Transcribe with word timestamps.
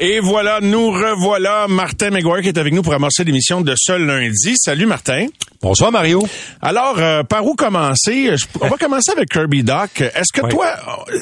Et 0.00 0.20
voilà, 0.20 0.60
nous 0.60 0.90
revoilà. 0.90 1.66
Martin 1.68 2.10
McGuire 2.10 2.40
qui 2.42 2.48
est 2.48 2.58
avec 2.58 2.72
nous 2.72 2.82
pour 2.82 2.94
amorcer 2.94 3.24
l'émission 3.24 3.60
de 3.62 3.74
ce 3.76 3.92
lundi. 3.92 4.54
Salut 4.56 4.86
Martin. 4.86 5.26
Bonsoir 5.60 5.90
Mario. 5.90 6.24
Alors, 6.62 7.00
euh, 7.00 7.24
par 7.24 7.44
où 7.44 7.56
commencer? 7.56 8.36
Je- 8.36 8.46
On 8.60 8.68
va 8.68 8.76
commencer 8.76 9.10
avec 9.10 9.28
Kirby 9.28 9.64
Doc. 9.64 10.00
Est-ce 10.00 10.32
que 10.32 10.42
Oui. 10.46 10.50
toi, 10.50 10.68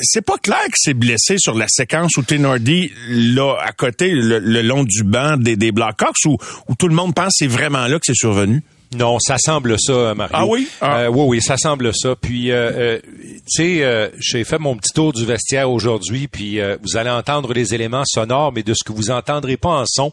c'est 0.03 0.21
pas 0.21 0.37
clair 0.37 0.63
que 0.67 0.75
c'est 0.77 0.93
blessé 0.93 1.37
sur 1.39 1.55
la 1.55 1.69
séquence 1.69 2.19
où 2.19 2.23
Tenordi, 2.23 2.93
là, 3.09 3.55
à 3.65 3.73
côté, 3.73 4.11
le, 4.11 4.41
le 4.41 4.61
long 4.61 4.85
du 4.85 5.05
banc 5.05 5.39
des, 5.39 5.57
des 5.57 5.73
Blackhawks, 5.73 6.27
ou 6.27 6.37
où 6.69 6.75
tout 6.75 6.89
le 6.89 6.95
monde 6.95 7.15
pense 7.15 7.29
que 7.29 7.33
c'est 7.39 7.47
vraiment 7.47 7.87
là 7.87 7.95
que 7.99 8.05
c'est 8.05 8.15
survenu? 8.15 8.63
Non, 8.95 9.19
ça 9.19 9.37
semble 9.39 9.79
ça, 9.81 10.15
Mario. 10.15 10.37
Ah 10.37 10.47
oui? 10.47 10.69
Ah. 10.81 11.01
Euh, 11.01 11.09
oui, 11.09 11.25
oui, 11.27 11.43
ça 11.43 11.57
semble 11.57 11.93
ça. 11.95 12.15
Puis, 12.15 12.51
euh, 12.51 12.71
euh, 12.73 13.01
tu 13.03 13.41
sais, 13.49 13.85
euh, 13.85 14.09
j'ai 14.19 14.45
fait 14.45 14.59
mon 14.59 14.77
petit 14.77 14.93
tour 14.93 15.13
du 15.13 15.25
vestiaire 15.25 15.71
aujourd'hui, 15.71 16.29
puis 16.29 16.61
euh, 16.61 16.77
vous 16.83 16.97
allez 16.97 17.11
entendre 17.11 17.53
les 17.53 17.75
éléments 17.75 18.05
sonores, 18.07 18.53
mais 18.53 18.63
de 18.63 18.75
ce 18.75 18.85
que 18.85 18.93
vous 18.93 19.11
entendrez 19.11 19.57
pas 19.57 19.71
en 19.81 19.85
son, 19.87 20.13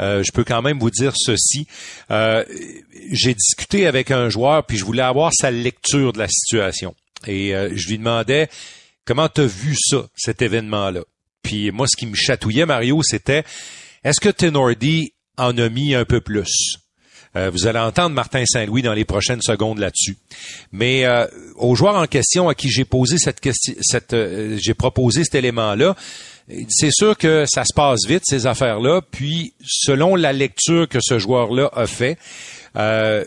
euh, 0.00 0.22
je 0.24 0.30
peux 0.32 0.44
quand 0.44 0.62
même 0.62 0.78
vous 0.78 0.90
dire 0.90 1.12
ceci. 1.16 1.66
Euh, 2.10 2.44
j'ai 3.10 3.34
discuté 3.34 3.86
avec 3.86 4.10
un 4.10 4.28
joueur, 4.28 4.64
puis 4.64 4.78
je 4.78 4.84
voulais 4.84 5.02
avoir 5.02 5.32
sa 5.34 5.50
lecture 5.50 6.12
de 6.12 6.18
la 6.18 6.28
situation. 6.28 6.94
Et 7.26 7.54
euh, 7.54 7.70
je 7.74 7.88
lui 7.88 7.98
demandais, 7.98 8.48
comment 9.04 9.28
t'as 9.28 9.46
vu 9.46 9.74
ça, 9.76 10.06
cet 10.14 10.42
événement-là? 10.42 11.00
Puis 11.42 11.72
moi, 11.72 11.86
ce 11.88 11.96
qui 11.96 12.06
me 12.06 12.14
chatouillait, 12.14 12.66
Mario, 12.66 13.02
c'était, 13.02 13.42
est-ce 14.04 14.20
que 14.20 14.28
Tenordi 14.28 15.12
en 15.36 15.56
a 15.58 15.68
mis 15.68 15.94
un 15.94 16.04
peu 16.04 16.20
plus? 16.20 16.76
Euh, 17.34 17.50
vous 17.50 17.66
allez 17.66 17.78
entendre 17.78 18.14
Martin 18.14 18.44
Saint-Louis 18.44 18.82
dans 18.82 18.92
les 18.92 19.04
prochaines 19.04 19.40
secondes 19.40 19.78
là-dessus. 19.78 20.16
Mais 20.70 21.04
euh, 21.04 21.26
au 21.56 21.74
joueur 21.74 21.96
en 21.96 22.06
question 22.06 22.48
à 22.48 22.54
qui 22.54 22.68
j'ai 22.68 22.84
posé 22.84 23.16
cette 23.18 23.40
question, 23.40 23.74
euh, 24.12 24.58
j'ai 24.60 24.74
proposé 24.74 25.24
cet 25.24 25.36
élément-là, 25.36 25.96
c'est 26.68 26.90
sûr 26.92 27.16
que 27.16 27.44
ça 27.46 27.64
se 27.64 27.72
passe 27.74 28.00
vite 28.06 28.22
ces 28.26 28.46
affaires-là. 28.46 29.00
Puis 29.10 29.54
selon 29.64 30.16
la 30.16 30.32
lecture 30.32 30.88
que 30.88 30.98
ce 31.00 31.18
joueur-là 31.18 31.70
a 31.72 31.86
fait, 31.86 32.18
euh, 32.76 33.24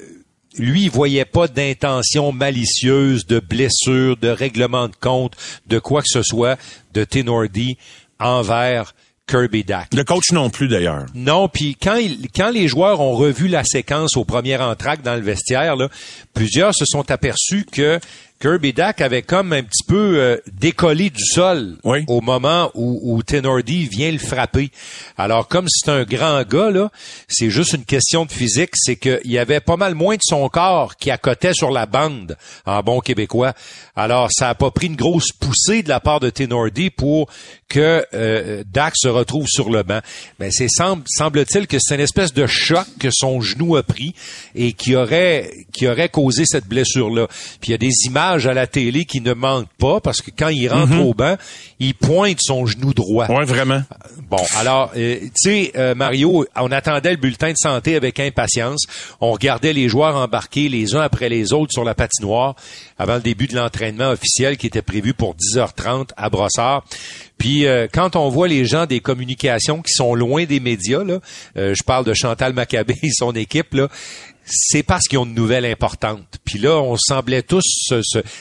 lui, 0.58 0.84
il 0.84 0.90
voyait 0.90 1.26
pas 1.26 1.48
d'intention 1.48 2.32
malicieuse, 2.32 3.26
de 3.26 3.40
blessure, 3.40 4.18
de 4.18 4.30
règlement 4.30 4.88
de 4.88 4.96
compte, 4.96 5.36
de 5.68 5.80
quoi 5.80 6.02
que 6.02 6.08
ce 6.10 6.24
soit 6.24 6.58
de 6.94 7.04
Tenordi 7.04 7.78
envers 8.20 8.94
Kirby 9.28 9.64
Dack. 9.64 9.94
Le 9.94 10.04
coach 10.04 10.32
non 10.32 10.50
plus, 10.50 10.68
d'ailleurs. 10.68 11.06
Non, 11.16 11.48
puis 11.50 11.76
quand, 11.82 11.96
il- 11.96 12.28
quand 12.36 12.50
les 12.52 12.68
joueurs 12.68 13.02
ont 13.02 13.16
revu 13.16 13.48
la 13.48 13.64
séquence 13.64 14.18
au 14.18 14.24
premier 14.26 14.58
entraque 14.58 15.02
dans 15.02 15.16
le 15.16 15.22
vestiaire, 15.22 15.76
là, 15.76 15.90
plusieurs 16.34 16.76
se 16.76 16.86
sont 16.86 17.10
aperçus 17.10 17.66
que 17.72 18.00
Kirby 18.42 18.74
Dack 18.74 19.00
avait 19.02 19.22
comme 19.22 19.54
un 19.54 19.64
petit 19.64 19.84
peu 19.88 20.20
euh, 20.20 20.38
décollé 20.52 21.10
du 21.10 21.24
sol 21.24 21.78
Oui. 21.84 22.04
au 22.08 22.20
moment 22.22 22.70
où, 22.74 23.00
où 23.04 23.24
Tenordi 23.24 23.86
vient 23.88 24.12
le 24.12 24.18
frapper. 24.18 24.72
Alors, 25.18 25.48
comme 25.48 25.68
c'est 25.70 25.90
un 25.90 26.04
grand 26.04 26.44
gars, 26.48 26.70
là, 26.70 26.92
c'est 27.30 27.50
juste 27.50 27.74
une 27.74 27.86
question 27.86 28.26
de 28.26 28.32
physique, 28.32 28.72
c'est 28.76 28.98
qu'il 28.98 29.22
y 29.32 29.38
avait 29.38 29.62
pas 29.62 29.78
mal 29.78 29.96
moins 29.96 30.16
de 30.16 30.22
son 30.24 30.48
corps 30.50 30.98
qui 30.98 31.12
accotait 31.12 31.54
sur 31.54 31.72
la 31.72 31.86
bande, 31.86 32.38
en 32.66 32.82
bon 32.82 33.00
québécois. 33.00 33.54
Alors, 33.96 34.30
ça 34.32 34.50
a 34.50 34.56
pas 34.56 34.70
pris 34.70 34.88
une 34.88 34.98
grosse 34.98 35.32
poussée 35.32 35.82
de 35.82 35.90
la 35.90 36.02
part 36.02 36.20
de 36.20 36.30
Tenordi 36.30 36.90
pour 36.90 37.30
que 37.70 38.06
euh, 38.14 38.64
Dak 38.72 38.94
se 38.96 39.08
retrouve 39.08 39.48
sur 39.48 39.70
le 39.70 39.84
banc. 39.84 40.02
Mais 40.40 40.52
c'est 40.52 40.70
semble, 40.70 41.04
semble-t-il 41.08 41.68
que 41.68 41.78
c'est 41.80 41.96
une 41.96 42.02
espèce 42.02 42.34
de 42.34 42.46
choc 42.48 42.86
que 43.00 43.10
son 43.12 43.40
genou 43.42 43.76
a 43.78 43.84
pris 43.84 44.14
et 44.54 44.74
qui 44.74 44.96
aurait 44.96 45.50
qui 45.74 45.88
aurait 45.88 46.10
causé 46.10 46.44
cette 46.46 46.68
blessure-là. 46.68 47.28
Puis 47.62 47.70
il 47.70 47.72
y 47.72 47.74
a 47.74 47.78
des 47.78 47.94
images 48.06 48.35
à 48.36 48.54
la 48.54 48.68
télé 48.68 49.06
qui 49.06 49.22
ne 49.22 49.34
manquent 49.34 49.74
pas 49.78 50.00
parce 50.00 50.22
que 50.22 50.32
quand 50.38 50.50
il 50.50 50.68
rentre 50.68 51.00
au 51.00 51.14
banc, 51.14 51.36
il 51.80 51.94
pointe 51.94 52.38
son 52.42 52.66
genou 52.66 52.94
droit. 52.94 53.28
Ouais, 53.28 53.46
vraiment. 53.46 53.82
Bon, 54.30 54.44
alors, 54.58 54.92
euh, 54.96 55.20
tu 55.22 55.30
sais, 55.36 55.72
euh, 55.76 55.96
Mario, 55.96 56.46
on 56.56 56.72
attendait 56.72 57.12
le 57.12 57.18
bulletin 57.18 57.52
de 57.52 57.58
santé 57.58 57.96
avec 57.96 58.20
impatience. 58.20 58.82
On 59.22 59.32
regardait 59.32 59.74
les 59.74 59.90
joueurs 59.90 60.16
embarquer 60.16 60.70
les 60.70 60.96
uns 60.96 61.02
après 61.02 61.30
les 61.30 61.54
autres 61.54 61.72
sur 61.72 61.84
la 61.84 61.96
patinoire 61.96 62.56
avant 62.98 63.16
le 63.16 63.22
début 63.22 63.48
de 63.48 63.56
l'entraînement 63.56 64.10
officiel 64.10 64.58
qui 64.58 64.68
était 64.68 64.82
prévu 64.82 65.14
pour 65.14 65.36
10h30 65.36 66.10
à 66.16 66.30
Brossard. 66.30 66.84
Puis 67.38 67.66
euh, 67.66 67.88
quand 67.92 68.16
on 68.16 68.30
voit 68.30 68.48
les 68.48 68.66
gens 68.66 68.86
des 68.86 69.00
communications 69.02 69.82
qui 69.82 69.92
sont 69.94 70.16
loin 70.16 70.46
des 70.46 70.60
médias, 70.60 71.04
là, 71.04 71.20
euh, 71.58 71.74
je 71.76 71.84
parle 71.84 72.06
de 72.06 72.14
Chantal 72.14 72.54
Maccabé 72.54 72.96
et 73.04 73.12
son 73.12 73.34
équipe, 73.34 73.74
là, 73.74 73.90
c'est 74.46 74.84
parce 74.84 75.08
qu'ils 75.08 75.18
ont 75.18 75.26
une 75.26 75.34
nouvelle 75.34 75.66
importante. 75.66 76.40
Puis 76.46 76.60
là, 76.60 76.80
on 76.80 76.96
semblait 76.98 77.42
tous 77.42 77.94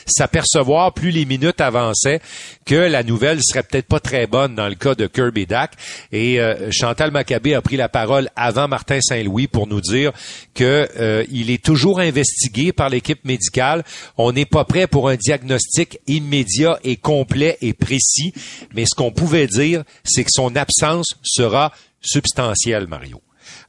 s'apercevoir, 0.05 0.93
plus 0.93 1.11
les 1.11 1.25
minutes 1.25 1.61
avançaient, 1.61 2.21
que 2.65 2.75
la 2.75 3.03
nouvelle 3.03 3.39
serait 3.43 3.63
peut-être 3.63 3.87
pas 3.87 3.99
très 3.99 4.27
bonne 4.27 4.55
dans 4.55 4.67
le 4.67 4.75
cas 4.75 4.95
de 4.95 5.07
Kirby 5.07 5.45
Dack. 5.45 5.73
Et 6.11 6.39
euh, 6.39 6.69
Chantal 6.71 7.11
Maccabé 7.11 7.55
a 7.55 7.61
pris 7.61 7.77
la 7.77 7.89
parole 7.89 8.29
avant 8.35 8.67
Martin 8.67 8.99
Saint-Louis 9.01 9.47
pour 9.47 9.67
nous 9.67 9.81
dire 9.81 10.11
que 10.53 10.87
euh, 10.97 11.25
il 11.31 11.49
est 11.49 11.63
toujours 11.63 11.99
investigué 11.99 12.71
par 12.71 12.89
l'équipe 12.89 13.25
médicale. 13.25 13.83
On 14.17 14.31
n'est 14.31 14.45
pas 14.45 14.65
prêt 14.65 14.87
pour 14.87 15.09
un 15.09 15.15
diagnostic 15.15 15.99
immédiat 16.07 16.79
et 16.83 16.97
complet 16.97 17.57
et 17.61 17.73
précis. 17.73 18.33
Mais 18.73 18.85
ce 18.85 18.95
qu'on 18.95 19.11
pouvait 19.11 19.47
dire, 19.47 19.83
c'est 20.03 20.23
que 20.23 20.31
son 20.31 20.55
absence 20.55 21.15
sera 21.23 21.71
substantielle, 22.01 22.87
Mario. 22.87 23.21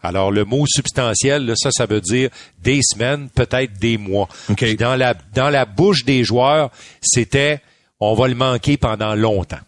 Alors, 0.07 0.31
le 0.31 0.45
mot 0.45 0.65
substantiel, 0.67 1.47
là, 1.47 1.55
ça, 1.57 1.71
ça 1.73 1.87
veut 1.87 2.01
dire 2.01 2.31
des 2.63 2.81
semaines, 2.83 3.29
peut-être 3.35 3.79
des 3.79 3.99
mois. 3.99 4.29
Puis 4.57 4.77
Dans 4.77 4.97
la, 4.97 5.15
dans 5.35 5.51
la 5.51 5.65
bouche 5.65 6.05
des 6.05 6.25
joueurs, 6.25 6.71
c'était 7.03 7.61
on 8.01 8.15
va 8.15 8.29
le 8.29 8.35
manquer 8.35 8.77
pendant 8.77 9.15
longtemps. 9.15 9.59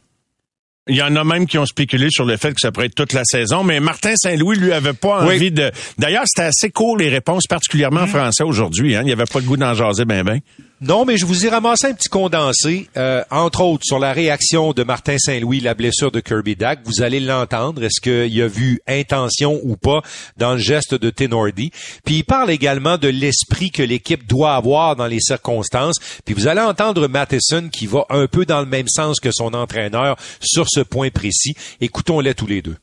Il 0.90 0.96
y 0.96 1.02
en 1.02 1.14
a 1.16 1.24
même 1.24 1.46
qui 1.46 1.58
ont 1.58 1.66
spéculé 1.66 2.08
sur 2.10 2.24
le 2.24 2.38
fait 2.38 2.54
que 2.54 2.60
ça 2.60 2.72
pourrait 2.72 2.86
être 2.86 2.94
toute 2.94 3.12
la 3.12 3.22
saison, 3.24 3.62
mais 3.62 3.78
Martin 3.78 4.14
Saint-Louis 4.16 4.56
lui 4.56 4.72
avait 4.72 4.94
pas 4.94 5.26
Oui. 5.26 5.36
envie 5.36 5.50
de. 5.50 5.70
D'ailleurs, 5.98 6.24
c'était 6.26 6.46
assez 6.48 6.70
court 6.70 6.96
les 6.96 7.10
réponses, 7.10 7.44
particulièrement 7.46 8.00
en 8.02 8.06
français 8.06 8.42
aujourd'hui. 8.42 8.96
Hein. 8.96 9.02
Il 9.04 9.10
y 9.10 9.12
avait 9.12 9.24
pas 9.30 9.40
le 9.40 9.44
goût 9.44 9.58
d'en 9.58 9.74
jaser 9.74 10.06
ben 10.06 10.22
ben. 10.24 10.40
Non, 10.80 11.04
mais 11.04 11.16
je 11.16 11.26
vous 11.26 11.44
ai 11.44 11.48
ramassé 11.48 11.88
un 11.88 11.92
petit 11.92 12.08
condensé, 12.08 12.88
euh, 12.96 13.24
entre 13.32 13.62
autres 13.62 13.82
sur 13.84 13.98
la 13.98 14.12
réaction 14.12 14.72
de 14.72 14.84
Martin 14.84 15.18
Saint-Louis, 15.18 15.58
la 15.58 15.74
blessure 15.74 16.12
de 16.12 16.20
Kirby 16.20 16.54
Dack. 16.54 16.78
Vous 16.84 17.02
allez 17.02 17.18
l'entendre. 17.18 17.82
Est-ce 17.82 18.00
qu'il 18.00 18.40
a 18.40 18.46
vu 18.46 18.80
intention 18.86 19.58
ou 19.64 19.76
pas 19.76 20.02
dans 20.36 20.52
le 20.52 20.60
geste 20.60 20.94
de 20.94 21.10
Tenordi? 21.10 21.72
Puis 22.04 22.18
il 22.18 22.22
parle 22.22 22.52
également 22.52 22.96
de 22.96 23.08
l'esprit 23.08 23.72
que 23.72 23.82
l'équipe 23.82 24.24
doit 24.28 24.54
avoir 24.54 24.94
dans 24.94 25.08
les 25.08 25.18
circonstances. 25.18 25.96
Puis 26.24 26.32
vous 26.32 26.46
allez 26.46 26.60
entendre 26.60 27.08
Matheson 27.08 27.70
qui 27.72 27.88
va 27.88 28.04
un 28.08 28.28
peu 28.28 28.46
dans 28.46 28.60
le 28.60 28.66
même 28.66 28.88
sens 28.88 29.18
que 29.18 29.32
son 29.32 29.54
entraîneur 29.54 30.16
sur 30.40 30.66
ce 30.68 30.80
point 30.80 31.10
précis. 31.10 31.54
Écoutons-les 31.80 32.34
tous 32.34 32.46
les 32.46 32.62
deux. 32.62 32.76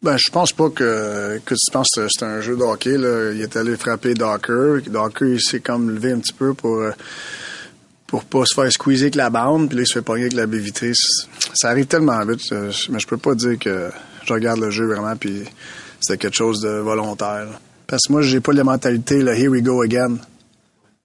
Ben, 0.00 0.16
je 0.16 0.30
pense 0.30 0.52
pas 0.52 0.70
que, 0.70 1.40
que 1.44 1.54
tu 1.54 1.72
penses 1.72 1.88
que 1.94 2.06
c'est 2.08 2.24
un 2.24 2.40
jeu 2.40 2.56
de 2.56 2.62
hockey, 2.62 2.96
là. 2.96 3.32
Il 3.32 3.40
est 3.40 3.56
allé 3.56 3.76
frapper 3.76 4.14
Docker. 4.14 4.80
Docker, 4.86 5.28
il 5.28 5.40
s'est 5.40 5.58
comme 5.58 5.90
levé 5.90 6.12
un 6.12 6.20
petit 6.20 6.32
peu 6.32 6.54
pour, 6.54 6.76
euh, 6.76 6.92
pour 8.06 8.24
pas 8.24 8.44
se 8.44 8.54
faire 8.54 8.70
squeezer 8.70 9.06
avec 9.06 9.16
la 9.16 9.28
bande, 9.28 9.68
puis 9.68 9.76
là, 9.76 9.82
il 9.82 9.86
se 9.88 9.94
fait 9.94 10.02
pogner 10.02 10.22
avec 10.22 10.34
la 10.34 10.46
baie. 10.46 10.62
Ça 11.52 11.70
arrive 11.70 11.86
tellement 11.86 12.24
vite, 12.24 12.42
euh, 12.52 12.70
mais 12.90 13.00
je 13.00 13.06
peux 13.08 13.16
pas 13.16 13.34
dire 13.34 13.58
que 13.58 13.90
je 14.24 14.32
regarde 14.32 14.60
le 14.60 14.70
jeu 14.70 14.86
vraiment, 14.86 15.16
puis 15.16 15.42
c'était 16.00 16.16
quelque 16.16 16.36
chose 16.36 16.60
de 16.60 16.68
volontaire. 16.68 17.48
Parce 17.88 18.06
que 18.06 18.12
moi, 18.12 18.22
j'ai 18.22 18.40
pas 18.40 18.52
la 18.52 18.64
mentalité, 18.64 19.20
là, 19.20 19.34
here 19.34 19.50
we 19.50 19.62
go 19.62 19.82
again. 19.82 20.18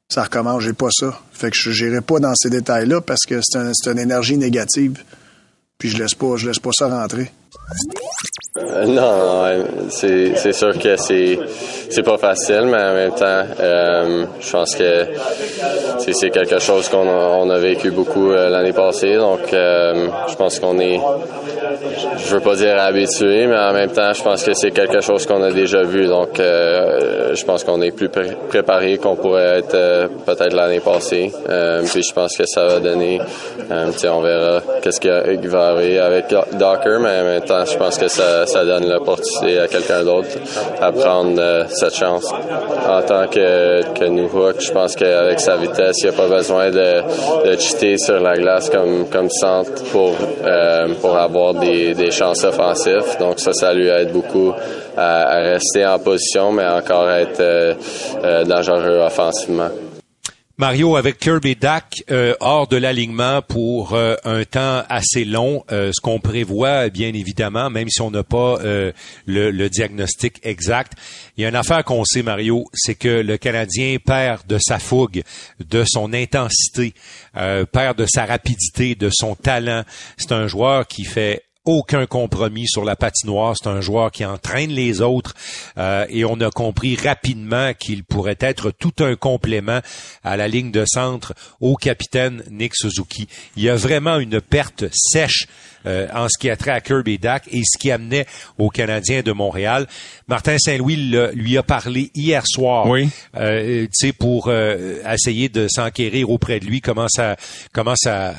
Ça 0.08 0.24
recommence, 0.24 0.62
j'ai 0.62 0.74
pas 0.74 0.90
ça. 0.92 1.20
Fait 1.32 1.50
que 1.50 1.58
je 1.58 1.86
n'irai 1.86 2.02
pas 2.02 2.20
dans 2.20 2.36
ces 2.36 2.52
détails-là 2.52 3.02
parce 3.02 3.26
que 3.26 3.40
c'est 3.42 3.58
un, 3.58 3.72
une 3.94 4.00
énergie 4.00 4.38
négative. 4.38 5.04
Puis 5.80 5.90
je 5.90 5.98
laisse 5.98 6.14
pas, 6.14 6.36
je 6.36 6.48
laisse 6.48 6.60
pas 6.60 6.70
ça 6.78 6.88
rentrer. 6.88 7.32
Euh, 8.56 8.86
non, 8.86 9.66
c'est 9.90 10.54
sûr 10.54 10.78
que 10.78 10.96
c'est 10.96 12.04
pas 12.04 12.18
facile, 12.18 12.66
mais 12.66 12.82
en 12.84 12.94
même 12.94 13.12
temps, 13.12 13.44
euh, 13.60 14.26
je 14.40 14.52
pense 14.52 14.76
que 14.76 15.08
c'est 15.98 16.30
quelque 16.30 16.60
chose 16.60 16.88
qu'on 16.90 17.50
a, 17.50 17.58
vécu 17.58 17.92
beaucoup 17.92 18.32
euh, 18.32 18.50
l'année 18.50 18.74
passée, 18.74 19.16
donc 19.16 19.40
je 19.52 20.36
pense 20.36 20.60
qu'on 20.60 20.80
est, 20.80 21.00
je 22.18 22.36
veux 22.36 22.42
pas 22.42 22.56
dire 22.56 22.80
habitué, 22.80 23.48
mais 23.48 23.58
en 23.58 23.74
même 23.74 23.92
temps, 23.92 24.14
je 24.14 24.22
pense 24.22 24.44
que 24.44 24.54
c'est 24.54 24.72
quelque 24.72 25.02
chose 25.02 25.26
qu'on 25.26 25.42
a 25.42 25.52
déjà 25.52 25.82
vu, 25.84 26.06
donc 26.06 26.38
je 26.38 27.46
pense 27.46 27.64
qu'on 27.64 27.82
est 27.82 27.92
plus 27.92 28.10
pré- 28.10 28.38
préparé 28.50 28.98
qu'on 28.98 29.16
pourrait 29.16 29.60
être 29.60 30.10
peut-être 30.26 30.54
l'année 30.54 30.80
passée, 30.80 31.32
puis 31.92 32.04
je 32.04 32.14
pense 32.14 32.38
que 32.38 32.46
ça 32.46 32.66
va 32.66 32.80
donner, 32.80 33.20
on 33.72 34.22
verra 34.22 34.62
qu'est-ce 34.82 35.00
qui 35.00 35.48
va 35.48 35.68
arriver 35.70 36.00
avec 36.00 36.26
Docker, 36.28 37.00
mais 37.00 37.20
en 37.20 37.24
même 37.24 37.42
temps, 37.42 37.53
je 37.66 37.78
pense 37.78 37.98
que 37.98 38.08
ça, 38.08 38.46
ça 38.46 38.66
donne 38.66 38.90
l'opportunité 38.90 39.60
à 39.60 39.68
quelqu'un 39.68 40.04
d'autre 40.04 40.30
à 40.82 40.92
prendre 40.92 41.40
euh, 41.40 41.64
cette 41.70 41.96
chance. 41.96 42.26
En 42.88 43.02
tant 43.02 43.28
que, 43.28 43.94
que 43.94 44.06
Newhook, 44.06 44.60
je 44.60 44.72
pense 44.72 44.96
qu'avec 44.96 45.40
sa 45.40 45.58
vitesse, 45.58 45.98
il 46.00 46.10
n'y 46.10 46.16
a 46.16 46.18
pas 46.18 46.28
besoin 46.28 46.70
de, 46.70 47.46
de 47.46 47.60
cheater 47.60 47.98
sur 47.98 48.20
la 48.20 48.36
glace 48.36 48.70
comme, 48.70 49.08
comme 49.10 49.30
centre 49.30 49.72
pour, 49.92 50.16
euh, 50.44 50.94
pour 51.02 51.16
avoir 51.18 51.54
des, 51.54 51.94
des, 51.94 52.12
chances 52.12 52.44
offensives. 52.44 53.18
Donc 53.20 53.40
ça, 53.40 53.54
ça 53.54 53.74
lui 53.74 53.88
aide 53.88 54.12
beaucoup 54.12 54.54
à, 54.98 55.36
rester 55.42 55.86
en 55.86 56.00
position, 56.00 56.52
mais 56.52 56.68
encore 56.68 57.10
être 57.10 57.76
dangereux 58.46 59.00
offensivement. 59.06 59.70
Mario, 60.60 60.98
avec 60.98 61.18
Kirby 61.18 61.56
Dak 61.56 62.04
euh, 62.12 62.36
hors 62.40 62.68
de 62.68 62.78
l'alignement 62.78 63.42
pour 63.42 63.94
euh, 63.94 64.16
un 64.24 64.44
temps 64.44 64.84
assez 64.88 65.26
long, 65.26 65.66
euh, 65.72 65.92
ce 65.92 66.00
qu'on 66.00 66.20
prévoit, 66.20 66.90
bien 66.90 67.12
évidemment, 67.12 67.72
même 67.72 67.90
si 67.90 68.02
on 68.02 68.12
n'a 68.12 68.24
pas 68.24 68.60
le, 68.62 68.94
le, 69.26 69.70
diagnostic 69.70 70.40
exact, 70.44 70.94
il 71.38 71.42
y 71.42 71.46
a 71.46 71.50
une 71.50 71.56
affaire 71.56 71.84
qu'on 71.84 72.06
sait, 72.06 72.22
Mario, 72.22 72.66
c'est 72.72 72.94
que 72.94 73.08
le 73.08 73.38
Canadien 73.38 73.98
perd 73.98 74.46
de 74.46 74.60
sa 74.62 74.78
fougue, 74.78 75.24
de 75.60 75.84
son 75.88 76.14
intensité, 76.14 76.94
perd 77.34 77.98
de 77.98 78.06
sa 78.06 78.26
rapidité, 78.26 78.94
de 78.94 79.10
son 79.12 79.34
talent. 79.34 79.84
C'est 80.18 80.34
un 80.34 80.46
joueur 80.46 80.86
qui 80.86 81.04
fait 81.04 81.44
aucun 81.66 82.06
compromis 82.06 82.68
sur 82.68 82.84
la 82.84 82.96
patinoire. 82.96 83.56
C'est 83.58 83.70
un 83.70 83.82
joueur 83.82 84.12
qui 84.12 84.26
entraîne 84.26 84.72
les 84.72 85.02
autres 85.02 85.34
euh, 85.78 86.06
et 86.10 86.26
on 86.26 86.40
a 86.42 86.52
compris 86.52 86.96
rapidement 86.96 87.74
qu'il 87.74 88.04
pourrait 88.04 88.38
être 88.40 88.72
tout 88.72 88.94
un 89.00 89.16
complément 89.16 89.80
à 90.24 90.38
la 90.38 90.48
ligne 90.48 90.72
de 90.72 90.86
centre 90.86 91.34
au 91.62 91.76
capitaine 91.76 92.44
Nick 92.52 92.76
Suzuki. 92.76 93.28
Il 93.56 93.64
y 93.64 93.70
a 93.70 93.76
vraiment 93.76 94.20
une 94.20 94.42
perte 94.42 94.86
sèche 94.92 95.48
euh, 95.86 96.08
en 96.14 96.28
ce 96.30 96.38
qui 96.40 96.50
a 96.50 96.56
trait 96.56 96.72
à 96.72 96.82
Kirby 96.82 97.18
Dak 97.18 97.44
et 97.52 97.62
ce 97.64 97.78
qui 97.78 97.92
amenait 97.92 98.26
aux 98.58 98.70
Canadiens 98.70 99.22
de 99.22 99.32
Montréal. 99.32 99.88
Martin 100.28 100.58
Saint-Louis 100.58 100.96
lui 101.34 101.58
a 101.58 101.64
parlé 101.64 102.12
hier 102.16 102.44
soir, 102.46 102.88
oui. 102.88 103.10
euh, 103.36 103.88
pour 104.18 104.48
euh, 104.48 105.02
essayer 105.12 105.50
de 105.50 105.68
s'enquérir 105.68 106.30
auprès 106.30 106.60
de 106.60 106.66
lui 106.66 106.82
comment 106.82 107.08
ça 107.10 107.36
comment 107.74 107.96
ça 107.96 108.34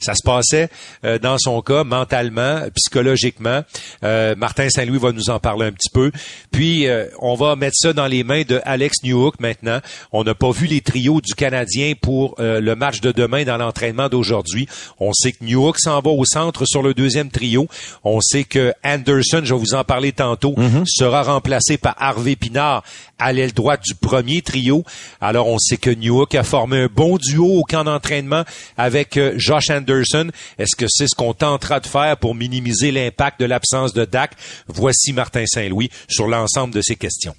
ça 0.00 0.14
se 0.14 0.22
passait 0.24 0.68
euh, 1.04 1.18
dans 1.18 1.36
son 1.38 1.60
cas 1.62 1.84
mentalement, 1.84 2.60
psychologiquement. 2.74 3.62
Martin 4.02 4.68
Saint-Louis 4.68 4.98
va 4.98 5.12
nous 5.12 5.30
en 5.30 5.38
parler 5.38 5.66
un 5.66 5.72
petit 5.72 5.90
peu. 5.92 6.10
Puis 6.50 6.86
on 7.20 7.34
va 7.34 7.56
mettre 7.56 7.76
ça 7.76 7.92
dans 7.92 8.06
les 8.06 8.24
mains 8.24 8.42
de 8.42 8.60
Alex 8.64 9.02
Newhook 9.02 9.40
maintenant. 9.40 9.80
On 10.12 10.24
n'a 10.24 10.34
pas 10.34 10.50
vu 10.50 10.66
les 10.66 10.80
trios 10.80 11.20
du 11.20 11.34
Canadien 11.34 11.94
pour 12.00 12.36
le 12.38 12.74
match 12.74 13.00
de 13.00 13.12
demain 13.12 13.44
dans 13.44 13.56
l'entraînement 13.56 14.08
d'aujourd'hui. 14.08 14.68
On 14.98 15.12
sait 15.12 15.32
que 15.32 15.44
Newhook 15.44 15.78
s'en 15.78 16.00
va 16.00 16.10
au 16.10 16.24
centre 16.24 16.64
sur 16.66 16.82
le 16.86 16.94
deuxième 16.94 17.30
trio. 17.30 17.68
On 18.04 18.20
sait 18.20 18.44
que 18.44 18.72
Anderson, 18.84 19.40
je 19.44 19.54
vais 19.54 19.60
vous 19.60 19.74
en 19.74 19.84
parler 19.84 20.12
tantôt, 20.12 20.54
mhm. 20.56 20.84
sera 20.86 21.22
remplacé 21.22 21.78
par 21.78 21.94
Harvey 21.98 22.36
Pinard 22.36 22.82
à 23.18 23.32
l'aile 23.32 23.52
droite 23.52 23.82
du 23.84 23.94
premier 23.94 24.42
trio. 24.42 24.84
Alors 25.20 25.48
on 25.48 25.58
sait 25.58 25.76
que 25.76 25.90
Newhook 25.90 26.34
a 26.34 26.42
formé 26.42 26.82
un 26.82 26.88
bon 26.92 27.16
duo 27.16 27.46
au 27.46 27.62
camp 27.62 27.84
d'entraînement 27.84 28.44
avec 28.76 29.16
euh, 29.16 29.34
Josh 29.36 29.70
Anderson. 29.70 30.30
Est-ce 30.58 30.76
que 30.76 30.86
c'est 30.88 31.08
ce 31.08 31.14
qu'on 31.14 31.34
tentera 31.34 31.80
de 31.80 31.86
faire 31.86 32.16
pour 32.16 32.34
minimiser 32.34 32.92
l'impact 32.92 33.40
de 33.40 33.46
l'absence 33.46 33.92
de 33.92 34.04
Dak? 34.04 34.32
Voici 34.68 35.12
Martin 35.12 35.44
Saint-Louis 35.46 35.90
sur 36.08 36.28
l'ensemble 36.28 36.74
de 36.74 36.82
ces 36.82 36.96
questions 36.96 37.34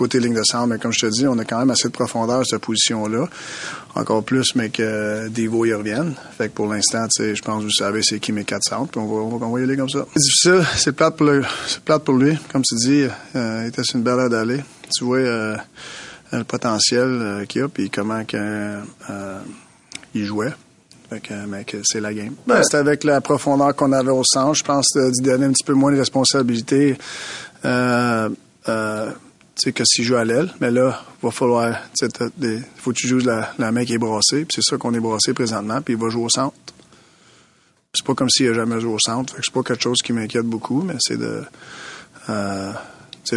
côté 0.00 0.18
ligne 0.18 0.34
de 0.34 0.42
centre, 0.42 0.66
mais 0.66 0.78
comme 0.78 0.92
je 0.92 1.06
te 1.06 1.06
dis, 1.06 1.26
on 1.26 1.38
a 1.38 1.44
quand 1.44 1.58
même 1.58 1.68
assez 1.68 1.88
de 1.88 1.92
profondeur 1.92 2.40
à 2.40 2.44
cette 2.44 2.62
position-là. 2.62 3.28
Encore 3.94 4.24
plus, 4.24 4.54
mais 4.54 4.70
que 4.70 5.28
Devo 5.28 5.66
y 5.66 5.74
revienne. 5.74 6.14
Fait 6.38 6.48
que 6.48 6.54
pour 6.54 6.66
l'instant, 6.72 7.06
je 7.18 7.42
pense 7.42 7.58
que 7.58 7.64
vous 7.64 7.70
savez 7.70 8.00
c'est 8.02 8.18
qui 8.18 8.32
mes 8.32 8.44
quatre 8.44 8.62
centres, 8.66 8.92
puis 8.92 9.00
on 9.00 9.06
va, 9.06 9.36
on 9.46 9.50
va, 9.50 9.60
y 9.60 9.64
aller 9.64 9.76
comme 9.76 9.90
ça. 9.90 10.06
C'est 10.14 10.22
difficile, 10.22 10.62
c'est 10.76 10.92
plate 10.92 11.16
pour 11.16 11.28
c'est 11.66 11.80
plate 11.80 12.02
pour 12.02 12.14
lui. 12.14 12.38
Comme 12.50 12.62
tu 12.62 12.76
dis, 12.76 13.04
euh, 13.36 13.62
il 13.64 13.68
était 13.68 13.84
sur 13.84 13.96
une 13.96 14.02
belle 14.02 14.20
à 14.20 14.28
d'aller. 14.30 14.60
Tu 14.96 15.04
vois 15.04 15.18
euh, 15.18 15.56
le 16.32 16.44
potentiel 16.44 17.08
euh, 17.08 17.44
qu'il 17.44 17.62
a, 17.62 17.68
puis 17.68 17.90
comment 17.90 18.24
que, 18.24 18.36
euh, 18.38 19.38
il 20.14 20.24
jouait. 20.24 20.54
Fait 21.10 21.20
que, 21.20 21.62
que 21.64 21.78
c'est 21.84 22.00
la 22.00 22.14
game. 22.14 22.34
Ben, 22.46 22.62
c'est 22.62 22.78
avec 22.78 23.04
la 23.04 23.20
profondeur 23.20 23.74
qu'on 23.74 23.92
avait 23.92 24.12
au 24.12 24.22
centre. 24.24 24.54
Je 24.54 24.64
pense 24.64 24.96
d'y 24.96 25.20
donner 25.20 25.46
un 25.46 25.52
petit 25.52 25.64
peu 25.64 25.74
moins 25.74 25.92
de 25.92 25.98
responsabilité. 25.98 26.96
Euh, 27.64 28.30
sais, 29.60 29.72
que 29.72 29.84
s'il 29.84 30.04
joue 30.04 30.16
à 30.16 30.24
l'aile. 30.24 30.52
Mais 30.60 30.70
là, 30.70 31.02
il 31.22 31.26
va 31.26 31.30
falloir, 31.30 31.74
il 32.00 32.62
faut 32.76 32.92
que 32.92 32.96
tu 32.96 33.08
joues 33.08 33.18
la, 33.18 33.52
la 33.58 33.72
main 33.72 33.84
qui 33.84 33.94
est 33.94 33.98
brassée. 33.98 34.44
Puis 34.44 34.56
c'est 34.56 34.62
ça 34.62 34.76
qu'on 34.76 34.94
est 34.94 35.00
brassé 35.00 35.34
présentement. 35.34 35.80
Puis 35.82 35.94
il 35.94 36.00
va 36.00 36.08
jouer 36.08 36.24
au 36.24 36.28
centre. 36.28 36.56
C'est 37.92 38.06
pas 38.06 38.14
comme 38.14 38.30
s'il 38.30 38.46
n'a 38.46 38.54
jamais 38.54 38.80
joué 38.80 38.94
au 38.94 38.98
centre. 38.98 39.34
Fait 39.34 39.40
que 39.40 39.46
c'est 39.46 39.54
pas 39.54 39.62
quelque 39.62 39.82
chose 39.82 39.98
qui 40.02 40.12
m'inquiète 40.12 40.46
beaucoup, 40.46 40.82
mais 40.82 40.94
c'est 41.00 41.16
de. 41.16 41.42
Euh, 42.28 42.72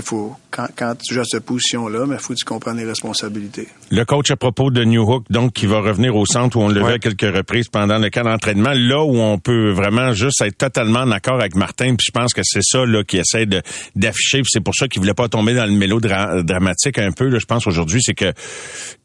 faut, 0.02 0.36
quand, 0.50 0.68
quand 0.76 0.96
tu 0.96 1.14
joues 1.14 1.22
à 1.22 1.26
cette 1.26 1.46
position-là, 1.46 2.06
mais 2.08 2.18
faut 2.18 2.34
que 2.34 2.40
tu 2.40 2.46
comprennes 2.46 2.78
les 2.78 2.86
responsabilités. 2.86 3.68
Le 3.92 4.06
coach 4.06 4.32
à 4.32 4.36
propos 4.36 4.72
de 4.72 4.84
New 4.84 5.04
Hook, 5.04 5.26
donc, 5.30 5.54
qui 5.54 5.66
va 5.66 5.80
revenir 5.80 6.16
au 6.16 6.26
centre 6.26 6.58
où 6.58 6.62
on 6.62 6.68
le 6.68 6.80
levait 6.80 6.94
à 6.94 7.00
quelques 7.00 7.36
reprises 7.36 7.68
pendant 7.68 7.98
le 7.98 8.10
camp 8.10 8.24
d'entraînement, 8.24 8.72
là 8.74 9.04
où 9.04 9.18
on 9.18 9.38
peut 9.38 9.72
vraiment 9.72 10.14
juste 10.14 10.42
être 10.42 10.58
totalement 10.58 11.00
en 11.00 11.12
accord 11.12 11.40
avec 11.40 11.56
Martin, 11.56 11.96
puis 11.96 12.06
je 12.08 12.12
pense 12.12 12.34
que 12.34 12.42
c'est 12.44 12.64
ça 12.64 12.86
là 12.86 13.04
qu'il 13.04 13.20
essaie 13.20 13.46
de 13.46 13.62
d'afficher, 13.96 14.42
c'est 14.46 14.64
pour 14.64 14.74
ça 14.76 14.88
qu'il 14.88 15.02
voulait 15.02 15.14
pas 15.14 15.28
tomber 15.28 15.54
dans 15.54 15.66
le 15.66 15.72
mélodramatique 15.72 16.98
un 16.98 17.12
peu. 17.12 17.28
Là, 17.28 17.40
je 17.40 17.46
pense 17.46 17.68
aujourd'hui, 17.68 18.00
c'est 18.02 18.14
que, 18.14 18.32
tu 18.32 18.34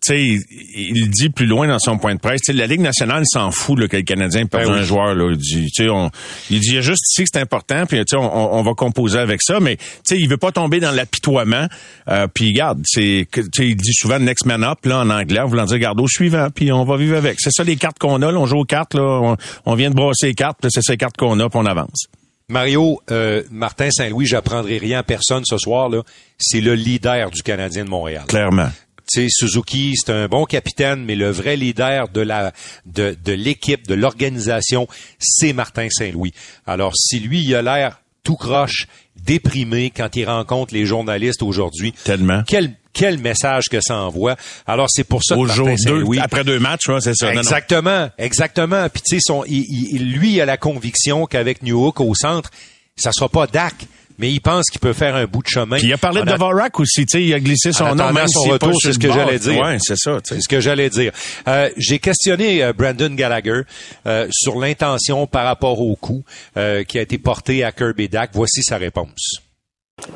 sais, 0.02 0.22
il, 0.22 1.10
dit 1.10 1.30
plus 1.30 1.46
loin 1.46 1.66
dans 1.66 1.78
son 1.78 1.98
point 1.98 2.14
de 2.14 2.20
presse, 2.20 2.42
la 2.48 2.66
Ligue 2.66 2.80
nationale 2.80 3.24
s'en 3.26 3.50
fout 3.50 3.78
là, 3.78 3.88
que 3.88 3.96
le 3.96 4.02
Canadien 4.02 4.46
perde 4.46 4.70
ben 4.70 4.78
un 4.78 4.82
joueur. 4.82 5.14
Là, 5.14 5.30
il 5.30 5.38
dit, 5.38 5.70
on, 5.90 6.10
il 6.50 6.60
dit 6.60 6.80
juste 6.82 7.02
ici 7.10 7.24
que 7.24 7.30
c'est 7.32 7.40
important, 7.40 7.84
puis 7.86 8.00
on, 8.14 8.18
on 8.18 8.62
va 8.62 8.74
composer 8.74 9.18
avec 9.18 9.42
ça, 9.42 9.60
mais 9.60 9.76
tu 9.76 9.84
sais, 10.04 10.18
il 10.18 10.28
veut 10.28 10.36
pas 10.36 10.52
tomber 10.52 10.67
dans 10.76 10.90
l'apitoiement. 10.90 11.66
Euh, 12.08 12.26
puis 12.32 12.52
garde, 12.52 12.82
c'est, 12.84 13.26
il 13.58 13.76
dit 13.76 13.92
souvent 13.94 14.18
next 14.18 14.46
man 14.46 14.62
up 14.62 14.84
là 14.84 15.00
en 15.00 15.10
anglais, 15.10 15.40
en 15.40 15.46
voulant 15.46 15.64
dire 15.64 15.78
garde 15.78 16.00
au 16.00 16.06
suivant, 16.06 16.48
puis 16.54 16.70
on 16.72 16.84
va 16.84 16.96
vivre 16.96 17.16
avec. 17.16 17.40
C'est 17.40 17.50
ça 17.50 17.64
les 17.64 17.76
cartes 17.76 17.98
qu'on 17.98 18.22
a. 18.22 18.30
Là, 18.30 18.38
on 18.38 18.46
joue 18.46 18.58
aux 18.58 18.64
cartes 18.64 18.94
là, 18.94 19.36
on, 19.64 19.74
vient 19.74 19.90
de 19.90 19.94
brosser 19.94 20.28
les 20.28 20.34
cartes, 20.34 20.58
c'est 20.68 20.82
ces 20.82 20.96
cartes 20.96 21.16
qu'on 21.16 21.40
a, 21.40 21.48
puis 21.48 21.58
on 21.58 21.66
avance. 21.66 22.06
Mario, 22.48 23.00
euh, 23.10 23.42
Martin 23.50 23.90
Saint-Louis, 23.90 24.26
j'apprendrai 24.26 24.78
rien 24.78 25.00
à 25.00 25.02
personne 25.02 25.42
ce 25.44 25.58
soir 25.58 25.88
là. 25.88 26.02
C'est 26.38 26.60
le 26.60 26.74
leader 26.74 27.30
du 27.30 27.42
Canadien 27.42 27.84
de 27.84 27.90
Montréal. 27.90 28.24
Clairement. 28.26 28.68
Tu 29.10 29.22
sais, 29.22 29.26
Suzuki, 29.30 29.94
c'est 29.96 30.12
un 30.12 30.28
bon 30.28 30.44
capitaine, 30.44 31.02
mais 31.04 31.14
le 31.14 31.30
vrai 31.30 31.56
leader 31.56 32.08
de 32.08 32.20
la 32.20 32.52
de, 32.84 33.16
de 33.24 33.32
l'équipe, 33.32 33.86
de 33.86 33.94
l'organisation, 33.94 34.86
c'est 35.18 35.54
Martin 35.54 35.88
Saint-Louis. 35.90 36.34
Alors, 36.66 36.92
si 36.94 37.18
lui, 37.18 37.42
il 37.42 37.54
a 37.54 37.62
l'air 37.62 38.00
tout 38.22 38.36
croche, 38.36 38.86
déprimé 39.24 39.90
quand 39.90 40.16
il 40.16 40.24
rencontre 40.24 40.74
les 40.74 40.86
journalistes 40.86 41.42
aujourd'hui. 41.42 41.92
Tellement. 42.04 42.42
Quel 42.46 42.74
quel 42.94 43.18
message 43.18 43.68
que 43.68 43.80
ça 43.80 43.96
envoie. 43.96 44.34
Alors 44.66 44.88
c'est 44.90 45.04
pour 45.04 45.22
ça 45.22 45.36
que 45.36 45.40
Martin 45.40 45.74
deux, 45.84 46.18
après 46.18 46.42
deux 46.42 46.58
matchs, 46.58 46.90
c'est 46.98 47.14
ça. 47.14 47.32
Exactement, 47.32 48.10
exactement. 48.18 48.88
Puis 48.88 49.02
tu 49.02 49.20
sais, 49.20 49.32
il, 49.46 50.12
lui 50.12 50.32
il 50.32 50.40
a 50.40 50.46
la 50.46 50.56
conviction 50.56 51.26
qu'avec 51.26 51.62
Newhook 51.62 52.00
au 52.00 52.14
centre, 52.16 52.50
ça 52.96 53.12
sera 53.12 53.28
pas 53.28 53.46
Dak 53.46 53.74
mais 54.18 54.30
il 54.30 54.40
pense 54.40 54.66
qu'il 54.66 54.80
peut 54.80 54.92
faire 54.92 55.14
un 55.14 55.26
bout 55.26 55.42
de 55.42 55.48
chemin. 55.48 55.76
Puis 55.76 55.86
il 55.86 55.92
a 55.92 55.98
parlé 55.98 56.22
de 56.22 56.26
Dvorak 56.26 56.78
aussi, 56.80 57.06
tu 57.06 57.18
sais, 57.18 57.24
il 57.24 57.32
a 57.32 57.40
glissé 57.40 57.72
son 57.72 57.94
nom 57.94 58.12
même 58.12 58.28
son 58.28 58.42
retour, 58.42 58.74
c'est 58.82 58.92
ce 58.92 58.98
que 58.98 59.12
j'allais 59.12 59.38
dire. 59.38 59.62
Ouais, 59.62 59.78
c'est 59.80 59.96
ça. 59.96 60.18
C'est 60.24 60.40
ce 60.40 60.48
que 60.48 60.60
j'allais 60.60 60.90
dire. 60.90 61.12
Euh, 61.46 61.70
J'ai 61.76 61.98
questionné 61.98 62.62
euh, 62.62 62.72
Brandon 62.72 63.14
Gallagher 63.14 63.62
euh, 64.06 64.26
sur 64.30 64.58
l'intention 64.58 65.26
par 65.26 65.44
rapport 65.44 65.80
au 65.80 65.94
coup 65.96 66.24
euh, 66.56 66.84
qui 66.84 66.98
a 66.98 67.02
été 67.02 67.18
porté 67.18 67.64
à 67.64 67.72
Kirby 67.72 68.08
Dak. 68.08 68.30
Voici 68.32 68.62
sa 68.62 68.76
réponse. 68.76 69.40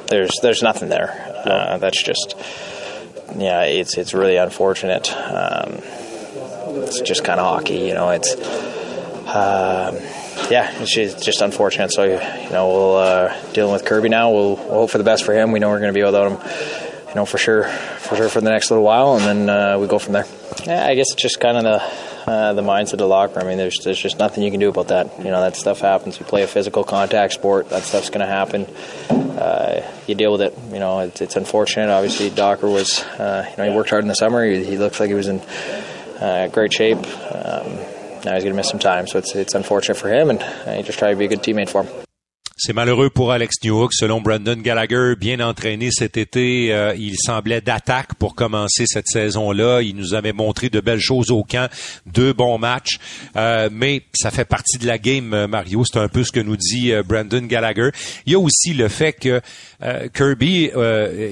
There's 0.08 0.40
there's 0.42 0.62
nothing 0.62 0.88
there. 0.88 1.10
Uh, 1.44 1.78
that's 1.78 2.04
just 2.04 2.36
yeah, 3.38 3.64
it's 3.64 3.96
it's 3.96 4.14
really 4.14 4.36
unfortunate. 4.36 5.12
Um, 5.28 5.78
it's 6.84 7.00
just 7.02 7.24
kind 7.24 7.40
of 7.40 7.46
hockey, 7.46 7.88
you 7.88 7.94
know. 7.94 8.10
It's. 8.10 8.36
Um, 9.34 9.96
yeah, 10.50 10.70
it's 10.80 11.24
just 11.24 11.40
unfortunate. 11.40 11.92
So 11.92 12.04
you 12.04 12.50
know, 12.50 12.68
we'll 12.68 12.96
uh, 12.96 13.52
dealing 13.52 13.72
with 13.72 13.84
Kirby 13.84 14.08
now. 14.08 14.30
We'll, 14.30 14.56
we'll, 14.56 14.66
hope 14.68 14.90
for 14.90 14.98
the 14.98 15.04
best 15.04 15.24
for 15.24 15.32
him. 15.34 15.52
We 15.52 15.58
know 15.58 15.68
we're 15.68 15.80
going 15.80 15.92
to 15.92 15.98
be 15.98 16.04
without 16.04 16.32
him, 16.32 17.08
you 17.08 17.14
know, 17.14 17.24
for 17.24 17.38
sure, 17.38 17.64
for 17.64 18.16
sure 18.16 18.28
for 18.28 18.40
the 18.40 18.50
next 18.50 18.70
little 18.70 18.84
while, 18.84 19.16
and 19.16 19.24
then 19.24 19.50
uh, 19.50 19.78
we 19.78 19.86
go 19.86 19.98
from 19.98 20.14
there. 20.14 20.26
Yeah, 20.64 20.86
I 20.86 20.94
guess 20.94 21.12
it's 21.12 21.22
just 21.22 21.40
kind 21.40 21.56
of 21.56 21.64
the 21.64 22.30
uh, 22.30 22.52
the 22.52 22.62
mindset 22.62 22.94
of 22.94 22.98
the 22.98 23.06
locker. 23.06 23.40
I 23.40 23.44
mean, 23.44 23.58
there's 23.58 23.78
there's 23.84 24.00
just 24.00 24.18
nothing 24.18 24.44
you 24.44 24.50
can 24.50 24.60
do 24.60 24.68
about 24.68 24.88
that. 24.88 25.18
You 25.18 25.30
know, 25.30 25.40
that 25.40 25.56
stuff 25.56 25.80
happens. 25.80 26.18
You 26.18 26.26
play 26.26 26.42
a 26.42 26.46
physical 26.46 26.84
contact 26.84 27.32
sport. 27.32 27.70
That 27.70 27.82
stuff's 27.82 28.10
going 28.10 28.20
to 28.20 28.26
happen. 28.26 28.66
Uh, 29.10 29.90
you 30.06 30.14
deal 30.14 30.32
with 30.32 30.42
it. 30.42 30.56
You 30.72 30.78
know, 30.78 31.00
it's, 31.00 31.20
it's 31.20 31.36
unfortunate. 31.36 31.88
Obviously, 31.90 32.30
Docker 32.30 32.68
was, 32.68 33.02
uh, 33.02 33.46
you 33.50 33.56
know, 33.56 33.68
he 33.68 33.74
worked 33.74 33.90
hard 33.90 34.04
in 34.04 34.08
the 34.08 34.14
summer. 34.14 34.44
He, 34.44 34.64
he 34.64 34.78
looks 34.78 35.00
like 35.00 35.08
he 35.08 35.14
was 35.14 35.26
in 35.26 35.40
uh, 36.20 36.48
great 36.52 36.72
shape. 36.72 36.98
Um, 36.98 37.78
now 38.24 38.34
he's 38.34 38.44
going 38.44 38.52
to 38.52 38.56
miss 38.56 38.68
some 38.68 38.78
time. 38.78 39.06
So 39.06 39.18
it's 39.18 39.34
it's 39.34 39.54
unfortunate 39.54 39.96
for 39.96 40.08
him, 40.08 40.30
and 40.30 40.42
uh, 40.42 40.74
he 40.74 40.82
just 40.82 40.98
try 40.98 41.10
to 41.10 41.16
be 41.16 41.24
a 41.24 41.28
good 41.28 41.42
teammate 41.42 41.68
for 41.68 41.84
him. 41.84 42.04
C'est 42.56 42.74
malheureux 42.74 43.08
pour 43.08 43.32
Alex 43.32 43.56
Newhook. 43.64 43.92
Selon 43.94 44.20
Brandon 44.20 44.56
Gallagher, 44.56 45.14
bien 45.18 45.40
entraîné 45.40 45.90
cet 45.90 46.16
été, 46.16 46.72
euh, 46.72 46.94
il 46.96 47.16
semblait 47.16 47.62
d'attaque 47.62 48.14
pour 48.14 48.34
commencer 48.34 48.84
cette 48.86 49.06
saison-là. 49.08 49.80
Il 49.80 49.96
nous 49.96 50.14
avait 50.14 50.32
montré 50.32 50.68
de 50.68 50.80
belles 50.80 51.00
choses 51.00 51.30
au 51.30 51.44
camp, 51.44 51.70
deux 52.06 52.32
bons 52.32 52.58
matchs. 52.58 52.98
Euh, 53.36 53.70
mais 53.72 54.02
ça 54.14 54.30
fait 54.30 54.44
partie 54.44 54.78
de 54.78 54.86
la 54.86 54.98
game, 54.98 55.32
euh, 55.32 55.48
Mario. 55.48 55.82
C'est 55.84 55.98
un 55.98 56.08
peu 56.08 56.24
ce 56.24 56.32
que 56.32 56.40
nous 56.40 56.56
dit 56.56 56.92
Brandon 57.06 57.42
Gallagher. 57.42 57.90
Il 58.26 58.32
y 58.32 58.34
a 58.36 58.38
aussi 58.38 58.74
le 58.74 58.88
fait 58.88 59.12
que 59.14 59.40
Kirby, 60.14 60.70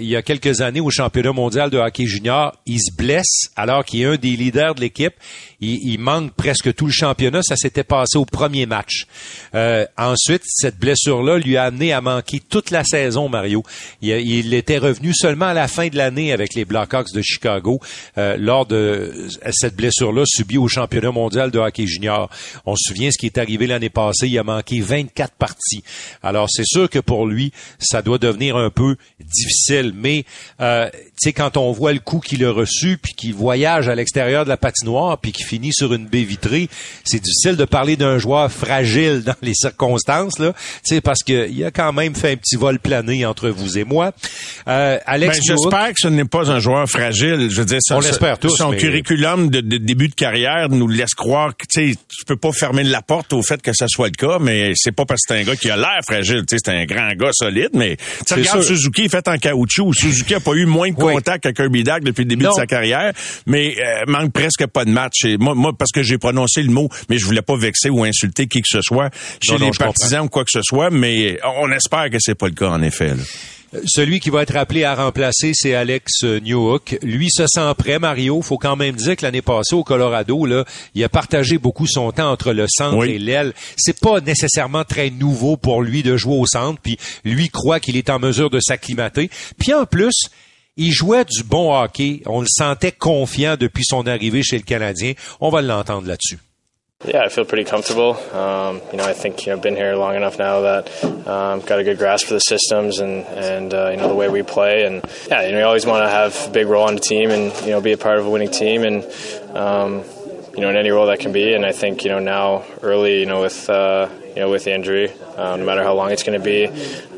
il 0.00 0.06
y 0.06 0.16
a 0.16 0.22
quelques 0.22 0.60
années 0.60 0.80
au 0.80 0.90
championnat 0.90 1.32
mondial 1.32 1.70
de 1.70 1.78
hockey 1.78 2.06
junior, 2.06 2.56
il 2.66 2.80
se 2.80 2.92
blesse 2.92 3.50
alors 3.54 3.84
qu'il 3.84 4.00
est 4.00 4.06
un 4.06 4.16
des 4.16 4.30
leaders 4.30 4.74
de 4.74 4.80
l'équipe 4.80 5.14
il, 5.60 5.98
manque 5.98 6.32
presque 6.32 6.74
tout 6.74 6.86
le 6.86 6.92
championnat. 6.92 7.42
Ça 7.42 7.56
s'était 7.56 7.84
passé 7.84 8.16
au 8.16 8.24
premier 8.24 8.66
match. 8.66 9.06
Euh, 9.54 9.86
ensuite, 9.96 10.42
cette 10.46 10.78
blessure-là 11.10 11.38
lui 11.38 11.56
a 11.56 11.64
amené 11.64 11.92
à 11.92 12.00
manquer 12.00 12.40
toute 12.40 12.70
la 12.70 12.84
saison, 12.84 13.28
Mario. 13.28 13.62
Il, 14.00 14.54
était 14.54 14.78
revenu 14.78 15.12
seulement 15.14 15.46
à 15.46 15.54
la 15.54 15.68
fin 15.68 15.88
de 15.88 15.96
l'année 15.96 16.32
avec 16.32 16.54
les 16.54 16.64
Blackhawks 16.64 17.12
de 17.12 17.22
Chicago 17.22 17.80
euh, 18.18 18.36
lors 18.38 18.66
de 18.66 19.28
cette 19.50 19.74
blessure-là 19.74 20.22
subie 20.26 20.58
au 20.58 20.68
championnat 20.68 21.10
mondial 21.10 21.50
de 21.50 21.58
hockey 21.58 21.86
junior. 21.86 22.30
On 22.66 22.76
se 22.76 22.88
souvient 22.88 23.10
ce 23.10 23.18
qui 23.18 23.26
est 23.26 23.38
arrivé 23.38 23.66
l'année 23.66 23.90
passée. 23.90 24.28
Il 24.28 24.38
a 24.38 24.44
manqué 24.44 24.80
24 24.80 25.34
parties. 25.34 25.82
Alors, 26.22 26.48
c'est 26.50 26.66
sûr 26.66 26.88
que 26.88 26.98
pour 26.98 27.26
lui, 27.26 27.52
ça 27.78 28.02
doit 28.02 28.18
devenir 28.18 28.56
un 28.56 28.70
peu 28.70 28.96
difficile. 29.20 29.92
Mais, 29.94 30.24
euh, 30.60 30.88
tu 30.92 31.00
sais, 31.16 31.32
quand 31.32 31.56
on 31.56 31.72
voit 31.72 31.92
le 31.92 31.98
coup 31.98 32.20
qu'il 32.20 32.44
a 32.44 32.52
reçu, 32.52 32.98
puis 32.98 33.14
qu'il 33.14 33.34
voyage 33.34 33.88
à 33.88 33.94
l'extérieur 33.94 34.44
de 34.44 34.48
la 34.48 34.56
patinoire, 34.56 35.18
puis 35.18 35.32
qu'il 35.32 35.46
finit 35.46 35.72
sur 35.72 35.92
une 35.92 36.06
baie 36.06 36.22
vitrée, 36.22 36.68
c'est 37.04 37.20
difficile 37.20 37.56
de 37.56 37.64
parler 37.64 37.96
d'un 37.96 38.18
joueur 38.18 38.50
fragile 38.50 39.22
dans 39.26 39.34
les 39.42 39.54
circonstances, 39.54 40.38
là. 40.38 40.54
Parce 41.00 41.22
qu'il 41.22 41.64
a 41.64 41.70
quand 41.70 41.92
même 41.92 42.14
fait 42.14 42.32
un 42.32 42.36
petit 42.36 42.56
vol 42.56 42.78
plané 42.78 43.24
entre 43.26 43.48
vous 43.48 43.78
et 43.78 43.84
moi. 43.84 44.12
Euh, 44.68 44.98
Alex 45.06 45.38
ben, 45.38 45.42
j'espère 45.44 45.88
que 45.88 46.00
ce 46.00 46.08
n'est 46.08 46.24
pas 46.24 46.50
un 46.50 46.58
joueur 46.58 46.88
fragile. 46.88 47.48
Je 47.50 47.56
veux 47.56 47.64
dire, 47.64 47.78
ça, 47.80 47.96
on 47.96 48.00
l'espère 48.00 48.38
tous. 48.38 48.56
Son 48.56 48.72
curriculum 48.72 49.48
de, 49.48 49.60
début 49.60 50.08
de 50.08 50.14
carrière 50.14 50.68
nous 50.68 50.88
laisse 50.88 51.14
croire 51.14 51.56
que, 51.56 51.66
tu 51.66 51.96
peux 52.26 52.36
pas 52.36 52.52
fermer 52.52 52.84
la 52.84 53.02
porte 53.02 53.32
au 53.32 53.42
fait 53.42 53.60
que 53.62 53.72
ça 53.72 53.86
soit 53.88 54.08
le 54.08 54.12
cas, 54.12 54.38
mais 54.40 54.72
c'est 54.74 54.92
pas 54.92 55.04
parce 55.04 55.22
que 55.22 55.34
c'est 55.34 55.40
un 55.40 55.44
gars 55.44 55.56
qui 55.56 55.70
a 55.70 55.76
l'air 55.76 56.00
fragile. 56.06 56.44
C'est 56.48 56.68
un 56.68 56.84
grand 56.84 57.12
gars 57.14 57.30
solide, 57.32 57.70
mais 57.74 57.96
tu 58.26 58.34
regardes 58.34 58.62
Suzuki 58.62 59.08
fait 59.08 59.26
en 59.28 59.36
caoutchouc. 59.36 59.92
Suzuki 59.94 60.34
a 60.34 60.40
pas 60.40 60.52
eu 60.52 60.66
moins 60.66 60.90
de 60.90 60.96
contact 60.96 61.46
avec 61.46 61.56
Kirby 61.56 61.84
Dack 61.84 62.04
depuis 62.04 62.24
le 62.24 62.28
début 62.28 62.44
de 62.44 62.52
sa 62.52 62.66
carrière, 62.66 63.12
mais 63.46 63.76
euh, 63.78 64.04
manque 64.06 64.32
presque 64.32 64.66
pas 64.66 64.84
de 64.84 64.90
match. 64.90 65.24
Et 65.24 65.36
moi, 65.36 65.54
moi, 65.54 65.72
parce 65.76 65.92
que 65.92 66.02
j'ai 66.02 66.18
prononcé 66.18 66.62
le 66.62 66.70
mot, 66.70 66.88
mais 67.08 67.18
je 67.18 67.24
voulais 67.24 67.42
pas 67.42 67.56
vexer 67.56 67.90
ou 67.90 68.04
insulter 68.04 68.46
qui 68.46 68.60
que 68.60 68.68
ce 68.68 68.82
soit 68.82 69.10
chez 69.42 69.58
les 69.58 69.70
partisans 69.70 70.24
ou 70.26 70.28
quoi 70.28 70.44
que 70.44 70.50
ce 70.50 70.62
soit, 70.62 70.89
mais 70.90 71.38
on 71.58 71.70
espère 71.70 72.10
que 72.10 72.18
c'est 72.18 72.34
pas 72.34 72.48
le 72.48 72.54
cas 72.54 72.68
en 72.68 72.82
effet. 72.82 73.12
Celui 73.84 74.18
qui 74.18 74.30
va 74.30 74.42
être 74.42 74.56
appelé 74.56 74.82
à 74.82 74.96
remplacer, 74.96 75.52
c'est 75.54 75.74
Alex 75.74 76.24
Newhook. 76.24 76.98
Lui 77.02 77.30
se 77.30 77.46
sent 77.46 77.72
prêt, 77.78 78.00
Mario. 78.00 78.42
Faut 78.42 78.58
quand 78.58 78.74
même 78.74 78.96
dire 78.96 79.14
que 79.14 79.24
l'année 79.24 79.42
passée 79.42 79.76
au 79.76 79.84
Colorado, 79.84 80.44
là, 80.44 80.64
il 80.96 81.04
a 81.04 81.08
partagé 81.08 81.56
beaucoup 81.56 81.86
son 81.86 82.10
temps 82.10 82.32
entre 82.32 82.52
le 82.52 82.66
centre 82.68 83.04
et 83.04 83.18
l'aile. 83.20 83.52
C'est 83.76 84.00
pas 84.00 84.20
nécessairement 84.20 84.82
très 84.82 85.10
nouveau 85.10 85.56
pour 85.56 85.82
lui 85.82 86.02
de 86.02 86.16
jouer 86.16 86.36
au 86.36 86.46
centre. 86.46 86.80
Puis 86.82 86.98
lui 87.24 87.48
croit 87.48 87.78
qu'il 87.78 87.96
est 87.96 88.10
en 88.10 88.18
mesure 88.18 88.50
de 88.50 88.58
s'acclimater. 88.58 89.30
Puis 89.56 89.72
en 89.72 89.86
plus, 89.86 90.30
il 90.76 90.90
jouait 90.90 91.24
du 91.24 91.44
bon 91.44 91.72
hockey. 91.72 92.22
On 92.26 92.40
le 92.40 92.48
sentait 92.50 92.92
confiant 92.92 93.56
depuis 93.56 93.84
son 93.84 94.04
arrivée 94.08 94.42
chez 94.42 94.56
le 94.56 94.64
Canadien. 94.64 95.12
On 95.40 95.50
va 95.50 95.62
l'entendre 95.62 96.08
là-dessus. 96.08 96.38
Yeah, 97.02 97.22
I 97.22 97.30
feel 97.30 97.46
pretty 97.46 97.64
comfortable. 97.64 98.14
Um, 98.36 98.82
you 98.90 98.98
know, 98.98 99.04
I 99.04 99.14
think 99.14 99.46
you 99.46 99.54
know, 99.54 99.58
been 99.58 99.74
here 99.74 99.94
long 99.94 100.16
enough 100.16 100.38
now 100.38 100.60
that 100.60 101.02
um, 101.26 101.60
got 101.60 101.78
a 101.78 101.84
good 101.84 101.96
grasp 101.96 102.26
for 102.26 102.34
the 102.34 102.40
systems 102.40 102.98
and 102.98 103.24
and 103.24 103.72
uh, 103.72 103.88
you 103.88 103.96
know 103.96 104.06
the 104.06 104.14
way 104.14 104.28
we 104.28 104.42
play. 104.42 104.84
And 104.84 105.02
yeah, 105.26 105.46
you 105.46 105.52
know, 105.52 105.60
you 105.60 105.64
always 105.64 105.86
want 105.86 106.04
to 106.04 106.10
have 106.10 106.48
a 106.48 106.50
big 106.50 106.66
role 106.66 106.86
on 106.86 106.96
the 106.96 107.00
team 107.00 107.30
and 107.30 107.58
you 107.62 107.70
know 107.70 107.80
be 107.80 107.92
a 107.92 107.96
part 107.96 108.18
of 108.18 108.26
a 108.26 108.30
winning 108.30 108.50
team 108.50 108.82
and 108.82 109.02
um, 109.56 110.04
you 110.52 110.60
know 110.60 110.68
in 110.68 110.76
any 110.76 110.90
role 110.90 111.06
that 111.06 111.20
can 111.20 111.32
be. 111.32 111.54
And 111.54 111.64
I 111.64 111.72
think 111.72 112.04
you 112.04 112.10
know 112.10 112.18
now 112.18 112.64
early, 112.82 113.20
you 113.20 113.26
know 113.26 113.40
with 113.40 113.70
uh, 113.70 114.10
you 114.34 114.40
know 114.40 114.50
with 114.50 114.64
the 114.64 114.74
injury, 114.74 115.12
uh, 115.36 115.56
no 115.56 115.64
matter 115.64 115.82
how 115.82 115.94
long 115.94 116.10
it's 116.10 116.22
going 116.22 116.38
to 116.38 116.44
be. 116.44 116.66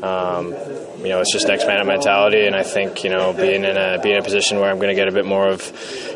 Um, 0.01 0.53
you 1.03 1.09
know, 1.09 1.19
it's 1.19 1.33
just 1.33 1.47
next 1.47 1.67
man 1.67 1.85
mentality, 1.85 2.45
and 2.45 2.55
I 2.55 2.63
think 2.63 3.03
you 3.03 3.09
know 3.09 3.33
being 3.33 3.63
in 3.65 3.77
a 3.77 3.99
being 4.01 4.15
in 4.15 4.21
a 4.21 4.23
position 4.23 4.59
where 4.59 4.69
I'm 4.69 4.77
going 4.77 4.89
to 4.89 4.95
get 4.95 5.07
a 5.07 5.11
bit 5.11 5.25
more 5.25 5.47
of 5.47 5.61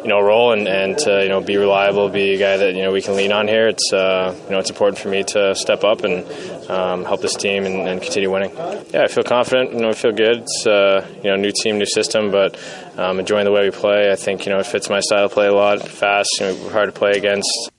you 0.01 0.08
know 0.08 0.22
role 0.22 0.54
and 0.54 0.68
and 0.68 0.98
to, 1.00 1.24
you 1.24 1.30
know 1.30 1.42
be 1.42 1.58
reliable, 1.58 2.10
be 2.10 2.36
a 2.36 2.38
guy 2.38 2.58
that 2.58 2.74
you 2.74 2.82
know 2.84 2.92
we 2.92 3.01
can 3.01 3.16
lean 3.16 3.32
on 3.32 3.48
here. 3.48 3.68
It's 3.68 3.92
uh, 3.92 4.34
you 4.46 4.51
know 4.51 4.60
it's 4.60 4.70
important 4.70 4.98
for 5.00 5.10
me 5.10 5.24
to 5.24 5.56
step 5.56 5.84
up 5.84 6.04
and 6.04 6.25
um, 6.70 7.04
help 7.04 7.22
this 7.22 7.36
team 7.36 7.66
and, 7.66 7.88
and, 7.88 8.01
continue 8.01 8.32
winning. 8.32 8.51
Yeah, 8.94 9.04
I 9.04 9.08
feel 9.08 9.24
confident. 9.24 9.74
You 9.74 9.80
know, 9.80 9.89
I 9.89 9.94
feel 9.94 10.13
good. 10.13 10.44
It's 10.44 10.66
uh, 10.66 11.06
you 11.18 11.30
know 11.30 11.36
new 11.36 11.51
team, 11.51 11.77
new 11.77 11.86
system, 11.86 12.32
but 12.32 12.58
um, 12.98 13.20
enjoying 13.20 13.46
the 13.46 13.51
way 13.51 13.63
we 13.63 13.72
play. 13.72 14.12
I 14.12 14.16
think 14.16 14.46
you 14.46 14.54
know 14.54 14.60
it 14.60 14.66
fits 14.66 14.89
my 14.89 15.01
style 15.01 15.25
of 15.25 15.32
play 15.32 15.48
a 15.48 15.54
lot. 15.54 15.86
Fast, 15.88 16.30
you 16.39 16.48
know, 16.48 16.70
hard 16.70 16.94
to 16.94 16.98
play 16.98 17.12
against. 17.12 17.72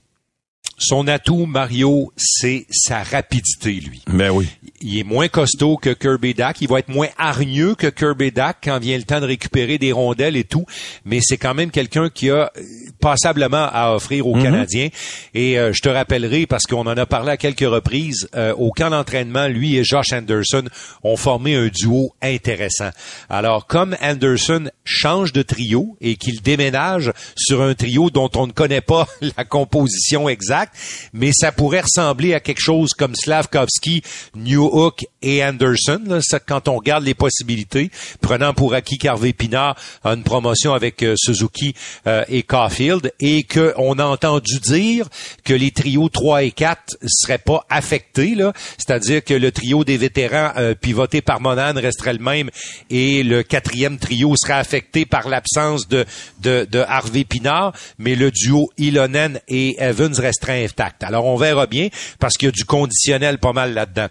Son 0.78 1.08
atout, 1.08 1.46
Mario, 1.46 2.12
c'est 2.16 2.66
sa 2.70 3.02
rapidité, 3.02 3.72
lui. 3.72 4.02
Ben 4.06 4.30
oui. 4.30 4.48
Il 4.80 4.96
est 4.96 5.04
moins 5.04 5.26
costaud 5.26 5.76
que 5.76 5.90
Kirby 5.90 6.34
Dack. 6.34 6.60
Il 6.60 6.68
va 6.68 6.78
être 6.78 6.88
moins 6.88 7.08
hargneux 7.18 7.74
que 7.74 7.88
Kirby 7.88 8.30
Dack 8.30 8.58
quand 8.62 8.78
vient 8.78 8.96
le 8.96 9.02
temps 9.02 9.20
de 9.20 9.26
récupérer 9.26 9.78
des 9.78 9.90
rondelles 9.90 10.36
et 10.36 10.44
tout. 10.44 10.66
Mais 11.04 11.18
c'est 11.20 11.36
quand 11.36 11.54
même 11.54 11.72
quelqu'un 11.72 12.10
qui 12.10 12.30
a 12.30 12.52
passablement 13.00 13.68
à 13.72 13.92
offrir 13.92 14.28
aux 14.28 14.36
mhm. 14.36 14.42
Canadiens. 14.44 14.88
Et 15.34 15.58
euh, 15.58 15.72
je 15.72 15.80
te 15.82 15.88
rappellerai, 15.88 16.46
parce 16.46 16.64
qu'on 16.64 16.86
en 16.86 16.96
a 16.96 17.06
parlé 17.06 17.32
à 17.32 17.36
quelques 17.36 17.68
reprises, 17.68 18.28
euh, 18.36 18.54
au 18.54 18.70
camp 18.70 18.90
d'entraînement, 18.90 19.48
lui 19.48 19.76
et 19.76 19.84
Josh 19.84 20.12
Anderson 20.12 20.64
ont 21.02 21.16
formé 21.16 21.56
un 21.56 21.68
duo 21.68 22.14
intéressant. 22.22 22.90
Alors, 23.28 23.66
comme 23.66 23.96
Anderson 24.00 24.70
change 24.84 25.32
de 25.32 25.42
trio 25.42 25.96
et 26.00 26.16
qu'il 26.16 26.40
déménage 26.40 27.12
sur 27.36 27.62
un 27.62 27.74
trio 27.74 28.10
dont 28.10 28.30
on 28.36 28.46
ne 28.46 28.52
connaît 28.52 28.80
pas 28.80 29.08
la 29.36 29.44
composition 29.44 30.28
exacte, 30.28 30.67
mais 31.12 31.30
ça 31.32 31.52
pourrait 31.52 31.82
ressembler 31.82 32.34
à 32.34 32.40
quelque 32.40 32.60
chose 32.60 32.90
comme 32.94 33.14
Slavkovski, 33.14 34.02
Newhook 34.34 35.06
et 35.22 35.44
Anderson. 35.44 36.00
Là, 36.06 36.20
quand 36.46 36.68
on 36.68 36.76
regarde 36.76 37.04
les 37.04 37.14
possibilités, 37.14 37.90
prenant 38.20 38.54
pour 38.54 38.74
acquis 38.74 38.98
qu'Harvey 38.98 39.32
Pinard 39.32 39.76
a 40.04 40.12
une 40.12 40.24
promotion 40.24 40.74
avec 40.74 41.02
euh, 41.02 41.14
Suzuki 41.16 41.74
euh, 42.06 42.24
et 42.28 42.42
Caulfield, 42.42 43.12
et 43.20 43.42
qu'on 43.42 43.98
a 43.98 44.04
entendu 44.04 44.58
dire 44.60 45.06
que 45.44 45.54
les 45.54 45.70
trios 45.70 46.08
3 46.08 46.44
et 46.44 46.50
4 46.50 46.96
seraient 47.06 47.38
pas 47.38 47.64
affectés, 47.70 48.34
là, 48.34 48.52
c'est-à-dire 48.76 49.24
que 49.24 49.34
le 49.34 49.52
trio 49.52 49.84
des 49.84 49.96
vétérans 49.96 50.52
euh, 50.56 50.74
pivoté 50.74 51.20
par 51.20 51.40
Monan 51.40 51.74
resterait 51.74 52.14
le 52.14 52.18
même 52.18 52.50
et 52.90 53.22
le 53.22 53.42
quatrième 53.42 53.98
trio 53.98 54.34
serait 54.36 54.54
affecté 54.54 55.06
par 55.06 55.28
l'absence 55.28 55.88
de, 55.88 56.04
de, 56.40 56.66
de 56.70 56.80
Harvey 56.80 57.24
Pinard, 57.24 57.72
mais 57.98 58.14
le 58.14 58.30
duo 58.30 58.70
Ilonen 58.78 59.40
et 59.48 59.76
Evans 59.82 60.14
resterait 60.14 60.57
Alors 61.02 61.26
on 61.26 61.36
verra 61.36 61.66
bien 61.66 61.88
parce 62.18 62.34
qu'il 62.34 62.46
y 62.46 62.48
a 62.48 62.52
du 62.52 62.64
conditionnel 62.64 63.38
pas 63.38 63.52
mal 63.52 63.74
là-dedans. 63.74 64.08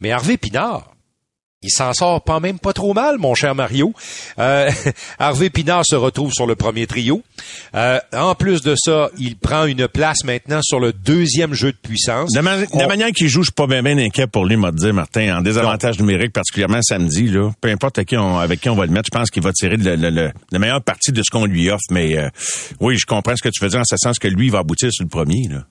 Mais 0.00 0.08
Hervé 0.08 0.36
Pinard, 0.36 0.92
il 1.62 1.70
s'en 1.70 1.92
sort 1.92 2.22
pas 2.22 2.40
même 2.40 2.58
pas 2.58 2.72
trop 2.72 2.92
mal, 2.92 3.18
mon 3.18 3.34
cher 3.34 3.54
Mario. 3.54 3.94
Euh, 4.38 4.68
Harvey 5.18 5.48
Pinard 5.48 5.84
se 5.86 5.94
retrouve 5.94 6.32
sur 6.32 6.46
le 6.46 6.56
premier 6.56 6.86
trio. 6.86 7.22
Euh, 7.74 7.98
en 8.12 8.34
plus 8.34 8.62
de 8.62 8.74
ça, 8.76 9.10
il 9.18 9.36
prend 9.36 9.64
une 9.66 9.86
place 9.86 10.24
maintenant 10.24 10.60
sur 10.62 10.80
le 10.80 10.92
deuxième 10.92 11.54
jeu 11.54 11.70
de 11.70 11.76
puissance. 11.76 12.32
De, 12.32 12.40
la 12.78 12.88
manière 12.88 13.10
qu'il 13.12 13.28
joue, 13.28 13.42
je 13.42 13.46
suis 13.46 13.52
pas 13.52 13.68
bien, 13.68 13.82
bien 13.82 13.96
inquiet 13.96 14.26
pour 14.26 14.44
lui, 14.44 14.56
m'a 14.56 14.72
dit 14.72 14.92
Martin, 14.92 15.38
en 15.38 15.40
désavantage 15.40 16.00
numérique, 16.00 16.32
particulièrement 16.32 16.82
samedi. 16.82 17.28
Là, 17.28 17.52
peu 17.60 17.70
importe 17.70 17.98
avec 17.98 18.08
qui 18.08 18.16
on, 18.16 18.38
avec 18.38 18.60
qui 18.60 18.68
on 18.68 18.74
va 18.74 18.86
le 18.86 18.92
mettre, 18.92 19.08
je 19.12 19.16
pense 19.16 19.30
qu'il 19.30 19.42
va 19.42 19.52
tirer 19.52 19.76
le, 19.76 19.94
le, 19.94 20.32
la 20.50 20.58
meilleure 20.58 20.82
partie 20.82 21.12
de 21.12 21.22
ce 21.22 21.30
qu'on 21.30 21.44
lui 21.44 21.70
offre. 21.70 21.82
Mais 21.90 22.18
euh, 22.18 22.28
oui, 22.80 22.96
je 22.98 23.06
comprends 23.06 23.36
ce 23.36 23.42
que 23.42 23.50
tu 23.50 23.62
veux 23.62 23.70
dire 23.70 23.80
en 23.80 23.84
ce 23.84 23.96
sens 23.96 24.18
que 24.18 24.28
lui, 24.28 24.46
il 24.46 24.52
va 24.52 24.58
aboutir 24.58 24.90
sur 24.92 25.04
le 25.04 25.08
premier. 25.08 25.46
Là. 25.48 25.64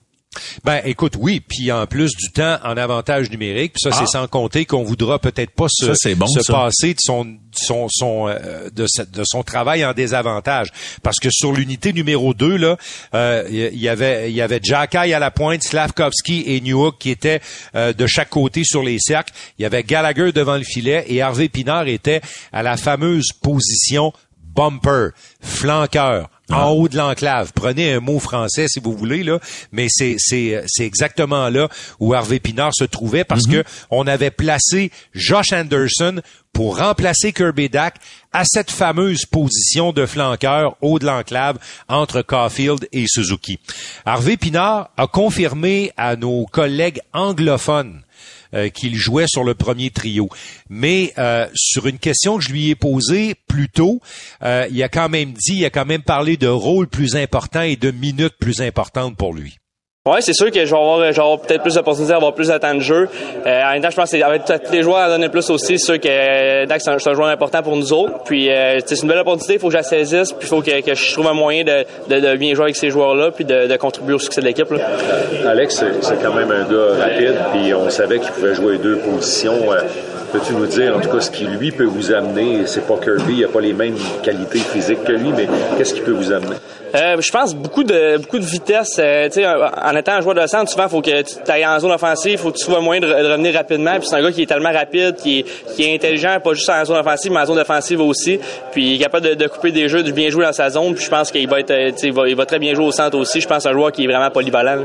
Ben, 0.64 0.80
écoute, 0.84 1.14
oui, 1.18 1.40
puis 1.40 1.70
en 1.72 1.86
plus 1.86 2.12
du 2.16 2.30
temps 2.30 2.58
en 2.64 2.76
avantage 2.76 3.30
numérique, 3.30 3.74
puis 3.74 3.82
ça, 3.82 3.96
c'est 3.96 4.04
ah. 4.04 4.20
sans 4.20 4.28
compter 4.28 4.64
qu'on 4.64 4.82
voudra 4.82 5.18
peut-être 5.18 5.50
pas 5.50 5.66
se, 5.68 5.92
se 5.94 6.52
passer 6.52 6.94
de 6.94 7.00
son 7.00 7.38
son, 7.54 7.86
son 7.90 8.28
euh, 8.28 8.70
de, 8.70 8.86
de, 9.12 9.24
son 9.24 9.42
travail 9.42 9.84
en 9.84 9.92
désavantage, 9.92 10.68
parce 11.02 11.18
que 11.18 11.28
sur 11.30 11.52
l'unité 11.52 11.92
numéro 11.92 12.34
2 12.34 12.56
là, 12.56 12.76
euh, 13.14 13.46
il 13.50 13.78
y 13.78 13.88
avait 13.88 14.30
il 14.30 14.34
y 14.34 14.40
avait 14.40 14.60
Jacky 14.62 15.12
à 15.12 15.18
la 15.18 15.30
pointe, 15.30 15.62
Slavkovski 15.62 16.44
et 16.46 16.60
Newhook 16.60 16.96
qui 16.98 17.10
étaient 17.10 17.40
euh, 17.74 17.92
de 17.92 18.06
chaque 18.06 18.30
côté 18.30 18.64
sur 18.64 18.82
les 18.82 18.98
cercles. 18.98 19.32
Il 19.58 19.62
y 19.62 19.66
avait 19.66 19.82
Gallagher 19.82 20.32
devant 20.32 20.56
le 20.56 20.64
filet 20.64 21.04
et 21.08 21.20
Harvey 21.22 21.48
Pinard 21.48 21.88
était 21.88 22.22
à 22.52 22.62
la 22.62 22.76
fameuse 22.76 23.32
position 23.42 24.12
bumper, 24.54 25.10
flanqueur 25.40 26.28
en 26.50 26.70
haut 26.70 26.88
de 26.88 26.96
l'enclave. 26.96 27.52
Prenez 27.54 27.92
un 27.92 28.00
mot 28.00 28.18
français 28.18 28.66
si 28.68 28.80
vous 28.80 28.96
voulez 28.96 29.22
là, 29.22 29.38
mais 29.70 29.86
c'est 29.88 30.16
c'est 30.18 30.62
c'est 30.66 30.84
exactement 30.84 31.48
là 31.48 31.68
où 32.00 32.14
Harvey 32.14 32.40
Pinard 32.40 32.74
se 32.74 32.84
trouvait 32.84 33.24
parce 33.24 33.46
mhm. 33.46 33.62
que 33.62 33.64
on 33.90 34.06
avait 34.06 34.30
placé 34.30 34.90
Josh 35.14 35.52
Anderson 35.52 36.20
pour 36.52 36.78
remplacer 36.78 37.32
Kirby 37.32 37.68
Dack 37.68 37.96
à 38.32 38.44
cette 38.44 38.70
fameuse 38.70 39.24
position 39.24 39.92
de 39.92 40.04
flanqueur 40.04 40.76
haut 40.82 40.98
de 40.98 41.06
l'enclave 41.06 41.58
entre 41.88 42.22
Caulfield 42.22 42.88
et 42.92 43.04
Suzuki. 43.06 43.58
Harvey 44.04 44.36
Pinard 44.36 44.90
a 44.96 45.06
confirmé 45.06 45.92
à 45.96 46.16
nos 46.16 46.46
collègues 46.46 47.00
anglophones 47.12 48.02
euh, 48.54 48.68
qu'il 48.68 48.96
jouait 48.96 49.26
sur 49.26 49.44
le 49.44 49.54
premier 49.54 49.90
trio. 49.90 50.28
Mais 50.68 51.12
euh, 51.18 51.46
sur 51.54 51.86
une 51.86 51.98
question 51.98 52.38
que 52.38 52.44
je 52.44 52.50
lui 52.50 52.70
ai 52.70 52.74
posée 52.74 53.34
plus 53.46 53.68
tôt, 53.68 54.00
euh, 54.42 54.66
il 54.70 54.82
a 54.82 54.88
quand 54.88 55.08
même 55.08 55.32
dit, 55.32 55.58
il 55.58 55.64
a 55.64 55.70
quand 55.70 55.86
même 55.86 56.02
parlé 56.02 56.36
de 56.36 56.48
rôle 56.48 56.88
plus 56.88 57.16
important 57.16 57.62
et 57.62 57.76
de 57.76 57.90
minutes 57.90 58.34
plus 58.38 58.60
importantes 58.60 59.16
pour 59.16 59.34
lui. 59.34 59.58
Ouais, 60.04 60.20
c'est 60.20 60.32
sûr 60.32 60.50
que 60.50 60.64
je 60.64 60.70
vais 60.74 60.76
avoir, 60.76 61.38
peut-être 61.38 61.62
plus 61.62 61.76
d'opportunités, 61.76 62.12
avoir 62.12 62.34
plus 62.34 62.48
de 62.48 62.58
temps 62.58 62.74
de 62.74 62.80
jeu. 62.80 63.08
Euh, 63.46 63.62
en 63.62 63.72
même 63.74 63.82
temps, 63.82 63.90
je 63.90 63.94
pense 63.94 64.10
que 64.10 64.20
avec 64.20 64.44
tous 64.44 64.72
les 64.72 64.82
joueurs 64.82 64.96
à 64.96 65.08
donner 65.08 65.28
plus 65.28 65.48
aussi, 65.48 65.78
c'est 65.78 65.84
sûr 65.84 66.00
que 66.00 66.08
euh, 66.08 66.66
Dak, 66.66 66.80
c'est 66.80 66.90
un, 66.90 66.98
joueur 66.98 67.28
important 67.28 67.62
pour 67.62 67.76
nous 67.76 67.92
autres. 67.92 68.24
Puis 68.24 68.50
euh, 68.50 68.80
c'est 68.84 69.00
une 69.00 69.06
belle 69.06 69.20
opportunité, 69.20 69.54
il 69.54 69.60
faut 69.60 69.68
que 69.68 69.74
je 69.74 69.76
la 69.76 69.84
saisisse, 69.84 70.32
puis 70.32 70.40
il 70.42 70.48
faut 70.48 70.60
que, 70.60 70.72
je 70.72 71.12
trouve 71.12 71.28
un 71.28 71.34
moyen 71.34 71.62
de, 71.62 71.84
de, 72.08 72.34
bien 72.34 72.52
jouer 72.52 72.64
avec 72.64 72.74
ces 72.74 72.90
joueurs-là, 72.90 73.30
puis 73.30 73.44
de, 73.44 73.68
de, 73.68 73.76
contribuer 73.76 74.14
au 74.14 74.18
succès 74.18 74.40
de 74.40 74.46
l'équipe. 74.46 74.66
Alex, 75.46 75.84
c'est 76.00 76.20
quand 76.20 76.34
même 76.34 76.50
un 76.50 76.64
gars 76.64 77.04
rapide, 77.04 77.36
puis 77.52 77.72
on 77.72 77.88
savait 77.88 78.18
qu'il 78.18 78.32
pouvait 78.32 78.56
jouer 78.56 78.78
deux 78.78 78.96
positions. 78.96 79.72
Euh, 79.72 79.82
Peux-tu 80.32 80.54
nous 80.54 80.66
dire, 80.66 80.96
en 80.96 81.00
tout 81.00 81.10
cas, 81.10 81.20
ce 81.20 81.30
qui 81.30 81.44
lui 81.44 81.70
peut 81.72 81.84
vous 81.84 82.10
amener? 82.10 82.66
C'est 82.66 82.86
pas 82.86 82.96
Kirby, 82.96 83.34
il 83.34 83.40
n'a 83.42 83.48
pas 83.48 83.60
les 83.60 83.74
mêmes 83.74 83.98
qualités 84.22 84.60
physiques 84.60 85.04
que 85.04 85.12
lui, 85.12 85.30
mais 85.36 85.46
qu'est-ce 85.76 85.92
qui 85.92 86.00
peut 86.00 86.12
vous 86.12 86.32
amener? 86.32 86.56
Euh, 86.94 87.20
je 87.20 87.30
pense 87.30 87.54
beaucoup 87.54 87.84
de 87.84 88.16
beaucoup 88.16 88.38
de 88.38 88.44
vitesse. 88.44 88.96
Euh, 88.98 89.28
en 89.82 89.94
étant 89.94 90.12
un 90.12 90.20
joueur 90.22 90.34
de 90.34 90.46
centre, 90.46 90.70
souvent, 90.70 90.88
faut 90.88 91.02
que 91.02 91.22
tu 91.22 91.50
ailles 91.50 91.66
en 91.66 91.78
zone 91.78 91.92
offensive, 91.92 92.38
faut 92.38 92.50
que 92.50 92.56
tu 92.56 92.64
trouves 92.64 92.78
un 92.78 92.80
moyen 92.80 93.02
de, 93.02 93.06
revenir 93.06 93.52
rapidement. 93.54 93.98
Puis 93.98 94.08
c'est 94.08 94.16
un 94.16 94.22
gars 94.22 94.32
qui 94.32 94.42
est 94.42 94.46
tellement 94.46 94.72
rapide, 94.72 95.16
qui 95.16 95.40
est, 95.40 95.74
qui 95.74 95.84
est 95.84 95.94
intelligent, 95.94 96.38
pas 96.42 96.54
juste 96.54 96.70
en 96.70 96.84
zone 96.84 96.98
offensive, 96.98 97.32
mais 97.32 97.40
en 97.40 97.46
zone 97.46 97.58
offensive 97.58 98.00
aussi. 98.00 98.40
Puis 98.72 98.86
il 98.86 98.94
est 98.96 99.04
capable 99.04 99.36
de, 99.36 99.46
couper 99.48 99.70
des 99.70 99.88
jeux, 99.88 100.02
de 100.02 100.12
bien 100.12 100.30
jouer 100.30 100.46
dans 100.46 100.52
sa 100.52 100.70
zone. 100.70 100.94
Puis 100.94 101.04
je 101.04 101.10
pense 101.10 101.30
qu'il 101.30 101.48
va 101.48 101.60
être, 101.60 101.70
euh, 101.70 101.90
il 102.02 102.12
va, 102.12 102.28
il 102.28 102.36
va 102.36 102.46
très 102.46 102.58
bien 102.58 102.74
jouer 102.74 102.86
au 102.86 102.92
centre 102.92 103.18
aussi. 103.18 103.40
Je 103.40 103.48
pense 103.48 103.66
un 103.66 103.72
joueur 103.72 103.92
qui 103.92 104.04
est 104.04 104.08
vraiment 104.08 104.30
polyvalent. 104.30 104.84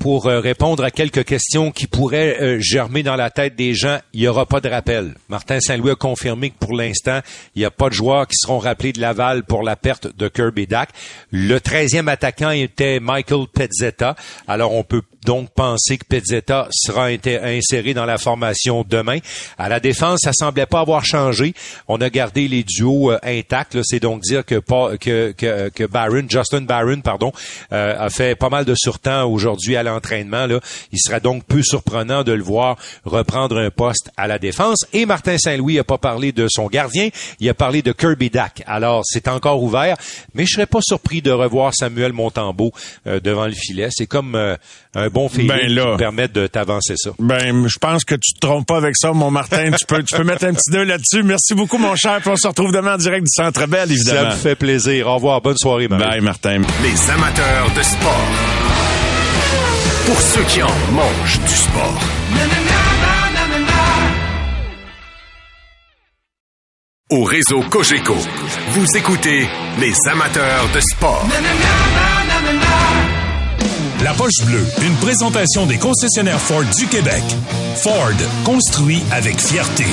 Pour 0.00 0.26
euh, 0.26 0.40
répondre 0.40 0.82
à 0.84 0.90
quelques 0.90 1.24
questions 1.24 1.70
qui 1.70 1.86
pourraient 1.86 2.40
euh, 2.40 2.58
germer 2.60 3.02
dans 3.02 3.14
la 3.14 3.28
tête 3.28 3.56
des 3.56 3.74
gens, 3.74 3.98
il 4.14 4.20
n'y 4.20 4.26
aura 4.26 4.46
pas 4.46 4.62
de 4.62 4.70
rappel. 4.70 5.14
Martin 5.28 5.60
Saint-Louis 5.60 5.90
a 5.90 5.96
confirmé 5.96 6.48
que 6.48 6.56
pour 6.58 6.74
l'instant, 6.74 7.20
il 7.54 7.58
n'y 7.58 7.66
a 7.66 7.70
pas 7.70 7.90
de 7.90 7.94
joueurs 7.94 8.26
qui 8.26 8.36
seront 8.36 8.58
rappelés 8.58 8.94
de 8.94 9.02
Laval 9.02 9.44
pour 9.44 9.62
la 9.62 9.76
perte 9.76 10.16
de 10.16 10.28
Kirby 10.28 10.66
Dak. 10.66 10.88
Le 11.30 11.58
13e 11.58 12.08
attaquant 12.08 12.52
était 12.52 13.00
Michael 13.00 13.48
Pezzetta. 13.52 14.16
Alors 14.48 14.72
on 14.72 14.82
peut 14.82 15.02
donc 15.26 15.50
penser 15.50 15.98
que 15.98 16.04
Pezzetta 16.04 16.68
sera 16.70 17.08
inséré 17.08 17.92
dans 17.92 18.06
la 18.06 18.16
formation 18.16 18.82
demain. 18.88 19.18
À 19.58 19.68
la 19.68 19.80
défense, 19.80 20.20
ça 20.22 20.32
semblait 20.32 20.66
pas 20.66 20.80
avoir 20.80 21.04
changé. 21.04 21.52
On 21.88 22.00
a 22.00 22.08
gardé 22.08 22.48
les 22.48 22.62
duos 22.62 23.10
euh, 23.10 23.18
intacts. 23.24 23.76
C'est 23.82 24.00
donc 24.00 24.22
dire 24.22 24.44
que, 24.44 24.54
que, 24.96 25.32
que, 25.32 25.68
que 25.68 25.84
Barron, 25.84 26.26
Justin 26.28 26.62
Barron, 26.62 27.00
pardon, 27.02 27.32
a 27.70 28.08
fait 28.08 28.36
pas 28.36 28.48
mal 28.48 28.64
de 28.64 28.74
surtemps 28.74 29.24
aujourd'hui 29.24 29.65
à 29.74 29.82
l'entraînement. 29.82 30.46
Là. 30.46 30.60
Il 30.92 30.98
serait 31.00 31.20
donc 31.20 31.44
peu 31.44 31.62
surprenant 31.62 32.22
de 32.22 32.32
le 32.32 32.42
voir 32.42 32.76
reprendre 33.04 33.58
un 33.58 33.70
poste 33.70 34.10
à 34.16 34.26
la 34.26 34.38
défense. 34.38 34.84
Et 34.92 35.06
Martin 35.06 35.38
Saint-Louis 35.38 35.76
n'a 35.76 35.84
pas 35.84 35.98
parlé 35.98 36.32
de 36.32 36.46
son 36.48 36.66
gardien, 36.66 37.08
il 37.40 37.48
a 37.48 37.54
parlé 37.54 37.82
de 37.82 37.92
Kirby 37.92 38.30
Dack. 38.30 38.62
Alors, 38.66 39.02
c'est 39.04 39.28
encore 39.28 39.62
ouvert, 39.62 39.96
mais 40.34 40.44
je 40.44 40.54
serais 40.54 40.66
pas 40.66 40.80
surpris 40.82 41.22
de 41.22 41.30
revoir 41.30 41.72
Samuel 41.74 42.12
Montembeau 42.12 42.72
euh, 43.06 43.20
devant 43.20 43.46
le 43.46 43.52
filet. 43.52 43.88
C'est 43.90 44.06
comme 44.06 44.34
euh, 44.34 44.56
un 44.94 45.08
bon 45.08 45.28
feeling 45.28 45.48
ben 45.48 45.68
qui 45.68 45.74
te 45.74 45.96
permet 45.96 46.28
de 46.28 46.46
t'avancer 46.46 46.94
ça. 46.96 47.10
Ben, 47.18 47.66
je 47.66 47.78
pense 47.78 48.04
que 48.04 48.14
tu 48.14 48.34
te 48.34 48.40
trompes 48.40 48.66
pas 48.66 48.76
avec 48.76 48.96
ça, 48.96 49.12
mon 49.12 49.30
Martin. 49.30 49.70
tu 49.72 49.86
peux, 49.86 50.02
tu 50.02 50.16
peux 50.16 50.24
mettre 50.24 50.44
un 50.44 50.54
petit 50.54 50.70
nœud 50.70 50.84
là-dessus. 50.84 51.22
Merci 51.22 51.54
beaucoup, 51.54 51.78
mon 51.78 51.96
cher. 51.96 52.18
Puis 52.20 52.30
on 52.30 52.36
se 52.36 52.48
retrouve 52.48 52.72
demain 52.72 52.94
en 52.94 52.98
direct 52.98 53.24
du 53.24 53.32
Centre 53.32 53.66
Bell, 53.66 53.90
évidemment. 53.90 54.30
Ça 54.30 54.36
me 54.36 54.40
fait 54.40 54.56
plaisir. 54.56 55.08
Au 55.08 55.14
revoir. 55.14 55.40
Bonne 55.40 55.56
soirée, 55.56 55.88
Martin. 55.88 56.08
Bye, 56.08 56.20
Martin. 56.20 56.62
Les 56.82 57.10
amateurs 57.10 57.70
de 57.76 57.82
sport 57.82 58.45
pour 60.06 60.20
ceux 60.20 60.44
qui 60.44 60.62
en 60.62 60.70
mangent 60.92 61.40
du 61.40 61.54
sport. 61.54 62.00
Au 67.10 67.24
réseau 67.24 67.60
Cogeco, 67.70 68.16
vous 68.70 68.96
écoutez 68.96 69.48
les 69.80 69.94
amateurs 70.10 70.68
de 70.74 70.80
sport. 70.80 71.26
La 74.02 74.12
poche 74.14 74.44
bleue, 74.44 74.64
une 74.82 74.94
présentation 74.96 75.66
des 75.66 75.78
concessionnaires 75.78 76.40
Ford 76.40 76.64
du 76.78 76.86
Québec. 76.86 77.22
Ford, 77.76 78.12
construit 78.44 79.02
avec 79.10 79.38
fierté. 79.40 79.86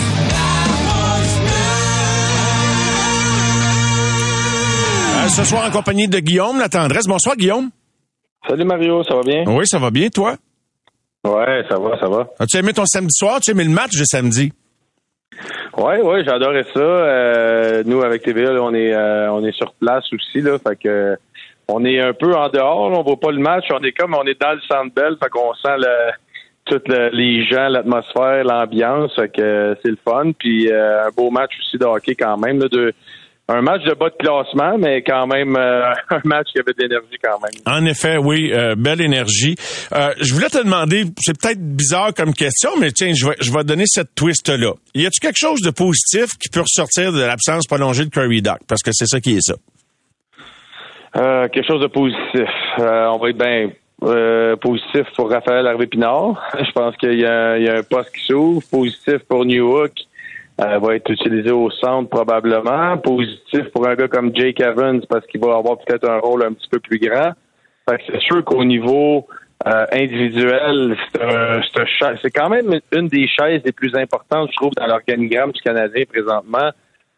Euh, 5.15 5.29
ce 5.29 5.43
soir 5.43 5.65
en 5.67 5.71
compagnie 5.71 6.07
de 6.07 6.19
Guillaume 6.19 6.59
La 6.59 6.69
Tendresse. 6.69 7.05
Bonsoir 7.07 7.35
Guillaume. 7.35 7.69
Salut 8.47 8.65
Mario, 8.65 9.03
ça 9.03 9.15
va 9.15 9.21
bien? 9.21 9.43
Oui, 9.47 9.65
ça 9.65 9.79
va 9.79 9.89
bien, 9.89 10.09
toi? 10.09 10.35
Ouais, 11.23 11.63
ça 11.69 11.77
va, 11.79 11.97
ça 11.99 12.07
va. 12.09 12.27
As-tu 12.39 12.57
aimé 12.57 12.73
ton 12.73 12.85
samedi 12.85 13.13
soir? 13.13 13.35
As-tu 13.35 13.51
aimé 13.51 13.63
le 13.63 13.69
match 13.69 13.97
de 13.97 14.03
samedi? 14.03 14.51
Oui, 15.77 15.93
oui, 16.03 16.23
j'adorais 16.25 16.65
ça. 16.73 16.79
Euh, 16.79 17.83
nous, 17.85 18.01
avec 18.03 18.21
TVA, 18.23 18.51
on 18.61 18.73
est 18.73 18.93
euh, 18.93 19.31
on 19.31 19.43
est 19.43 19.55
sur 19.55 19.73
place 19.73 20.03
aussi, 20.13 20.41
là, 20.41 20.57
fait 20.59 20.75
que 20.75 21.17
on 21.69 21.85
est 21.85 22.01
un 22.01 22.13
peu 22.13 22.35
en 22.35 22.49
dehors, 22.49 22.89
là, 22.89 22.97
on 22.97 23.03
voit 23.03 23.19
pas 23.19 23.31
le 23.31 23.39
match, 23.39 23.65
on 23.71 23.81
est 23.83 23.93
comme 23.93 24.13
on 24.13 24.23
est 24.25 24.39
dans 24.39 24.51
le 24.51 24.61
centre 24.69 24.93
belle, 24.93 25.15
fait 25.21 25.29
qu'on 25.29 25.53
sent 25.55 25.77
le, 25.77 26.11
tous 26.65 26.81
les 27.13 27.45
gens, 27.45 27.69
l'atmosphère, 27.69 28.43
l'ambiance, 28.43 29.15
fait 29.15 29.29
que 29.29 29.77
c'est 29.81 29.89
le 29.91 29.97
fun. 30.03 30.31
Puis 30.37 30.69
euh, 30.69 31.05
un 31.07 31.09
beau 31.15 31.31
match 31.31 31.51
aussi 31.59 31.77
de 31.77 31.85
hockey 31.85 32.15
quand 32.15 32.37
même, 32.37 32.59
là, 32.59 32.67
de 32.67 32.93
un 33.49 33.61
match 33.61 33.83
de 33.83 33.93
bas 33.93 34.09
de 34.09 34.15
classement, 34.15 34.77
mais 34.77 35.01
quand 35.01 35.27
même 35.27 35.55
euh, 35.57 35.91
un 36.09 36.21
match 36.23 36.47
qui 36.53 36.59
avait 36.59 36.73
de 36.73 36.83
l'énergie 36.83 37.17
quand 37.21 37.39
même. 37.41 37.51
En 37.65 37.85
effet, 37.85 38.17
oui, 38.17 38.51
euh, 38.53 38.75
belle 38.75 39.01
énergie. 39.01 39.55
Euh, 39.93 40.13
je 40.21 40.33
voulais 40.33 40.49
te 40.49 40.63
demander, 40.63 41.03
c'est 41.19 41.37
peut-être 41.39 41.59
bizarre 41.59 42.13
comme 42.13 42.33
question, 42.33 42.71
mais 42.79 42.91
tiens, 42.91 43.11
je 43.13 43.27
vais, 43.27 43.35
je 43.41 43.51
vais 43.51 43.63
donner 43.63 43.83
cette 43.85 44.15
twist-là. 44.15 44.73
Y 44.95 45.05
a-tu 45.05 45.19
quelque 45.19 45.37
chose 45.37 45.61
de 45.61 45.71
positif 45.71 46.37
qui 46.39 46.49
peut 46.49 46.61
ressortir 46.61 47.11
de 47.11 47.21
l'absence 47.21 47.67
prolongée 47.67 48.05
de 48.05 48.09
Curry 48.09 48.41
Duck? 48.41 48.59
Parce 48.67 48.81
que 48.81 48.91
c'est 48.93 49.07
ça 49.07 49.19
qui 49.19 49.35
est 49.35 49.41
ça. 49.41 49.55
quelque 51.49 51.67
chose 51.67 51.81
de 51.81 51.87
positif. 51.87 52.49
on 52.77 53.17
va 53.17 53.29
être 53.29 53.37
bien 53.37 53.69
positif 54.61 55.03
pour 55.15 55.29
Raphaël 55.29 55.67
Harvey-Pinard. 55.67 56.41
Je 56.65 56.71
pense 56.71 56.95
qu'il 56.95 57.13
y, 57.13 57.23
y, 57.23 57.25
a 57.25 57.77
un 57.77 57.83
poste 57.83 58.15
qui 58.15 58.25
s'ouvre. 58.25 58.61
Positif 58.71 59.19
pour 59.27 59.45
New 59.45 59.67
elle 60.57 60.79
va 60.79 60.95
être 60.95 61.09
utilisé 61.09 61.51
au 61.51 61.69
centre 61.71 62.09
probablement. 62.09 62.97
Positif 62.97 63.69
pour 63.73 63.87
un 63.87 63.95
gars 63.95 64.07
comme 64.07 64.35
Jake 64.35 64.59
Evans 64.59 65.01
parce 65.09 65.25
qu'il 65.27 65.41
va 65.41 65.55
avoir 65.57 65.77
peut-être 65.79 66.09
un 66.09 66.19
rôle 66.19 66.43
un 66.43 66.53
petit 66.53 66.67
peu 66.69 66.79
plus 66.79 66.99
grand. 66.99 67.31
c'est 67.87 68.19
sûr 68.21 68.43
qu'au 68.43 68.63
niveau 68.63 69.27
euh, 69.65 69.85
individuel, 69.93 70.97
c'est 72.21 72.31
quand 72.31 72.49
même 72.49 72.79
une 72.91 73.07
des 73.07 73.27
chaises 73.27 73.61
les 73.63 73.71
plus 73.71 73.95
importantes, 73.95 74.49
je 74.51 74.57
trouve, 74.57 74.73
dans 74.75 74.87
l'organigramme 74.87 75.51
du 75.51 75.61
Canadien 75.61 76.03
présentement. 76.05 76.69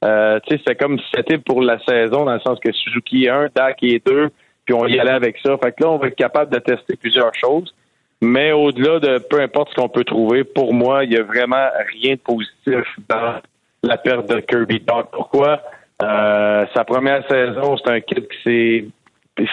Euh, 0.03 0.39
c'est 0.47 0.75
comme 0.75 0.99
si 0.99 1.05
c'était 1.15 1.39
pour 1.39 1.61
la 1.61 1.79
saison, 1.79 2.25
dans 2.25 2.33
le 2.33 2.39
sens 2.41 2.59
que 2.59 2.71
Suzuki 2.71 3.25
est 3.25 3.29
un, 3.29 3.47
Dak 3.55 3.81
est 3.81 4.05
deux, 4.05 4.29
puis 4.65 4.75
on 4.75 4.85
y 4.85 4.99
allait 4.99 5.11
avec 5.11 5.37
ça. 5.43 5.57
Fait 5.57 5.71
que 5.71 5.83
là, 5.83 5.89
on 5.89 5.97
va 5.97 6.07
être 6.07 6.15
capable 6.15 6.53
de 6.53 6.59
tester 6.59 6.95
plusieurs 6.95 7.33
choses. 7.33 7.73
Mais 8.21 8.51
au-delà 8.51 8.99
de 8.99 9.17
peu 9.17 9.41
importe 9.41 9.69
ce 9.71 9.75
qu'on 9.75 9.89
peut 9.89 10.03
trouver, 10.03 10.43
pour 10.43 10.73
moi, 10.73 11.03
il 11.03 11.11
n'y 11.11 11.17
a 11.17 11.23
vraiment 11.23 11.67
rien 12.01 12.15
de 12.15 12.19
positif 12.19 12.85
dans 13.09 13.41
la 13.83 13.97
perte 13.97 14.29
de 14.29 14.39
Kirby 14.39 14.79
Doc. 14.79 15.09
Pourquoi? 15.11 15.61
Euh, 16.01 16.65
sa 16.73 16.83
première 16.83 17.27
saison, 17.29 17.77
c'est 17.77 17.91
un 17.91 18.01
kid 18.01 18.27
qui 18.27 18.37
s'est 18.43 18.85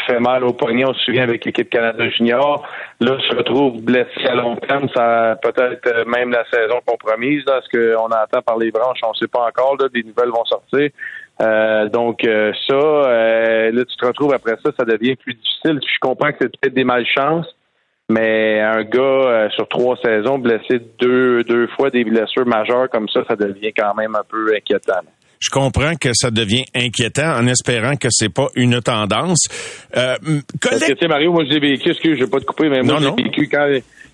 fait 0.06 0.20
mal 0.20 0.44
au 0.44 0.52
poignet, 0.52 0.84
on 0.84 0.94
se 0.94 1.04
souvient 1.04 1.24
avec 1.24 1.44
l'équipe 1.44 1.68
Canada 1.68 2.08
Junior. 2.10 2.66
Là, 3.00 3.18
se 3.28 3.34
retrouve 3.34 3.82
blessé 3.82 4.26
à 4.28 4.34
long 4.34 4.56
terme, 4.56 4.88
ça 4.94 5.36
peut-être 5.42 6.06
même 6.06 6.30
la 6.30 6.44
saison 6.52 6.80
compromise, 6.86 7.44
là, 7.46 7.60
ce 7.62 7.76
qu'on 7.76 8.06
entend 8.06 8.42
par 8.42 8.58
les 8.58 8.70
branches, 8.70 9.00
on 9.04 9.10
ne 9.10 9.14
sait 9.14 9.28
pas 9.28 9.46
encore, 9.46 9.76
là, 9.80 9.88
des 9.88 10.04
nouvelles 10.04 10.30
vont 10.30 10.44
sortir. 10.44 10.90
Euh, 11.40 11.88
donc 11.88 12.24
euh, 12.24 12.52
ça, 12.68 13.70
là, 13.72 13.84
tu 13.84 13.96
te 13.96 14.06
retrouves 14.06 14.32
après 14.32 14.54
ça, 14.64 14.70
ça 14.78 14.84
devient 14.84 15.16
plus 15.16 15.34
difficile. 15.34 15.80
Je 15.84 15.98
comprends 16.00 16.30
que 16.30 16.38
c'est 16.40 16.56
peut-être 16.60 16.74
des 16.74 16.84
malchances, 16.84 17.46
mais 18.08 18.60
un 18.60 18.82
gars 18.82 19.00
euh, 19.00 19.48
sur 19.50 19.68
trois 19.68 19.96
saisons 20.02 20.38
blessé 20.38 20.80
deux, 20.98 21.42
deux 21.44 21.66
fois 21.76 21.90
des 21.90 22.04
blessures 22.04 22.46
majeures 22.46 22.88
comme 22.90 23.08
ça, 23.08 23.22
ça 23.28 23.36
devient 23.36 23.72
quand 23.76 23.94
même 23.94 24.14
un 24.14 24.24
peu 24.28 24.54
inquiétant. 24.54 25.00
Je 25.40 25.50
comprends 25.50 25.94
que 26.00 26.10
ça 26.12 26.30
devient 26.30 26.64
inquiétant 26.74 27.32
en 27.36 27.46
espérant 27.48 27.96
que 27.96 28.08
c'est 28.10 28.32
pas 28.32 28.46
une 28.54 28.80
tendance. 28.80 29.48
Euh, 29.96 30.14
Parce 30.60 30.84
que, 30.84 30.92
tu 30.92 30.98
sais, 31.00 31.08
Mario, 31.08 31.32
moi, 31.32 31.42
j'ai 31.50 31.58
vécu, 31.58 31.90
excuse, 31.90 32.16
je 32.16 32.24
vais 32.24 32.30
pas 32.30 32.38
te 32.38 32.44
couper, 32.44 32.68
mais 32.68 32.82
moi, 32.82 32.98
j'ai 33.00 33.24
vécu 33.24 33.48
quand, 33.48 33.66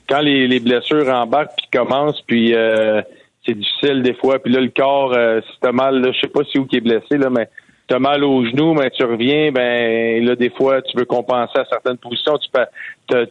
quand 0.09 0.21
les, 0.21 0.49
les 0.49 0.61
blessures 0.61 1.07
embarquent 1.09 1.55
puis 1.59 1.67
commencent, 1.79 2.23
puis 2.27 2.55
euh, 2.55 3.03
c'est 3.45 3.55
difficile 3.55 4.03
des 4.03 4.15
fois, 4.15 4.39
puis 4.39 4.53
là, 4.53 4.61
le 4.61 4.71
corps, 4.75 5.13
euh, 5.13 5.41
si 5.43 5.59
t'as 5.61 5.73
mal, 5.73 6.01
là, 6.01 6.13
je 6.13 6.21
sais 6.21 6.33
pas 6.33 6.41
si 6.51 6.59
où 6.59 6.65
qui 6.65 6.77
est 6.77 6.81
blessé, 6.81 7.19
là, 7.19 7.29
mais 7.31 7.49
as 7.95 7.99
mal 7.99 8.25
au 8.25 8.45
genou, 8.45 8.75
mais 8.75 8.91
tu 8.91 9.05
reviens, 9.05 9.51
ben 9.51 10.25
là, 10.25 10.37
des 10.37 10.51
fois, 10.51 10.83
tu 10.83 10.97
veux 10.97 11.05
compenser 11.05 11.59
à 11.59 11.65
certaines 11.71 11.97
positions, 11.97 12.39
tu, 12.39 12.51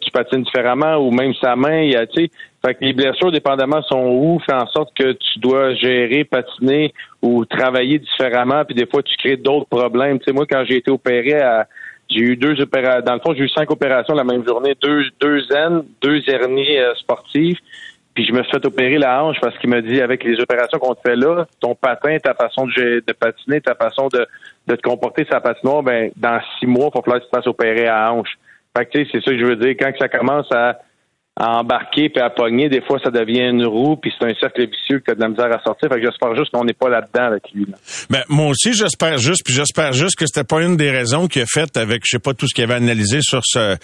tu 0.02 0.12
patines 0.12 0.44
différemment, 0.44 0.98
ou 0.98 1.12
même 1.12 1.34
sa 1.36 1.56
main, 1.56 1.82
il 1.82 1.92
y 1.92 1.96
a, 1.96 2.06
tu 2.08 2.24
sais, 2.24 2.32
fait 2.66 2.74
que 2.74 2.86
les 2.86 2.94
blessures, 2.94 3.32
dépendamment 3.32 3.82
sont 3.84 4.06
où, 4.08 4.40
fait 4.46 4.56
en 4.56 4.68
sorte 4.68 4.94
que 4.98 5.12
tu 5.14 5.40
dois 5.40 5.74
gérer, 5.76 6.24
patiner 6.24 6.94
ou 7.22 7.46
travailler 7.46 8.00
différemment, 8.00 8.66
puis 8.66 8.76
des 8.76 8.86
fois, 8.86 9.04
tu 9.04 9.16
crées 9.18 9.38
d'autres 9.38 9.68
problèmes. 9.68 10.20
Tu 10.20 10.26
sais, 10.26 10.34
moi, 10.34 10.46
quand 10.50 10.64
j'ai 10.68 10.78
été 10.78 10.92
opéré 10.92 11.40
à 11.40 11.68
j'ai 12.10 12.22
eu 12.22 12.36
deux 12.38 12.60
opérations. 12.62 13.04
Dans 13.06 13.14
le 13.16 13.20
fond, 13.20 13.34
j'ai 13.36 13.44
eu 13.44 13.50
cinq 13.50 13.70
opérations 13.72 14.14
la 14.14 14.24
même 14.24 14.46
journée, 14.46 14.76
deux, 14.82 15.04
deux 15.20 15.42
N, 15.52 15.84
deux 16.02 16.22
hernies 16.28 16.78
euh, 16.78 16.96
sportives. 16.96 17.58
Puis 18.18 18.26
je 18.26 18.34
me 18.34 18.42
suis 18.42 18.52
fait 18.52 18.66
opérer 18.66 18.98
la 18.98 19.24
hanche 19.24 19.38
parce 19.40 19.56
qu'il 19.60 19.70
m'a 19.70 19.80
dit 19.80 20.02
avec 20.02 20.24
les 20.24 20.40
opérations 20.40 20.80
qu'on 20.80 20.96
te 20.96 21.02
fait 21.08 21.16
là, 21.16 21.46
ton 21.60 21.76
patin, 21.76 22.18
ta 22.18 22.34
façon 22.34 22.66
de, 22.66 23.14
patiner, 23.14 23.62
ta 23.62 23.76
façon 23.76 24.08
de, 24.08 24.26
te 24.76 24.82
comporter 24.82 25.24
sa 25.30 25.40
patinoire, 25.40 25.84
ben 25.84 26.10
dans 26.16 26.42
six 26.58 26.66
mois, 26.66 26.90
il 26.92 26.98
va 26.98 27.02
falloir 27.04 27.20
que 27.20 27.26
tu 27.26 27.30
te 27.30 27.36
fasses 27.36 27.46
opérer 27.46 27.86
à 27.86 28.06
la 28.06 28.14
hanche. 28.14 28.32
Fait 28.76 28.88
que, 28.88 28.90
tu 28.90 29.04
sais, 29.04 29.10
c'est 29.12 29.24
ça 29.24 29.30
que 29.30 29.38
je 29.38 29.46
veux 29.46 29.56
dire. 29.56 29.76
Quand 29.80 29.92
ça 30.00 30.10
commence 30.10 30.52
à, 30.52 30.80
à 31.40 31.60
embarquer 31.60 32.10
puis 32.10 32.22
à 32.22 32.32
pogner, 32.32 32.68
des 32.68 32.82
fois, 32.82 32.98
ça 33.04 33.12
devient 33.12 33.50
une 33.50 33.66
roue 33.66 33.96
puis 33.96 34.12
c'est 34.18 34.26
un 34.26 34.34
cercle 34.40 34.68
vicieux 34.68 35.00
que 35.00 35.12
as 35.12 35.16
de 35.16 35.22
la 35.22 35.30
misère 35.30 35.52
à 35.54 35.62
sortir. 35.64 35.88
Fait 35.90 36.00
que 36.00 36.06
j'espère 36.06 36.36
juste 36.36 36.52
qu'on 36.52 36.66
n'est 36.66 36.74
pas 36.74 36.90
là-dedans 36.90 37.26
avec 37.26 37.44
lui. 37.54 37.66
Là. 37.66 37.78
Ben, 38.10 38.24
moi 38.28 38.48
aussi, 38.48 38.74
j'espère 38.74 39.20
juste, 39.20 39.44
puis 39.46 39.54
j'espère 39.54 39.94
juste 39.94 40.16
que 40.16 40.26
c'était 40.26 40.44
pas 40.44 40.64
une 40.64 40.78
des 40.78 40.90
raisons 40.90 41.28
qu'il 41.28 41.44
a 41.44 41.46
fait 41.46 41.78
avec, 41.78 42.02
je 42.06 42.18
sais 42.18 42.20
pas, 42.20 42.34
tout 42.34 42.48
ce 42.48 42.56
qu'il 42.56 42.64
avait 42.64 42.74
analysé 42.74 43.20
sur 43.22 43.42
ce, 43.44 43.78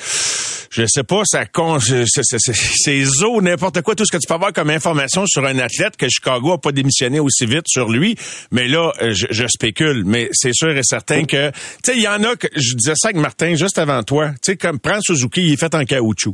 je 0.71 0.83
sais 0.87 1.03
pas, 1.03 1.21
ça 1.25 1.45
con, 1.45 1.77
ses 1.79 3.23
os, 3.23 3.41
n'importe 3.43 3.81
quoi, 3.81 3.93
tout 3.93 4.05
ce 4.05 4.11
que 4.11 4.17
tu 4.17 4.27
peux 4.27 4.33
avoir 4.33 4.51
comme 4.51 4.71
information 4.71 5.25
sur 5.27 5.45
un 5.45 5.59
athlète 5.59 5.95
que 5.95 6.07
Chicago 6.09 6.53
a 6.53 6.57
pas 6.57 6.71
démissionné 6.71 7.19
aussi 7.19 7.45
vite 7.45 7.67
sur 7.67 7.89
lui. 7.89 8.15
Mais 8.51 8.67
là, 8.67 8.93
je, 8.99 9.27
je 9.29 9.45
spécule, 9.47 10.03
mais 10.05 10.29
c'est 10.31 10.53
sûr 10.53 10.75
et 10.75 10.81
certain 10.83 11.25
que, 11.25 11.51
tu 11.51 11.55
sais, 11.83 11.95
il 11.95 12.01
y 12.01 12.07
en 12.07 12.23
a 12.23 12.35
que, 12.35 12.47
je 12.55 12.75
disais 12.75 12.93
ça 12.95 13.09
avec 13.09 13.21
Martin 13.21 13.53
juste 13.53 13.77
avant 13.77 14.01
toi, 14.01 14.29
tu 14.29 14.37
sais, 14.51 14.57
comme, 14.57 14.79
prends 14.79 14.99
Suzuki, 15.01 15.41
il 15.41 15.53
est 15.53 15.59
fait 15.59 15.75
en 15.75 15.83
caoutchouc. 15.83 16.33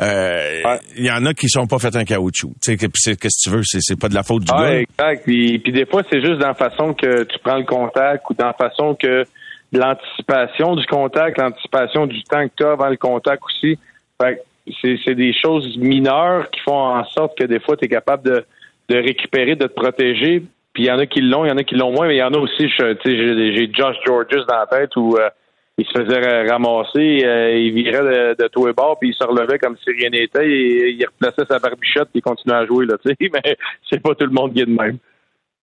Euh, 0.00 0.60
Il 0.96 1.04
y 1.06 1.10
en 1.10 1.24
a 1.24 1.34
qui 1.34 1.48
sont 1.48 1.66
pas 1.66 1.78
faits 1.78 1.94
en 1.96 2.04
caoutchouc. 2.04 2.52
Tu 2.62 2.76
sais, 2.76 2.76
qu'est-ce 2.76 3.12
que 3.14 3.28
tu 3.42 3.50
veux, 3.50 3.62
c'est 3.64 3.78
c'est 3.80 3.98
pas 3.98 4.08
de 4.08 4.14
la 4.14 4.22
faute 4.24 4.42
du 4.42 4.52
Ah, 4.52 4.62
gars. 4.62 4.80
exact. 4.80 5.22
Puis, 5.24 5.58
puis 5.60 5.72
des 5.72 5.86
fois, 5.86 6.02
c'est 6.10 6.20
juste 6.20 6.38
dans 6.40 6.48
la 6.48 6.54
façon 6.54 6.94
que 6.94 7.22
tu 7.24 7.38
prends 7.44 7.56
le 7.58 7.64
contact 7.64 8.24
ou 8.28 8.34
dans 8.34 8.46
la 8.46 8.52
façon 8.54 8.94
que 8.96 9.24
l'anticipation 9.72 10.74
du 10.76 10.86
contact, 10.86 11.38
l'anticipation 11.38 12.06
du 12.06 12.22
temps 12.24 12.46
que 12.48 12.52
tu 12.56 12.64
as 12.64 12.72
avant 12.72 12.88
le 12.88 12.96
contact 12.96 13.42
aussi. 13.44 13.78
Fait 14.20 14.36
que 14.36 14.72
c'est, 14.82 14.96
c'est 15.04 15.14
des 15.14 15.32
choses 15.34 15.76
mineures 15.76 16.50
qui 16.50 16.60
font 16.60 16.72
en 16.96 17.04
sorte 17.04 17.36
que 17.38 17.44
des 17.44 17.60
fois, 17.60 17.76
tu 17.76 17.84
es 17.84 17.88
capable 17.88 18.22
de, 18.24 18.44
de 18.88 18.96
récupérer, 18.96 19.56
de 19.56 19.66
te 19.66 19.72
protéger. 19.74 20.42
Puis 20.72 20.84
il 20.84 20.86
y 20.86 20.90
en 20.90 20.98
a 20.98 21.06
qui 21.06 21.20
l'ont, 21.20 21.44
il 21.44 21.48
y 21.48 21.52
en 21.52 21.56
a 21.58 21.62
qui 21.64 21.76
l'ont 21.76 21.92
moins, 21.92 22.08
mais 22.08 22.16
il 22.16 22.18
y 22.18 22.22
en 22.22 22.32
a 22.34 22.38
aussi, 22.38 22.68
je- 22.68 22.94
tu 22.94 23.10
sais, 23.10 23.16
j'ai, 23.16 23.54
j'ai 23.56 23.70
Josh 23.72 23.96
Georges 24.04 24.44
dans 24.48 24.56
la 24.58 24.66
tête 24.66 24.90
où 24.96 25.16
euh, 25.16 25.28
il 25.76 25.84
se 25.86 25.92
faisait 25.98 26.20
ra- 26.20 26.52
ramasser, 26.52 27.24
euh, 27.24 27.56
il 27.58 27.72
virait 27.74 28.02
de, 28.02 28.42
de 28.42 28.48
tous 28.48 28.66
les 28.66 28.72
bords, 28.72 28.96
puis 29.00 29.10
il 29.10 29.14
se 29.14 29.26
relevait 29.26 29.58
comme 29.58 29.76
si 29.82 29.90
rien 29.90 30.10
n'était, 30.10 30.46
et 30.46 30.90
il 30.90 31.04
replaçait 31.06 31.46
sa 31.50 31.58
barbichette, 31.58 32.08
puis 32.12 32.20
il 32.20 32.22
continuait 32.22 32.56
à 32.58 32.66
jouer, 32.66 32.86
là, 32.86 32.94
tu 33.04 33.10
sais, 33.10 33.16
mais 33.32 33.56
c'est 33.90 34.00
pas 34.02 34.14
tout 34.14 34.26
le 34.26 34.32
monde 34.32 34.52
qui 34.54 34.60
est 34.60 34.66
de 34.66 34.70
même. 34.70 34.98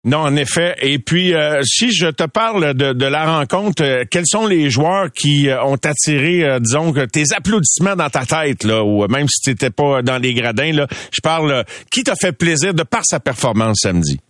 Non, 0.05 0.19
en 0.19 0.37
effet. 0.37 0.77
Et 0.81 1.01
puis, 1.01 1.35
euh, 1.35 1.61
si 1.65 1.91
je 1.93 2.07
te 2.07 2.23
parle 2.25 2.73
de, 2.75 2.93
de 2.93 3.05
la 3.05 3.39
rencontre, 3.39 3.83
euh, 3.83 4.05
quels 4.09 4.27
sont 4.27 4.47
les 4.47 4.71
joueurs 4.71 5.11
qui 5.13 5.49
euh, 5.51 5.61
ont 5.65 5.75
attiré, 5.75 6.45
euh, 6.45 6.61
disons, 6.61 6.93
tes 7.13 7.25
applaudissements 7.37 7.97
dans 7.97 8.09
ta 8.09 8.25
tête, 8.25 8.63
là, 8.63 8.85
ou 8.85 9.07
même 9.09 9.27
si 9.27 9.41
tu 9.43 9.51
n'étais 9.51 9.71
pas 9.71 10.01
dans 10.03 10.19
les 10.19 10.33
gradins, 10.35 10.73
là, 10.73 10.87
je 11.13 11.21
parle, 11.21 11.65
qui 11.91 12.05
t'a 12.05 12.15
fait 12.15 12.33
plaisir 12.33 12.73
de 12.73 12.85
par 12.85 13.03
sa 13.05 13.19
performance 13.19 13.81
samedi? 13.83 14.21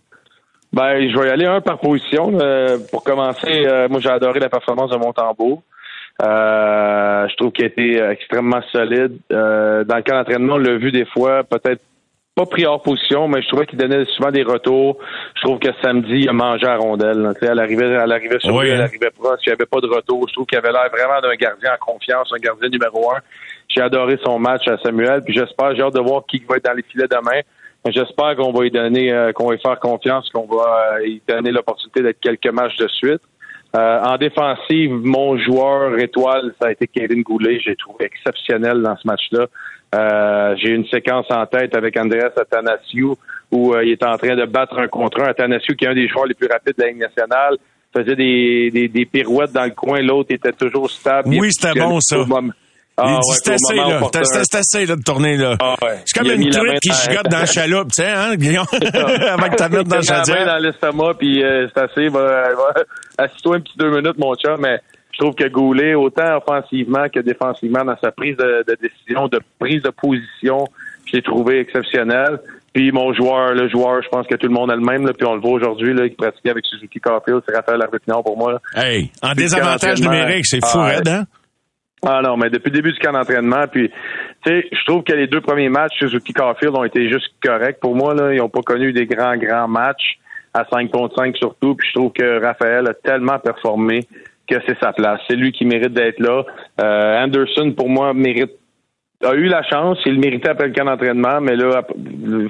Ben, 0.71 1.09
je 1.09 1.17
vais 1.17 1.27
y 1.27 1.31
aller 1.31 1.45
un 1.45 1.61
par 1.61 1.79
position. 1.79 2.31
Euh, 2.39 2.77
pour 2.91 3.03
commencer, 3.03 3.65
euh, 3.65 3.87
moi 3.89 3.99
j'ai 3.99 4.09
adoré 4.09 4.39
la 4.39 4.49
performance 4.49 4.91
de 4.91 4.97
Montembeau. 4.97 5.63
Euh, 6.21 7.27
je 7.27 7.35
trouve 7.37 7.51
qu'il 7.51 7.65
a 7.65 7.67
été 7.67 7.97
extrêmement 8.11 8.61
solide. 8.71 9.17
Euh, 9.31 9.83
dans 9.83 9.95
le 9.95 10.01
cas 10.01 10.17
d'entraînement, 10.17 10.55
on 10.55 10.57
l'a 10.57 10.77
vu 10.77 10.91
des 10.91 11.05
fois, 11.05 11.43
peut-être 11.43 11.81
pas 12.35 12.45
pris 12.45 12.65
hors 12.65 12.81
position, 12.81 13.27
mais 13.27 13.41
je 13.41 13.47
trouvais 13.47 13.65
qu'il 13.65 13.77
donnait 13.79 14.05
souvent 14.05 14.31
des 14.31 14.43
retours. 14.43 14.97
Je 15.35 15.41
trouve 15.41 15.59
que 15.59 15.69
samedi, 15.81 16.19
il 16.19 16.29
a 16.29 16.33
mangé 16.33 16.67
à 16.67 16.77
rondelle. 16.77 17.33
Elle 17.41 17.59
arrivait, 17.59 17.85
elle 17.85 18.11
arrivait 18.11 18.39
sur 18.39 18.61
lui, 18.61 18.69
elle 18.69 18.81
hein. 18.81 18.85
arrivait 18.85 19.09
proche, 19.11 19.39
il 19.45 19.49
n'y 19.49 19.53
avait 19.53 19.65
pas 19.65 19.81
de 19.81 19.87
retour. 19.87 20.25
Je 20.29 20.33
trouve 20.33 20.45
qu'il 20.45 20.57
avait 20.57 20.71
l'air 20.71 20.89
vraiment 20.91 21.19
d'un 21.19 21.35
gardien 21.35 21.71
en 21.73 21.85
confiance, 21.85 22.31
un 22.33 22.39
gardien 22.39 22.69
numéro 22.69 23.11
un. 23.11 23.19
J'ai 23.67 23.81
adoré 23.81 24.17
son 24.23 24.39
match 24.39 24.67
à 24.67 24.77
Samuel, 24.77 25.21
puis 25.23 25.33
j'espère, 25.33 25.75
j'ai 25.75 25.81
hâte 25.81 25.95
de 25.95 25.99
voir 25.99 26.23
qui 26.27 26.41
va 26.47 26.57
être 26.57 26.65
dans 26.65 26.73
les 26.73 26.83
filets 26.83 27.07
demain. 27.09 27.41
J'espère 27.85 28.35
qu'on 28.35 28.51
va 28.51 28.61
lui 28.63 28.71
donner, 28.71 29.11
euh, 29.11 29.31
qu'on 29.31 29.47
va 29.47 29.53
lui 29.53 29.61
faire 29.61 29.79
confiance, 29.79 30.29
qu'on 30.29 30.45
va 30.45 30.95
euh, 30.97 30.99
lui 31.05 31.21
donner 31.27 31.51
l'opportunité 31.51 32.01
d'être 32.01 32.19
quelques 32.19 32.51
matchs 32.53 32.75
de 32.77 32.87
suite. 32.87 33.21
Euh, 33.75 33.99
en 34.03 34.17
défensive, 34.17 34.91
mon 34.91 35.37
joueur 35.37 35.97
étoile, 35.99 36.53
ça 36.59 36.67
a 36.67 36.71
été 36.71 36.87
Kevin 36.87 37.21
Goulet. 37.23 37.59
J'ai 37.63 37.75
trouvé 37.75 38.05
exceptionnel 38.05 38.81
dans 38.81 38.97
ce 38.97 39.07
match-là. 39.07 39.45
Euh, 39.95 40.55
j'ai 40.57 40.69
une 40.71 40.85
séquence 40.87 41.25
en 41.29 41.45
tête 41.45 41.75
avec 41.75 41.95
Andreas 41.97 42.31
Athanasiou 42.35 43.15
où 43.51 43.73
euh, 43.73 43.83
il 43.83 43.91
est 43.91 44.03
en 44.03 44.17
train 44.17 44.35
de 44.35 44.45
battre 44.45 44.77
un 44.77 44.87
contre 44.87 45.21
un. 45.21 45.25
Athanasiou, 45.29 45.75
qui 45.75 45.85
est 45.85 45.87
un 45.87 45.95
des 45.95 46.07
joueurs 46.07 46.25
les 46.25 46.33
plus 46.35 46.47
rapides 46.47 46.75
de 46.77 46.83
la 46.83 46.89
Ligue 46.89 46.99
nationale, 46.99 47.57
faisait 47.95 48.15
des, 48.15 48.69
des, 48.71 48.87
des 48.87 49.05
pirouettes 49.05 49.51
dans 49.53 49.63
le 49.65 49.71
coin. 49.71 49.99
L'autre 50.01 50.31
était 50.33 50.51
toujours 50.51 50.89
stable. 50.91 51.29
Oui, 51.29 51.51
c'était 51.51 51.79
bon, 51.79 51.99
ça. 52.01 52.17
moment- 52.17 52.51
Ah, 53.01 53.05
Il 53.07 53.13
ouais, 53.13 53.19
dit, 53.19 53.39
c'est 53.43 53.51
au 53.51 53.53
assez, 53.53 53.75
là. 53.75 53.97
opportun. 53.97 54.19
C'est 54.23 54.43
c'est 54.43 54.57
assez, 54.57 54.85
là, 54.85 54.95
de 54.95 55.01
tourner, 55.03 55.37
là. 55.37 55.55
Ah, 55.61 55.75
ouais. 55.81 55.99
C'est 56.05 56.19
comme 56.19 56.31
une 56.31 56.49
truite 56.49 56.79
qui 56.81 56.91
gigote 56.91 57.27
dans 57.29 57.39
la 57.39 57.45
chaloupe, 57.45 57.91
tu 57.91 58.03
sais, 58.03 58.09
hein, 58.09 58.35
Guillaume? 58.37 58.65
Avant 58.71 59.49
que 59.49 59.55
tu 59.63 59.69
mettes 59.75 59.87
dans 59.87 59.95
le 59.97 60.01
chaudière. 60.01 60.45
dans 60.45 60.57
l'estomac, 60.57 61.13
puis 61.17 61.43
euh, 61.43 61.67
c'est 61.73 61.81
assez. 61.81 62.07
Va, 62.09 62.19
va- 62.53 62.83
Assis-toi 63.17 63.57
un 63.57 63.59
petit 63.61 63.77
deux 63.77 63.89
minutes, 63.89 64.17
mon 64.17 64.33
chat, 64.35 64.55
mais 64.59 64.79
je 65.11 65.19
trouve 65.19 65.35
que 65.35 65.47
Goulet, 65.49 65.95
autant 65.95 66.37
offensivement 66.37 67.07
que 67.13 67.19
défensivement, 67.19 67.83
dans 67.83 67.97
sa 68.01 68.11
prise 68.11 68.37
de, 68.37 68.63
de 68.67 68.77
décision, 68.81 69.27
de 69.27 69.39
prise 69.59 69.81
de 69.83 69.89
position, 69.89 70.65
je 71.05 71.17
l'ai 71.17 71.21
trouvé 71.21 71.59
exceptionnel. 71.59 72.39
Puis 72.71 72.91
mon 72.91 73.13
joueur, 73.13 73.53
le 73.55 73.67
joueur, 73.67 74.01
je 74.03 74.07
pense 74.09 74.27
que 74.27 74.35
tout 74.35 74.47
le 74.47 74.53
monde 74.53 74.69
a 74.71 74.75
le 74.75 74.81
même, 74.81 75.03
là, 75.05 75.11
puis 75.11 75.25
on 75.25 75.33
le 75.33 75.41
voit 75.41 75.53
aujourd'hui, 75.53 75.91
là, 75.93 76.07
qui 76.07 76.15
pratiquait 76.15 76.51
avec 76.51 76.65
Suzuki 76.67 76.99
Carfield, 76.99 77.41
c'est 77.47 77.55
Raphaël 77.55 77.81
Arbettinard 77.81 78.23
pour 78.23 78.37
moi. 78.37 78.53
là. 78.53 78.59
Hey, 78.83 79.09
en 79.23 79.33
désavantage 79.33 79.99
numérique, 80.01 80.45
c'est 80.45 80.63
fou, 80.63 80.77
Ah, 80.79 80.85
raide, 80.85 81.07
hein? 81.07 81.23
Ah 82.05 82.21
non, 82.23 82.37
mais 82.37 82.49
depuis 82.49 82.69
le 82.69 82.75
début 82.75 82.93
du 82.93 82.99
camp 82.99 83.11
d'entraînement, 83.11 83.65
puis 83.69 83.89
tu 84.45 84.51
sais, 84.51 84.67
je 84.71 84.85
trouve 84.85 85.03
que 85.03 85.13
les 85.13 85.27
deux 85.27 85.41
premiers 85.41 85.69
matchs, 85.69 85.97
Suzuki 85.99 86.33
Carfield 86.33 86.75
ont 86.75 86.85
été 86.85 87.09
juste 87.09 87.33
corrects 87.43 87.79
pour 87.81 87.95
moi. 87.95 88.13
Là. 88.13 88.33
Ils 88.33 88.37
n'ont 88.37 88.49
pas 88.49 88.61
connu 88.61 88.93
des 88.93 89.05
grands, 89.05 89.35
grands 89.35 89.67
matchs 89.67 90.17
à 90.53 90.65
5 90.71 90.89
contre 90.91 91.15
5 91.15 91.35
surtout. 91.35 91.75
Puis 91.75 91.89
je 91.89 91.99
trouve 91.99 92.11
que 92.13 92.41
Raphaël 92.41 92.87
a 92.87 92.93
tellement 92.93 93.37
performé 93.39 94.07
que 94.47 94.55
c'est 94.65 94.79
sa 94.79 94.93
place. 94.93 95.19
C'est 95.29 95.35
lui 95.35 95.51
qui 95.51 95.65
mérite 95.65 95.93
d'être 95.93 96.19
là. 96.19 96.43
Euh, 96.81 97.23
Anderson, 97.23 97.71
pour 97.73 97.89
moi, 97.89 98.13
mérite 98.13 98.51
a 99.23 99.33
eu 99.33 99.47
la 99.47 99.63
chance, 99.63 99.97
il 100.05 100.17
méritait 100.19 100.49
après 100.49 100.67
le 100.67 100.73
camp 100.73 100.85
d'entraînement, 100.85 101.41
mais 101.41 101.55
là, 101.55 101.83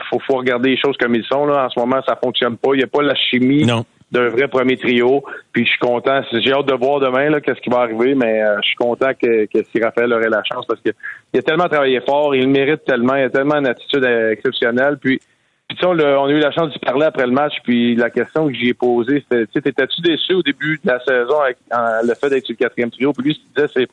faut, 0.10 0.20
faut 0.20 0.36
regarder 0.36 0.70
les 0.70 0.78
choses 0.78 0.96
comme 0.98 1.16
ils 1.16 1.26
sont. 1.26 1.46
Là. 1.46 1.66
En 1.66 1.70
ce 1.70 1.80
moment, 1.80 2.00
ça 2.08 2.16
fonctionne 2.22 2.58
pas. 2.58 2.70
Il 2.74 2.78
n'y 2.78 2.84
a 2.84 2.88
pas 2.88 3.02
la 3.02 3.16
chimie 3.16 3.66
Non. 3.66 3.86
D'un 4.12 4.30
vrai 4.30 4.48
premier 4.48 4.78
trio. 4.78 5.24
Puis 5.52 5.66
je 5.66 5.70
suis 5.70 5.80
content. 5.80 6.22
J'ai 6.32 6.52
hâte 6.52 6.66
de 6.66 6.74
voir 6.74 7.00
demain 7.00 7.30
là, 7.30 7.42
qu'est-ce 7.42 7.62
qui 7.62 7.70
va 7.70 7.80
arriver, 7.80 8.16
mais 8.16 8.42
euh, 8.42 8.58
je 8.62 8.68
suis 8.68 8.76
content 8.76 9.12
que, 9.14 9.46
que 9.46 9.64
si 9.72 9.82
Raphaël 9.82 10.12
aurait 10.14 10.30
la 10.30 10.44
chance 10.44 10.66
parce 10.68 10.82
que 10.82 10.90
il 11.34 11.40
a 11.40 11.42
tellement 11.42 11.68
travaillé 11.68 12.02
fort, 12.02 12.36
il 12.36 12.42
le 12.42 12.48
mérite 12.48 12.84
tellement, 12.86 13.16
il 13.16 13.24
a 13.24 13.30
tellement 13.30 13.58
une 13.58 13.68
attitude 13.68 14.04
exceptionnelle. 14.04 14.98
Puis, 14.98 15.20
puis 15.68 15.78
tu 15.78 15.84
sais, 15.84 15.86
on, 15.86 16.26
a 16.26 16.30
eu 16.32 16.40
la 16.40 16.52
chance 16.52 16.72
d'y 16.72 16.80
parler 16.80 17.06
après 17.06 17.28
le 17.28 17.32
match, 17.32 17.54
puis 17.64 17.96
la 17.96 18.10
question 18.10 18.48
que 18.48 18.54
j'y 18.54 18.70
ai 18.70 18.74
posée, 18.74 19.24
c'était, 19.30 19.62
t'étais-tu 19.62 20.02
déçu 20.02 20.34
au 20.34 20.42
début 20.42 20.80
de 20.84 20.90
la 20.90 21.00
saison 21.02 21.40
avec 21.42 21.58
le 21.72 22.14
fait 22.16 22.30
d'être 22.30 22.46
sur 22.46 22.56
le 22.58 22.64
quatrième 22.64 22.90
trio? 22.90 23.14
Puis 23.14 23.24
lui, 23.24 23.36
qu'il 23.36 23.44
disait, 23.56 23.68
c'est 23.72 23.88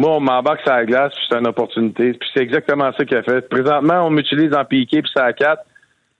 moi, 0.00 0.16
on 0.16 0.20
m'embarque 0.20 0.62
sur 0.62 0.72
la 0.72 0.86
glace, 0.86 1.12
puis 1.14 1.26
c'est 1.28 1.38
une 1.38 1.46
opportunité. 1.46 2.14
Puis 2.14 2.28
c'est 2.32 2.40
exactement 2.40 2.90
ça 2.96 3.04
qu'il 3.04 3.18
a 3.18 3.22
fait. 3.22 3.46
Présentement, 3.48 4.06
on 4.06 4.10
m'utilise 4.10 4.54
en 4.54 4.64
piqué, 4.64 5.02
puis 5.02 5.10
ça 5.14 5.24
à 5.24 5.32
4. 5.34 5.62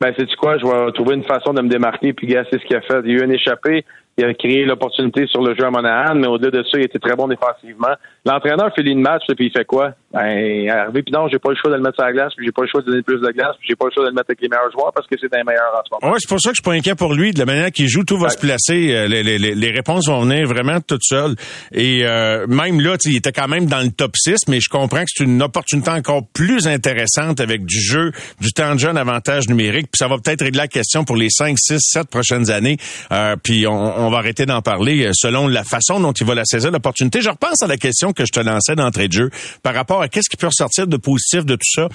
Ben, 0.00 0.14
c'est 0.16 0.34
quoi? 0.36 0.56
Je 0.56 0.64
vais 0.64 0.92
trouver 0.92 1.14
une 1.14 1.24
façon 1.24 1.52
de 1.52 1.60
me 1.60 1.68
démarquer, 1.68 2.14
puis 2.14 2.26
gars, 2.26 2.44
c'est 2.50 2.58
ce 2.58 2.64
qu'il 2.64 2.76
a 2.76 2.80
fait. 2.80 3.00
Il 3.04 3.10
y 3.10 3.14
a 3.14 3.18
eu 3.18 3.22
un 3.22 3.30
échappé, 3.30 3.84
il 4.18 4.25
a 4.25 4.35
créé 4.35 4.64
l'opportunité 4.64 5.27
sur 5.27 5.40
le 5.42 5.55
jeu 5.55 5.64
à 5.64 5.70
Monahan, 5.70 6.14
mais 6.14 6.27
au-delà 6.27 6.51
de 6.51 6.62
ça, 6.64 6.79
il 6.79 6.85
était 6.85 6.99
très 6.99 7.16
bon 7.16 7.27
défensivement. 7.29 7.94
L'entraîneur 8.27 8.70
fait 8.75 8.83
le 8.83 8.94
match, 8.96 9.23
puis 9.37 9.46
il 9.46 9.53
fait 9.53 9.64
quoi? 9.64 9.92
Ben, 10.12 10.90
puis 10.92 11.05
non, 11.12 11.29
j'ai 11.29 11.38
pas 11.38 11.51
le 11.51 11.57
choix 11.57 11.70
de 11.70 11.77
le 11.77 11.83
mettre 11.83 11.94
sur 11.94 12.05
la 12.05 12.12
glace, 12.12 12.33
puis 12.37 12.44
j'ai 12.44 12.53
pas 12.53 12.62
le 12.62 12.68
choix 12.68 12.83
de 12.83 12.87
donner 12.87 13.03
plus 13.03 13.20
de 13.20 13.31
glace, 13.31 13.55
puis 13.59 13.68
j'ai 13.70 13.77
pas 13.77 13.87
le 13.87 13.92
choix 13.92 14.03
de 14.05 14.09
le 14.09 14.14
mettre 14.14 14.27
avec 14.29 14.40
les 14.42 14.49
meilleurs 14.49 14.70
joueurs 14.73 14.92
parce 14.92 15.07
que 15.07 15.14
c'est 15.18 15.33
un 15.35 15.44
meilleur 15.44 15.70
en 15.73 15.81
ce 15.87 15.94
moment. 15.94 16.12
Ouais, 16.12 16.18
c'est 16.20 16.29
pour 16.29 16.40
ça 16.40 16.51
que 16.51 16.57
je 16.57 16.61
suis 16.62 16.68
pas 16.68 16.77
inquiet 16.77 16.94
pour 16.96 17.14
lui. 17.14 17.33
De 17.33 17.38
la 17.38 17.46
manière 17.46 17.70
qu'il 17.70 17.88
joue, 17.88 18.05
tout 18.05 18.18
va 18.18 18.29
se 18.29 18.38
placer. 18.38 18.92
Euh, 18.94 19.07
Les, 19.09 19.23
les, 19.23 19.38
les- 19.38 19.55
les 19.55 19.70
réponses 19.70 20.09
vont 20.09 20.23
venir 20.23 20.46
vraiment 20.46 20.81
toutes 20.81 21.05
seules. 21.05 21.35
Et 21.73 22.03
euh, 22.05 22.46
même 22.49 22.81
là, 22.81 22.96
il 23.07 23.16
était 23.16 23.33
quand 23.33 23.49
même 23.49 23.66
dans 23.66 23.81
le 23.81 23.90
top 23.90 24.12
6, 24.16 24.49
mais 24.49 24.61
je 24.61 24.68
comprends 24.68 25.01
que 25.01 25.11
c'est 25.14 25.25
une 25.25 25.42
opportunité 25.42 25.90
encore 25.90 26.23
plus 26.35 26.66
intéressante 26.66 27.40
avec 27.40 27.64
du 27.64 27.81
jeu, 27.81 28.11
du 28.40 28.53
temps 28.53 28.75
de 28.75 28.81
jeu, 28.81 28.88
un 28.88 28.96
avantage 28.96 29.49
numérique. 29.49 29.87
Puis 29.92 29.99
ça 29.99 30.09
va 30.09 30.16
peut-être 30.16 30.42
régler 30.42 30.59
la 30.59 30.68
question 30.68 31.05
pour 31.05 31.16
les 31.16 31.31
5, 31.31 31.57
6, 31.59 31.79
7 31.79 32.09
prochaines 32.11 32.51
années. 32.51 32.77
Euh, 33.12 33.37
puis 33.42 33.66
on, 33.66 33.73
on 34.00 34.10
va 34.10 34.18
arrêter 34.18 34.46
d'en 34.46 34.62
parler 34.62 35.06
euh, 35.06 35.10
selon 35.14 35.48
la 35.48 35.64
façon 35.64 36.00
dont 36.00 36.12
il 36.12 36.26
va 36.26 36.34
la 36.34 36.44
saisir, 36.44 36.70
l'opportunité. 36.70 37.20
Je 37.20 37.30
repense 37.30 37.62
à 37.62 37.66
la 37.66 37.76
question 37.76 38.12
que 38.12 38.24
je 38.24 38.32
te 38.32 38.40
lançais 38.40 38.74
d'entrée 38.74 39.08
de 39.08 39.12
jeu 39.12 39.30
par 39.62 39.74
rapport 39.74 40.02
à 40.02 40.08
qu'est-ce 40.08 40.28
qui 40.28 40.36
peut 40.36 40.46
ressortir 40.46 40.86
de 40.86 40.96
positif 40.96 41.44
de 41.44 41.54
tout 41.54 41.70
ça. 41.74 41.88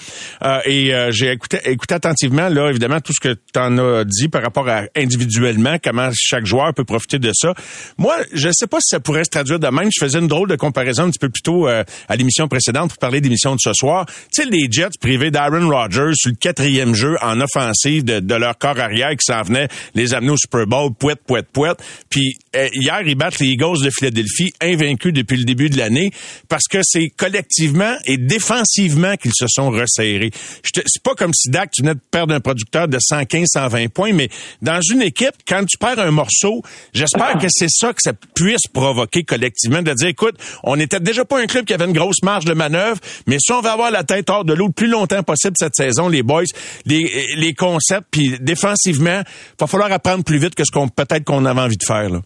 Euh, 0.43 0.59
et 0.65 0.93
euh, 0.93 1.11
j'ai 1.11 1.31
écouté, 1.31 1.59
écouté 1.65 1.95
attentivement, 1.95 2.49
là, 2.49 2.69
évidemment, 2.69 3.01
tout 3.01 3.13
ce 3.13 3.19
que 3.19 3.33
tu 3.33 3.59
en 3.59 3.77
as 3.77 4.03
dit 4.03 4.27
par 4.27 4.41
rapport 4.43 4.67
à 4.69 4.83
individuellement, 4.95 5.77
comment 5.83 6.09
chaque 6.13 6.45
joueur 6.45 6.73
peut 6.73 6.83
profiter 6.83 7.19
de 7.19 7.31
ça. 7.33 7.53
Moi, 7.97 8.15
je 8.33 8.47
ne 8.47 8.53
sais 8.53 8.67
pas 8.67 8.77
si 8.79 8.89
ça 8.89 8.99
pourrait 8.99 9.23
se 9.23 9.29
traduire 9.29 9.59
de 9.59 9.67
même. 9.67 9.89
Je 9.93 10.03
faisais 10.03 10.19
une 10.19 10.27
drôle 10.27 10.49
de 10.49 10.55
comparaison 10.55 11.03
un 11.03 11.09
petit 11.09 11.19
peu 11.19 11.29
plus 11.29 11.41
tôt 11.41 11.67
euh, 11.67 11.83
à 12.07 12.15
l'émission 12.15 12.47
précédente 12.47 12.89
pour 12.89 12.97
parler 12.97 13.21
d'émission 13.21 13.55
de 13.55 13.59
ce 13.59 13.71
soir. 13.73 14.05
Tu 14.05 14.43
sais, 14.43 14.49
les 14.49 14.67
Jets 14.69 14.97
privés 14.99 15.31
d'Aaron 15.31 15.69
Rodgers 15.69 16.13
sur 16.15 16.31
le 16.31 16.35
quatrième 16.35 16.93
jeu 16.93 17.15
en 17.21 17.39
offensive 17.41 18.03
de, 18.03 18.35
leur 18.35 18.57
corps 18.57 18.79
arrière 18.79 19.11
qui 19.11 19.25
s'en 19.25 19.41
venait 19.43 19.67
les 19.93 20.13
amener 20.13 20.31
au 20.31 20.37
Super 20.37 20.67
Bowl, 20.67 20.91
pouette, 20.93 21.21
pouette, 21.25 21.47
pouette. 21.51 21.77
Puis 22.09 22.37
euh, 22.55 22.67
hier, 22.73 23.01
ils 23.05 23.15
battent 23.15 23.39
les 23.39 23.47
Eagles 23.47 23.83
de 23.83 23.89
Philadelphie, 23.89 24.53
invaincus 24.61 25.13
depuis 25.13 25.37
le 25.37 25.43
début 25.43 25.69
de 25.69 25.77
l'année, 25.77 26.11
parce 26.49 26.67
que 26.69 26.79
c'est 26.83 27.09
collectivement 27.09 27.95
et 28.05 28.17
défensivement 28.17 29.15
qu'ils 29.17 29.33
se 29.35 29.47
sont 29.47 29.69
resserrés. 29.69 30.31
C'est 30.63 31.03
pas 31.03 31.15
comme 31.15 31.33
si 31.33 31.49
Dak, 31.49 31.71
tu 31.71 31.81
venais 31.81 31.95
de 31.95 32.01
perdre 32.11 32.33
un 32.33 32.39
producteur 32.39 32.87
de 32.87 32.97
115, 32.99 33.47
120 33.53 33.87
points, 33.89 34.13
mais 34.13 34.29
dans 34.61 34.79
une 34.81 35.01
équipe, 35.01 35.35
quand 35.47 35.63
tu 35.65 35.77
perds 35.77 35.99
un 35.99 36.11
morceau, 36.11 36.61
j'espère 36.93 37.37
que 37.37 37.47
c'est 37.49 37.69
ça 37.69 37.93
que 37.93 38.01
ça 38.01 38.13
puisse 38.33 38.67
provoquer 38.73 39.23
collectivement, 39.23 39.81
de 39.81 39.93
dire, 39.93 40.07
écoute, 40.07 40.35
on 40.63 40.75
n'était 40.75 40.99
déjà 40.99 41.25
pas 41.25 41.39
un 41.39 41.45
club 41.47 41.65
qui 41.65 41.73
avait 41.73 41.85
une 41.85 41.93
grosse 41.93 42.21
marge 42.23 42.45
de 42.45 42.53
manœuvre, 42.53 42.99
mais 43.27 43.37
si 43.39 43.51
on 43.51 43.61
veut 43.61 43.69
avoir 43.69 43.91
la 43.91 44.03
tête 44.03 44.29
hors 44.29 44.45
de 44.45 44.53
l'eau 44.53 44.67
le 44.67 44.73
plus 44.73 44.87
longtemps 44.87 45.23
possible 45.23 45.55
cette 45.57 45.75
saison, 45.75 46.07
les 46.09 46.23
boys, 46.23 46.43
les, 46.85 47.27
les 47.37 47.53
concepts, 47.53 48.07
puis 48.11 48.35
défensivement, 48.39 49.21
va 49.59 49.67
falloir 49.67 49.91
apprendre 49.91 50.23
plus 50.23 50.39
vite 50.39 50.55
que 50.55 50.63
ce 50.63 50.71
qu'on 50.71 50.87
peut-être 50.87 51.23
qu'on 51.23 51.45
avait 51.45 51.61
envie 51.61 51.77
de 51.77 51.84
faire. 51.85 52.09
Là. 52.09 52.19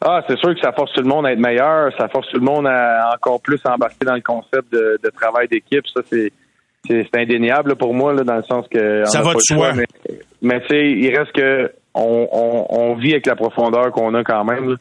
Ah, 0.00 0.20
c'est 0.28 0.38
sûr 0.38 0.54
que 0.54 0.60
ça 0.60 0.72
force 0.72 0.92
tout 0.92 1.02
le 1.02 1.08
monde 1.08 1.26
à 1.26 1.32
être 1.32 1.40
meilleur, 1.40 1.90
ça 1.98 2.08
force 2.08 2.28
tout 2.28 2.38
le 2.38 2.44
monde 2.44 2.66
à 2.68 3.12
encore 3.14 3.40
plus 3.40 3.60
embarquer 3.64 4.04
dans 4.04 4.14
le 4.14 4.20
concept 4.20 4.72
de, 4.72 5.10
travail 5.14 5.48
d'équipe. 5.48 5.84
Ça, 5.94 6.02
c'est 6.08 6.32
c'est 6.86 7.16
indéniable 7.16 7.74
pour 7.76 7.92
moi, 7.92 8.14
là, 8.14 8.22
dans 8.22 8.36
le 8.36 8.44
sens 8.44 8.64
que. 8.68 9.04
Ça 9.04 9.20
va 9.20 9.34
de 9.34 9.40
soi. 9.40 9.72
mais, 9.74 9.86
mais 10.40 10.60
tu 10.60 10.68
sais, 10.68 10.90
il 10.90 11.14
reste 11.16 11.32
que 11.32 11.72
on, 11.94 12.66
on, 12.70 12.94
vit 12.94 13.12
avec 13.12 13.26
la 13.26 13.34
profondeur 13.34 13.90
qu'on 13.90 14.14
a 14.14 14.22
quand 14.22 14.44
même. 14.44 14.76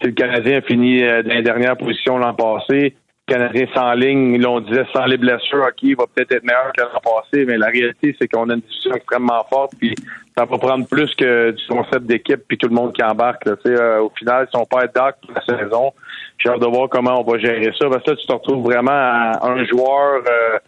Le 0.00 0.10
Canadien 0.12 0.58
a 0.58 0.62
fini 0.62 1.02
euh, 1.02 1.22
dans 1.22 1.34
les 1.34 1.42
dernières 1.42 1.76
positions 1.76 2.16
l'an 2.16 2.34
passé. 2.34 2.94
Canadien 3.26 3.66
sans 3.72 3.92
ligne, 3.92 4.40
l'on 4.40 4.60
disait 4.60 4.84
sans 4.92 5.04
les 5.06 5.16
blessures, 5.16 5.62
OK, 5.62 5.82
il 5.82 5.96
va 5.96 6.04
peut-être 6.12 6.32
être 6.32 6.42
meilleur 6.42 6.72
que 6.76 6.82
l'an 6.82 7.00
passé, 7.00 7.44
mais 7.44 7.56
la 7.56 7.68
réalité, 7.68 8.16
c'est 8.20 8.26
qu'on 8.26 8.50
a 8.50 8.54
une 8.54 8.60
discussion 8.60 8.94
extrêmement 8.94 9.44
forte, 9.48 9.72
puis 9.78 9.94
ça 10.36 10.44
va 10.44 10.58
prendre 10.58 10.86
plus 10.88 11.14
que 11.14 11.52
du 11.52 11.66
concept 11.68 12.06
d'équipe, 12.06 12.40
puis 12.48 12.58
tout 12.58 12.68
le 12.68 12.74
monde 12.74 12.92
qui 12.92 13.02
embarque. 13.02 13.46
Euh, 13.46 14.00
au 14.00 14.10
final, 14.18 14.48
si 14.50 14.56
on 14.56 14.64
perd 14.64 14.92
Doc 14.92 15.14
la 15.34 15.58
saison, 15.58 15.92
j'ai 16.38 16.48
hâte 16.48 16.60
de 16.60 16.66
voir 16.66 16.88
comment 16.88 17.20
on 17.20 17.30
va 17.30 17.38
gérer 17.38 17.72
ça, 17.78 17.88
parce 17.88 18.02
que 18.02 18.10
là, 18.10 18.16
tu 18.16 18.26
te 18.26 18.32
retrouves 18.32 18.64
vraiment 18.64 18.90
à 18.90 19.38
un 19.44 19.64
joueur 19.66 20.22
euh, 20.28 20.58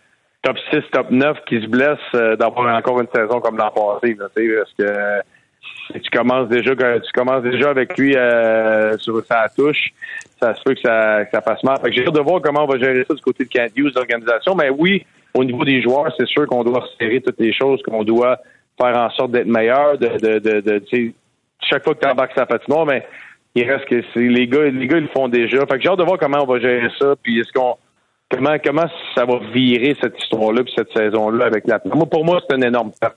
top 0.43 0.57
6, 0.71 0.83
top 0.93 1.11
9 1.11 1.39
qui 1.49 1.61
se 1.61 1.67
blesse 1.67 2.39
d'avoir 2.39 2.73
encore 2.77 3.01
une 3.01 3.09
saison 3.13 3.41
comme 3.41 3.57
l'an 3.57 3.73
passé, 3.73 4.15
parce 4.15 4.73
que 4.79 5.23
tu 5.93 6.11
commences 6.11 6.49
déjà 6.49 6.75
tu 6.75 7.13
commences 7.13 7.43
déjà 7.43 7.71
avec 7.71 7.97
lui 7.99 8.17
euh, 8.17 8.97
sur 8.99 9.25
sa 9.25 9.49
touche, 9.49 9.93
ça 10.41 10.55
se 10.55 10.63
peut 10.63 10.75
que 10.75 10.81
ça, 10.81 11.25
ça 11.31 11.41
passe 11.41 11.63
mal. 11.63 11.79
j'ai 11.91 12.07
hâte 12.07 12.15
de 12.15 12.21
voir 12.21 12.41
comment 12.43 12.65
on 12.65 12.67
va 12.67 12.79
gérer 12.79 13.05
ça 13.09 13.15
du 13.15 13.23
côté 13.23 13.45
de 13.45 13.81
Use 13.81 13.93
l'organisation. 13.95 14.55
Mais 14.55 14.71
oui, 14.71 15.05
au 15.35 15.45
niveau 15.45 15.65
des 15.65 15.83
joueurs, 15.83 16.13
c'est 16.19 16.27
sûr 16.27 16.47
qu'on 16.47 16.65
doit 16.65 16.81
resserrer 16.81 17.21
toutes 17.21 17.41
les 17.41 17.53
choses, 17.53 17.83
qu'on 17.83 18.05
doit 18.05 18.39
faire 18.81 18.97
en 18.97 19.11
sorte 19.11 19.33
d'être 19.33 19.47
meilleur, 19.47 19.99
de, 19.99 20.09
de, 20.19 20.39
de, 20.39 20.61
de 20.61 20.83
chaque 21.61 21.85
fois 21.85 21.95
que 21.95 22.01
tu 22.01 22.09
embarques 22.09 22.35
sa 22.37 22.47
patinoire, 22.47 22.87
mais 22.87 23.07
il 23.55 23.71
reste 23.71 23.87
que 23.87 24.03
c'est 24.13 24.21
les 24.21 24.47
gars, 24.47 24.65
les 24.65 24.87
gars 24.87 24.99
ils 24.99 25.05
le 25.05 25.09
font 25.09 25.29
déjà. 25.29 25.61
Fait 25.61 25.77
que 25.77 25.81
j'ai 25.81 25.89
hâte 25.89 25.99
de 25.99 26.05
voir 26.05 26.19
comment 26.19 26.43
on 26.43 26.47
va 26.47 26.61
gérer 26.61 26.89
ça, 26.99 27.15
puis 27.23 27.39
est-ce 27.39 27.53
qu'on 27.53 27.77
comment 28.31 28.57
comment 28.65 28.87
ça 29.15 29.25
va 29.25 29.39
virer 29.53 29.97
cette 30.01 30.19
histoire-là 30.21 30.65
puis 30.65 30.73
cette 30.77 30.93
saison-là 30.93 31.47
avec 31.47 31.67
la. 31.67 31.81
Moi, 31.85 32.07
pour 32.07 32.25
moi, 32.25 32.41
c'est 32.49 32.57
une 32.57 32.65
énorme 32.65 32.91
perte 33.01 33.17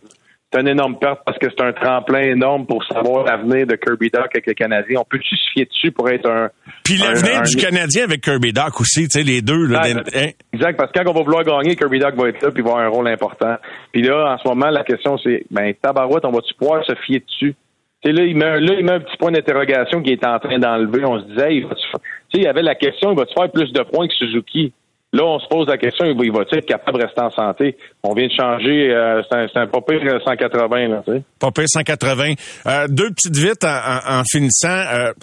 c'est 0.52 0.62
une 0.62 0.68
énorme 0.70 0.98
perte 0.98 1.20
parce 1.26 1.38
que 1.38 1.48
c'est 1.50 1.62
un 1.62 1.74
tremplin 1.74 2.22
énorme 2.22 2.66
pour 2.66 2.84
savoir 2.86 3.26
l'avenir 3.26 3.68
de 3.68 3.76
Kirby 3.76 4.10
Doc 4.10 4.28
avec 4.34 4.48
les 4.48 4.56
Canadiens. 4.56 5.02
On 5.02 5.04
peut 5.04 5.20
se 5.22 5.36
fier 5.54 5.66
dessus 5.66 5.92
pour 5.92 6.10
être 6.10 6.30
un. 6.30 6.50
Puis 6.86 6.98
l'avenir 6.98 7.42
du 7.42 7.56
Canadien 7.58 8.06
avec 8.06 8.22
Kirby 8.22 8.54
Doc 8.54 8.80
aussi, 8.80 9.08
tu 9.10 9.20
sais, 9.20 9.24
les 9.24 9.42
deux. 9.42 9.66
Là, 9.66 9.82
hein? 9.84 10.30
exact, 10.54 10.78
parce 10.78 10.92
que 10.92 11.00
quand 11.00 11.10
on 11.10 11.14
va 11.14 11.24
vouloir 11.24 11.44
gagner, 11.44 11.76
Kirby 11.76 12.00
Doc 12.00 12.16
va 12.16 12.30
être 12.30 12.42
là 12.42 12.52
puis 12.52 12.64
va 12.64 12.70
avoir 12.72 12.86
un 12.86 12.90
rôle 12.90 13.08
important. 13.10 13.58
Puis 13.92 14.02
là, 14.04 14.34
en 14.34 14.38
ce 14.38 14.48
moment, 14.48 14.70
la 14.70 14.84
question 14.84 15.18
c'est, 15.18 15.46
ben 15.52 15.74
tabarouette, 15.82 16.24
on 16.24 16.32
va-tu 16.32 16.54
pouvoir 16.54 16.86
se 16.86 16.96
fier 17.06 17.20
dessus? 17.20 17.56
Tu 18.04 18.12
là, 18.12 18.24
il 18.24 18.38
met, 18.38 18.60
là, 18.60 18.74
il 18.80 18.86
met 18.86 18.94
un 18.94 19.00
petit 19.00 19.18
point 19.18 19.32
d'interrogation 19.32 20.02
qui 20.02 20.12
est 20.12 20.26
en 20.26 20.40
train 20.40 20.60
d'enlever. 20.60 21.04
On 21.04 21.20
se 21.20 21.26
disait, 21.26 21.56
il 21.56 21.66
va 21.66 21.76
tu 21.76 22.38
sais, 22.38 22.42
il 22.42 22.44
y 22.44 22.48
avait 22.48 22.62
la 22.62 22.76
question, 22.76 23.12
il 23.12 23.18
va-tu 23.18 23.34
faire 23.34 23.52
plus 23.52 23.72
de 23.72 23.82
points 23.84 24.08
que 24.08 24.14
Suzuki? 24.14 24.74
Là, 25.14 25.24
on 25.24 25.40
se 25.40 25.48
pose 25.48 25.68
la 25.68 25.78
question, 25.78 26.06
il 26.06 26.32
va-t-il 26.32 26.58
être 26.58 26.66
capable 26.66 27.00
de 27.00 27.06
rester 27.06 27.22
en 27.22 27.32
santé? 27.32 27.78
On 28.04 28.14
vient 28.14 28.28
de 28.28 28.34
changer, 28.34 28.92
euh, 28.92 29.22
c'est 29.30 29.58
un, 29.58 29.64
un 29.64 29.68
pas 29.68 29.80
180, 29.80 30.88
là, 30.90 31.02
tu 31.08 31.14
sais. 31.14 31.24
Pas 31.40 31.50
180. 31.66 32.34
Euh, 32.66 32.88
deux 32.90 33.10
petites 33.12 33.38
vites 33.38 33.64
en, 33.64 34.24
finissant. 34.30 34.68
Euh, 34.68 35.14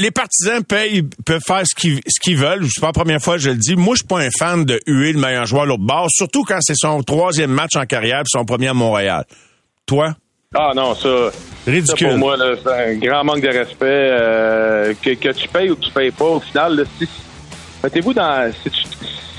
les 0.00 0.10
partisans 0.10 0.64
payent, 0.64 1.04
peuvent 1.24 1.40
faire 1.46 1.62
ce 1.64 1.76
qu'ils, 1.76 2.00
ce 2.08 2.20
qu'ils 2.20 2.36
veulent. 2.36 2.66
C'est 2.68 2.80
pas 2.80 2.88
la 2.88 2.92
première 2.92 3.20
fois 3.20 3.36
que 3.36 3.42
je 3.42 3.50
le 3.50 3.56
dis. 3.56 3.76
Moi, 3.76 3.94
je 3.94 3.98
suis 3.98 4.06
pas 4.08 4.18
un 4.18 4.30
fan 4.36 4.64
de 4.64 4.80
huer 4.88 5.12
le 5.12 5.20
meilleur 5.20 5.46
joueur 5.46 5.62
à 5.62 5.66
l'autre 5.66 5.86
bord, 5.86 6.08
surtout 6.10 6.42
quand 6.42 6.58
c'est 6.60 6.76
son 6.76 7.02
troisième 7.04 7.52
match 7.52 7.76
en 7.76 7.86
carrière 7.86 8.22
et 8.22 8.24
son 8.26 8.44
premier 8.44 8.68
à 8.68 8.74
Montréal. 8.74 9.24
Toi? 9.86 10.16
Ah 10.56 10.72
non, 10.74 10.94
ça. 10.96 11.30
Ridicule. 11.68 12.08
pour 12.08 12.18
moi, 12.18 12.36
c'est 12.36 12.72
un 12.72 12.94
grand 12.96 13.22
manque 13.22 13.42
de 13.42 13.48
respect. 13.48 14.96
que, 15.02 15.14
que, 15.14 15.32
tu 15.32 15.48
payes 15.48 15.70
ou 15.70 15.76
que 15.76 15.84
tu 15.84 15.92
payes 15.92 16.10
pas, 16.10 16.24
au 16.24 16.40
final, 16.40 16.76
là, 16.76 16.82
si 16.98 17.06
Mettez-vous 17.86 18.14
dans. 18.14 18.52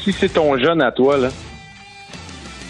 Si, 0.06 0.14
c'est 0.14 0.30
ton 0.30 0.58
jeune 0.58 0.82
à 0.82 0.90
toi, 0.90 1.18
là, 1.18 1.28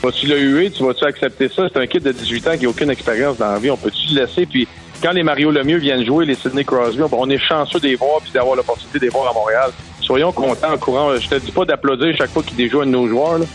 vas-tu 0.02 0.26
le 0.26 0.40
huer? 0.40 0.72
Tu 0.72 0.82
vas-tu 0.82 1.06
accepter 1.06 1.50
ça? 1.50 1.68
C'est 1.72 1.80
un 1.80 1.86
kid 1.86 2.02
de 2.02 2.12
18 2.12 2.48
ans 2.48 2.58
qui 2.58 2.64
n'a 2.64 2.70
aucune 2.70 2.90
expérience 2.90 3.38
dans 3.38 3.52
la 3.52 3.60
vie. 3.60 3.70
On 3.70 3.78
peut-tu 3.78 4.16
le 4.16 4.22
laisser? 4.22 4.48
Puis 4.48 4.68
quand 5.04 5.12
les 5.12 5.22
Mario 5.22 5.52
Lemieux 5.52 5.78
viennent 5.78 6.04
jouer, 6.04 6.26
les 6.26 6.34
Sidney 6.34 6.66
Crosby, 6.66 7.04
on 7.12 7.30
est 7.30 7.38
chanceux 7.38 7.80
de 7.80 7.90
les 7.90 7.96
voir 7.96 8.22
puis 8.24 8.32
d'avoir 8.32 8.56
l'opportunité 8.56 8.98
de 8.98 9.12
voir 9.12 9.30
à 9.30 9.34
Montréal. 9.34 9.70
Soyons 10.02 10.32
contents 10.32 10.74
en 10.74 10.80
courant. 10.80 11.16
Je 11.16 11.30
te 11.30 11.36
dis 11.36 11.52
pas 11.52 11.64
d'applaudir 11.64 12.18
chaque 12.18 12.32
fois 12.32 12.42
qu'ils 12.42 12.58
déjouent 12.58 12.82
un 12.82 12.88
de 12.88 12.92
nos 12.92 13.08
joueurs, 13.08 13.38
là. 13.38 13.46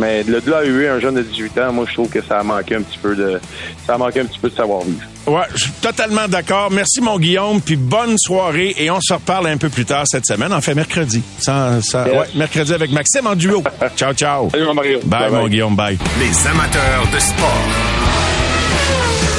Mais 0.00 0.22
le 0.22 0.40
delà 0.40 0.64
eu 0.64 0.86
un 0.86 0.98
jeune 0.98 1.16
de 1.16 1.22
18 1.22 1.58
ans, 1.58 1.72
moi, 1.72 1.84
je 1.86 1.92
trouve 1.92 2.08
que 2.08 2.22
ça 2.22 2.38
a 2.38 2.42
manqué 2.42 2.74
un 2.76 2.80
petit 2.80 2.98
peu 2.98 3.14
de, 3.14 3.38
ça 3.86 3.94
a 3.94 3.98
manqué 3.98 4.20
un 4.20 4.24
petit 4.24 4.38
peu 4.38 4.48
de 4.48 4.54
savoir-vivre. 4.56 5.02
Ouais, 5.26 5.42
je 5.54 5.64
suis 5.64 5.72
totalement 5.72 6.26
d'accord. 6.26 6.70
Merci, 6.70 7.02
mon 7.02 7.18
Guillaume, 7.18 7.60
puis 7.60 7.76
bonne 7.76 8.16
soirée. 8.16 8.74
Et 8.78 8.90
on 8.90 8.98
se 9.02 9.12
reparle 9.12 9.48
un 9.48 9.58
peu 9.58 9.68
plus 9.68 9.84
tard 9.84 10.04
cette 10.06 10.24
semaine, 10.26 10.54
en 10.54 10.62
fait 10.62 10.74
mercredi. 10.74 11.22
Ça, 11.38 11.80
ça, 11.82 12.04
ouais, 12.04 12.28
mercredi 12.34 12.72
avec 12.72 12.90
Maxime 12.92 13.26
en 13.26 13.34
duo. 13.34 13.62
ciao, 13.96 14.14
ciao. 14.14 14.48
Salut, 14.50 14.64
mon 14.64 14.74
Mario. 14.74 15.00
Bye, 15.04 15.30
mon 15.30 15.48
Guillaume. 15.48 15.76
Bye. 15.76 15.98
Les 16.18 16.46
amateurs 16.48 17.06
de 17.12 17.18
sport. 17.18 17.68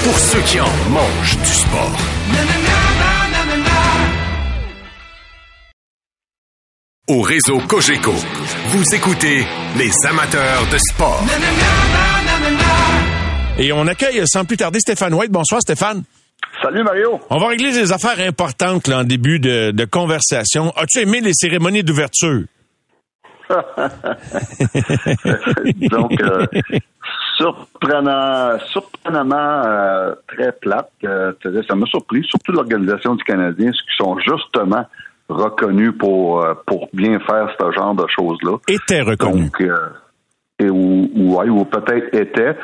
Pour 0.04 0.19
ceux 0.19 0.41
qui 0.41 0.60
en 0.60 0.89
mangent 0.89 1.38
du 1.38 1.54
sport. 1.54 2.70
Au 7.12 7.21
réseau 7.24 7.60
Cogeco, 7.67 8.13
vous 8.67 8.95
écoutez 8.95 9.45
les 9.78 9.91
amateurs 10.08 10.65
de 10.71 10.78
sport. 10.78 11.21
Et 13.60 13.74
on 13.74 13.86
accueille 13.86 14.21
sans 14.26 14.45
plus 14.45 14.56
tarder 14.56 14.80
Stéphane 14.80 15.13
White. 15.13 15.30
Bonsoir 15.30 15.60
Stéphane. 15.60 16.04
Salut 16.63 16.84
Mario. 16.86 17.19
On 17.30 17.38
va 17.38 17.50
régler 17.50 17.74
des 17.74 17.91
affaires 17.91 18.26
importantes 18.26 18.88
là, 18.88 19.00
en 19.00 19.04
début 19.04 19.41
de, 19.41 19.84
conversation. 19.84 20.71
As-tu 20.78 21.00
aimé 21.00 21.19
les 21.19 21.34
cérémonies 21.34 21.84
d'ouverture? 21.84 22.43
Donc, 25.91 26.13
euh, 26.21 26.45
surprenant, 27.36 28.58
surprenamment 28.71 29.63
euh, 29.65 30.15
très 30.30 30.54
plate. 30.54 30.89
Euh, 31.04 31.34
ça 31.67 31.76
m'a 31.76 31.88
surpris, 31.88 32.24
surtout 32.24 32.54
l'organisation 32.54 33.15
du 33.15 33.24
Canadien, 33.26 33.69
ce 33.74 33.82
qui 33.82 33.97
sont 33.97 34.17
justement 34.19 34.86
reconnus 35.31 35.93
pour, 35.97 36.45
pour 36.65 36.89
bien 36.93 37.19
faire 37.19 37.49
ce 37.59 37.71
genre 37.71 37.95
de 37.95 38.05
choses-là. 38.07 38.57
Était 38.67 39.01
reconnu. 39.01 39.43
Donc, 39.43 39.63
et 40.61 40.69
ou, 40.69 41.09
ou, 41.15 41.41
ou 41.41 41.65
peut-être 41.65 42.13
était, 42.13 42.55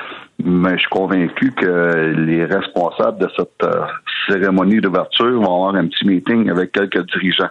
mais 0.43 0.73
je 0.73 0.81
suis 0.81 0.89
convaincu 0.89 1.51
que 1.51 2.13
les 2.15 2.45
responsables 2.45 3.19
de 3.19 3.27
cette 3.35 3.63
euh, 3.63 3.85
cérémonie 4.29 4.79
d'ouverture 4.79 5.41
vont 5.41 5.65
avoir 5.65 5.75
un 5.75 5.87
petit 5.87 6.05
meeting 6.05 6.49
avec 6.49 6.71
quelques 6.71 7.03
dirigeants. 7.11 7.49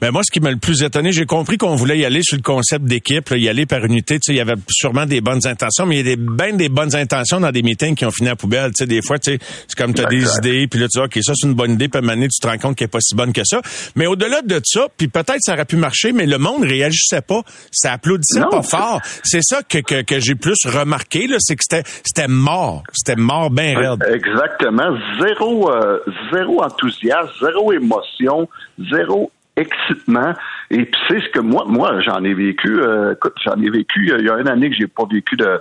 Mais 0.00 0.10
moi, 0.10 0.22
ce 0.24 0.30
qui 0.30 0.40
m'a 0.40 0.50
le 0.50 0.58
plus 0.58 0.82
étonné, 0.82 1.12
j'ai 1.12 1.26
compris 1.26 1.56
qu'on 1.56 1.74
voulait 1.74 1.98
y 1.98 2.04
aller 2.04 2.22
sur 2.22 2.36
le 2.36 2.42
concept 2.42 2.84
d'équipe, 2.84 3.30
y 3.30 3.48
aller 3.48 3.66
par 3.66 3.84
unité. 3.84 4.16
Tu 4.16 4.26
sais, 4.26 4.32
il 4.32 4.36
y 4.36 4.40
avait 4.40 4.54
sûrement 4.68 5.06
des 5.06 5.20
bonnes 5.20 5.46
intentions, 5.46 5.86
mais 5.86 6.00
il 6.00 6.06
y 6.06 6.12
a 6.12 6.16
des, 6.16 6.22
ben 6.22 6.56
des 6.56 6.68
bonnes 6.68 6.94
intentions 6.94 7.40
dans 7.40 7.50
des 7.50 7.62
meetings 7.62 7.94
qui 7.94 8.04
ont 8.04 8.10
fini 8.10 8.28
à 8.28 8.36
poubelle. 8.36 8.70
Tu 8.72 8.84
sais, 8.84 8.86
des 8.86 9.02
fois, 9.02 9.18
tu 9.18 9.32
sais, 9.32 9.38
c'est 9.66 9.76
comme 9.76 9.94
tu 9.94 10.02
as 10.02 10.06
des 10.06 10.24
idées, 10.36 10.66
puis 10.68 10.80
là, 10.80 10.86
tu 10.88 10.98
dis, 10.98 11.04
OK, 11.04 11.18
ça, 11.22 11.32
c'est 11.34 11.46
une 11.46 11.54
bonne 11.54 11.72
idée, 11.72 11.88
puis 11.88 12.00
à 12.04 12.12
un 12.12 12.20
tu 12.20 12.40
te 12.40 12.46
rends 12.46 12.58
compte 12.58 12.76
qu'elle 12.76 12.86
n'est 12.86 12.90
pas 12.90 13.00
si 13.00 13.14
bonne 13.14 13.32
que 13.32 13.42
ça. 13.44 13.60
Mais 13.96 14.06
au-delà 14.06 14.42
de 14.42 14.60
ça, 14.64 14.86
puis 14.96 15.08
peut-être 15.08 15.40
ça 15.40 15.54
aurait 15.54 15.64
pu 15.64 15.76
marcher, 15.76 16.12
mais 16.12 16.26
le 16.26 16.38
monde 16.38 16.64
réagissait 16.64 17.22
pas. 17.22 17.42
Ça 17.72 17.92
applaudissait 17.92 18.44
pas 18.50 18.62
fort. 18.62 19.00
C'est 19.22 19.42
ça 19.42 19.62
que, 19.62 19.78
que, 19.78 20.02
que 20.02 20.20
j'ai 20.20 20.34
plus 20.34 20.58
remarqué, 20.66 21.26
là, 21.26 21.36
c'est 21.38 21.56
que 21.56 21.62
c'était, 21.68 21.88
c'était 22.04 22.28
mort. 22.28 22.82
C'était 22.92 23.20
mort 23.20 23.50
bien 23.50 23.76
raide. 23.78 24.04
Exactement. 24.12 24.96
Zéro, 25.20 25.70
euh, 25.70 25.98
zéro 26.32 26.62
enthousiasme, 26.62 27.30
zéro 27.40 27.72
émotion, 27.72 28.48
zéro 28.90 29.30
excitement. 29.56 30.34
Et 30.70 30.84
puis 30.84 31.00
c'est 31.08 31.20
ce 31.20 31.28
que 31.30 31.40
moi, 31.40 31.64
moi 31.66 32.00
j'en 32.00 32.22
ai 32.24 32.34
vécu. 32.34 32.80
Euh, 32.80 33.12
écoute, 33.12 33.34
j'en 33.44 33.60
ai 33.60 33.70
vécu 33.70 34.12
il 34.18 34.24
y 34.24 34.30
a 34.30 34.38
une 34.38 34.48
année 34.48 34.70
que 34.70 34.76
j'ai 34.76 34.86
pas 34.86 35.04
vécu 35.10 35.36
de 35.36 35.60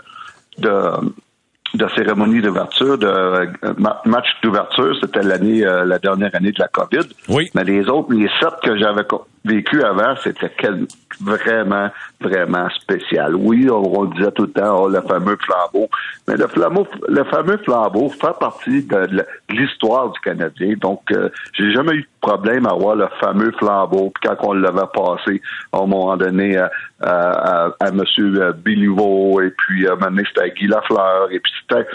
de, 0.60 0.72
de 1.74 1.88
cérémonie 1.96 2.42
d'ouverture, 2.42 2.98
de 2.98 3.08
euh, 3.08 3.74
match 4.06 4.28
d'ouverture. 4.44 4.96
C'était 5.02 5.24
l'année, 5.24 5.66
euh, 5.66 5.86
la 5.86 6.00
dernière 6.00 6.32
année 6.34 6.52
de 6.52 6.60
la 6.60 6.68
COVID. 6.68 7.08
Oui. 7.30 7.50
Mais 7.56 7.64
les 7.64 7.88
autres, 7.90 8.14
les 8.14 8.30
sept 8.40 8.54
que 8.64 8.78
j'avais 8.78 9.04
vécu 9.46 9.84
avant, 9.84 10.16
c'était 10.24 10.52
vraiment, 11.22 11.90
vraiment 12.22 12.70
spécial. 12.70 13.36
Oui, 13.36 13.68
on, 13.70 14.00
on 14.00 14.06
disait 14.06 14.32
tout 14.32 14.44
le 14.44 14.52
temps, 14.52 14.84
oh, 14.84 14.90
le 14.90 15.02
fameux 15.02 15.38
flambeau. 15.42 15.90
Mais 16.28 16.36
le 16.36 16.48
flambeau, 16.48 16.88
le 17.08 17.24
fameux 17.26 17.58
flambeau 17.58 18.10
fait 18.10 18.38
partie 18.40 18.84
de, 18.84 19.26
l'histoire 19.50 20.12
du 20.12 20.20
Canadien. 20.22 20.76
Donc, 20.80 21.02
euh, 21.12 21.30
j'ai 21.58 21.72
jamais 21.74 21.94
eu 21.94 22.02
de 22.02 22.08
problème 22.22 22.66
à 22.66 22.74
voir 22.74 22.96
le 22.96 23.08
fameux 23.20 23.52
flambeau. 23.60 24.12
Puis 24.16 24.30
quand 24.30 24.48
on 24.48 24.54
l'avait 24.54 24.82
passé, 24.94 25.42
à 25.72 25.78
un 25.78 25.86
moment 25.86 26.16
donné, 26.18 26.58
à, 26.58 26.72
à, 27.02 27.66
à, 27.66 27.72
à 27.80 27.88
M. 27.90 28.04
Béliveau, 28.64 29.42
et 29.42 29.52
puis 29.52 29.88
à 29.88 29.92
un 29.92 29.96
moment 29.96 30.08
donné, 30.12 30.24
c'était 30.34 30.52
Guy 30.52 30.68
Lafleur, 30.68 31.28
et 31.32 31.40
puis 31.40 31.52
c'était, 31.62 31.86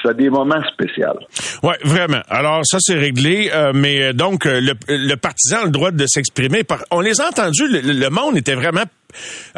c'était 0.00 0.14
des 0.14 0.30
moments 0.30 0.62
spéciaux. 0.72 1.18
Oui, 1.62 1.74
vraiment. 1.84 2.22
Alors, 2.28 2.60
ça, 2.64 2.78
c'est 2.80 2.94
réglé. 2.98 3.50
euh, 3.52 3.72
mais 3.74 4.02
euh, 4.02 4.12
donc, 4.12 4.46
euh, 4.46 4.60
le, 4.60 4.72
le 4.88 5.14
partisan 5.16 5.62
a 5.62 5.64
le 5.64 5.70
droit 5.70 5.90
de 5.90 6.06
s'exprimer. 6.06 6.64
On 6.92 7.00
les 7.00 7.20
a 7.20 7.28
entendus. 7.28 7.66
Le, 7.68 7.80
le 7.80 8.10
monde 8.10 8.36
était 8.36 8.54
vraiment 8.54 8.82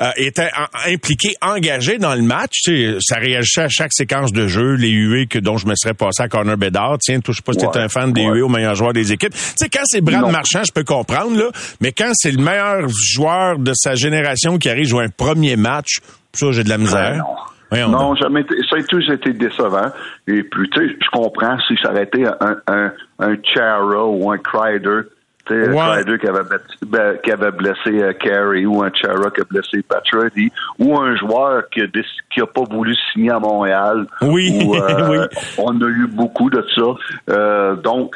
euh, 0.01 0.11
était 0.16 0.51
en- 0.57 0.92
impliqué, 0.92 1.35
engagé 1.40 1.99
dans 1.99 2.14
le 2.14 2.23
match. 2.23 2.53
Tu 2.64 2.92
sais, 2.92 2.97
ça 3.01 3.16
réagissait 3.20 3.62
à 3.62 3.68
chaque 3.68 3.92
séquence 3.92 4.33
de 4.33 4.47
jeu, 4.49 4.75
les 4.75 4.90
huées 4.90 5.27
que 5.27 5.38
dont 5.38 5.57
je 5.57 5.66
me 5.66 5.75
serais 5.77 5.94
passé 5.94 6.23
à 6.23 6.29
Corner 6.29 6.57
Bedard. 6.57 6.99
Tiens, 6.99 7.20
touche 7.20 7.40
pas 7.42 7.53
si 7.53 7.59
t'es 7.59 7.66
Ouais, 7.68 7.79
un 7.79 7.88
fan 7.88 8.12
des 8.12 8.23
ouais. 8.27 8.33
huées 8.37 8.42
au 8.42 8.49
meilleur 8.49 8.75
joueur 8.75 8.92
des 8.92 9.12
équipes. 9.12 9.33
Tu 9.33 9.38
sais, 9.57 9.68
quand 9.68 9.83
c'est 9.85 10.01
Brad 10.01 10.23
Non. 10.23 10.31
Marchand, 10.33 10.62
je 10.64 10.73
peux 10.73 10.83
comprendre, 10.85 11.37
là. 11.38 11.51
Mais 11.81 11.92
quand 11.92 12.11
c'est 12.14 12.33
le 12.33 12.42
meilleur 12.42 12.88
joueur 12.88 13.59
de 13.59 13.73
sa 13.75 13.94
génération 13.94 14.59
qui 14.59 14.68
arrive 14.68 14.87
jouer 14.87 15.05
un 15.05 15.09
premier 15.09 15.55
match, 15.57 15.99
ça, 16.33 16.51
j'ai 16.51 16.64
de 16.64 16.68
la 16.68 16.79
misère. 16.79 17.12
Ben 17.12 17.18
non. 17.18 17.25
Voyons 17.70 17.88
non, 17.88 18.14
jamais 18.14 18.44
ça 18.70 18.77
a 18.77 18.83
toujours 18.85 19.14
été 19.14 19.33
décevant. 19.33 19.90
Et 20.29 20.42
puis, 20.44 20.68
tu 20.70 20.81
sais, 20.88 20.94
je 21.01 21.11
comprends 21.12 21.57
si 21.66 21.75
ça 21.83 21.90
aurait 21.90 22.05
été 22.05 22.25
un, 22.25 22.57
un, 22.68 22.92
un 23.18 23.37
Chara 23.53 24.05
ou 24.05 24.31
un 24.31 24.38
Crider. 24.38 25.01
Sais, 25.48 25.68
Ouais. 25.68 25.78
un 25.78 26.02
Crider 26.02 26.18
qui 26.18 26.26
avait, 26.26 26.40
ben, 26.87 27.16
qui 27.22 27.30
avait 27.30 27.50
blessé 27.50 28.02
euh, 28.02 28.12
Carey 28.14 28.64
ou 28.64 28.83
un 28.83 28.90
Chara 28.94 29.30
qui 29.30 29.42
a 29.42 29.44
blessé 29.44 29.83
Patrick 29.83 30.52
ou 30.78 30.98
un 30.98 31.14
joueur 31.16 31.68
qui 31.70 31.83
a, 31.83 31.87
qui 32.33 32.40
a 32.40 32.46
pas 32.46 32.62
voulu 32.70 32.94
signer 33.12 33.30
à 33.30 33.38
Montréal. 33.38 34.07
Oui, 34.22 34.62
Ou, 34.64 34.74
euh, 34.76 35.28
oui. 35.30 35.38
On 35.59 35.78
a 35.83 35.88
eu 35.88 36.07
beaucoup 36.07 36.48
de 36.48 36.64
ça. 36.74 36.83
Euh, 37.30 37.76
donc, 37.76 38.14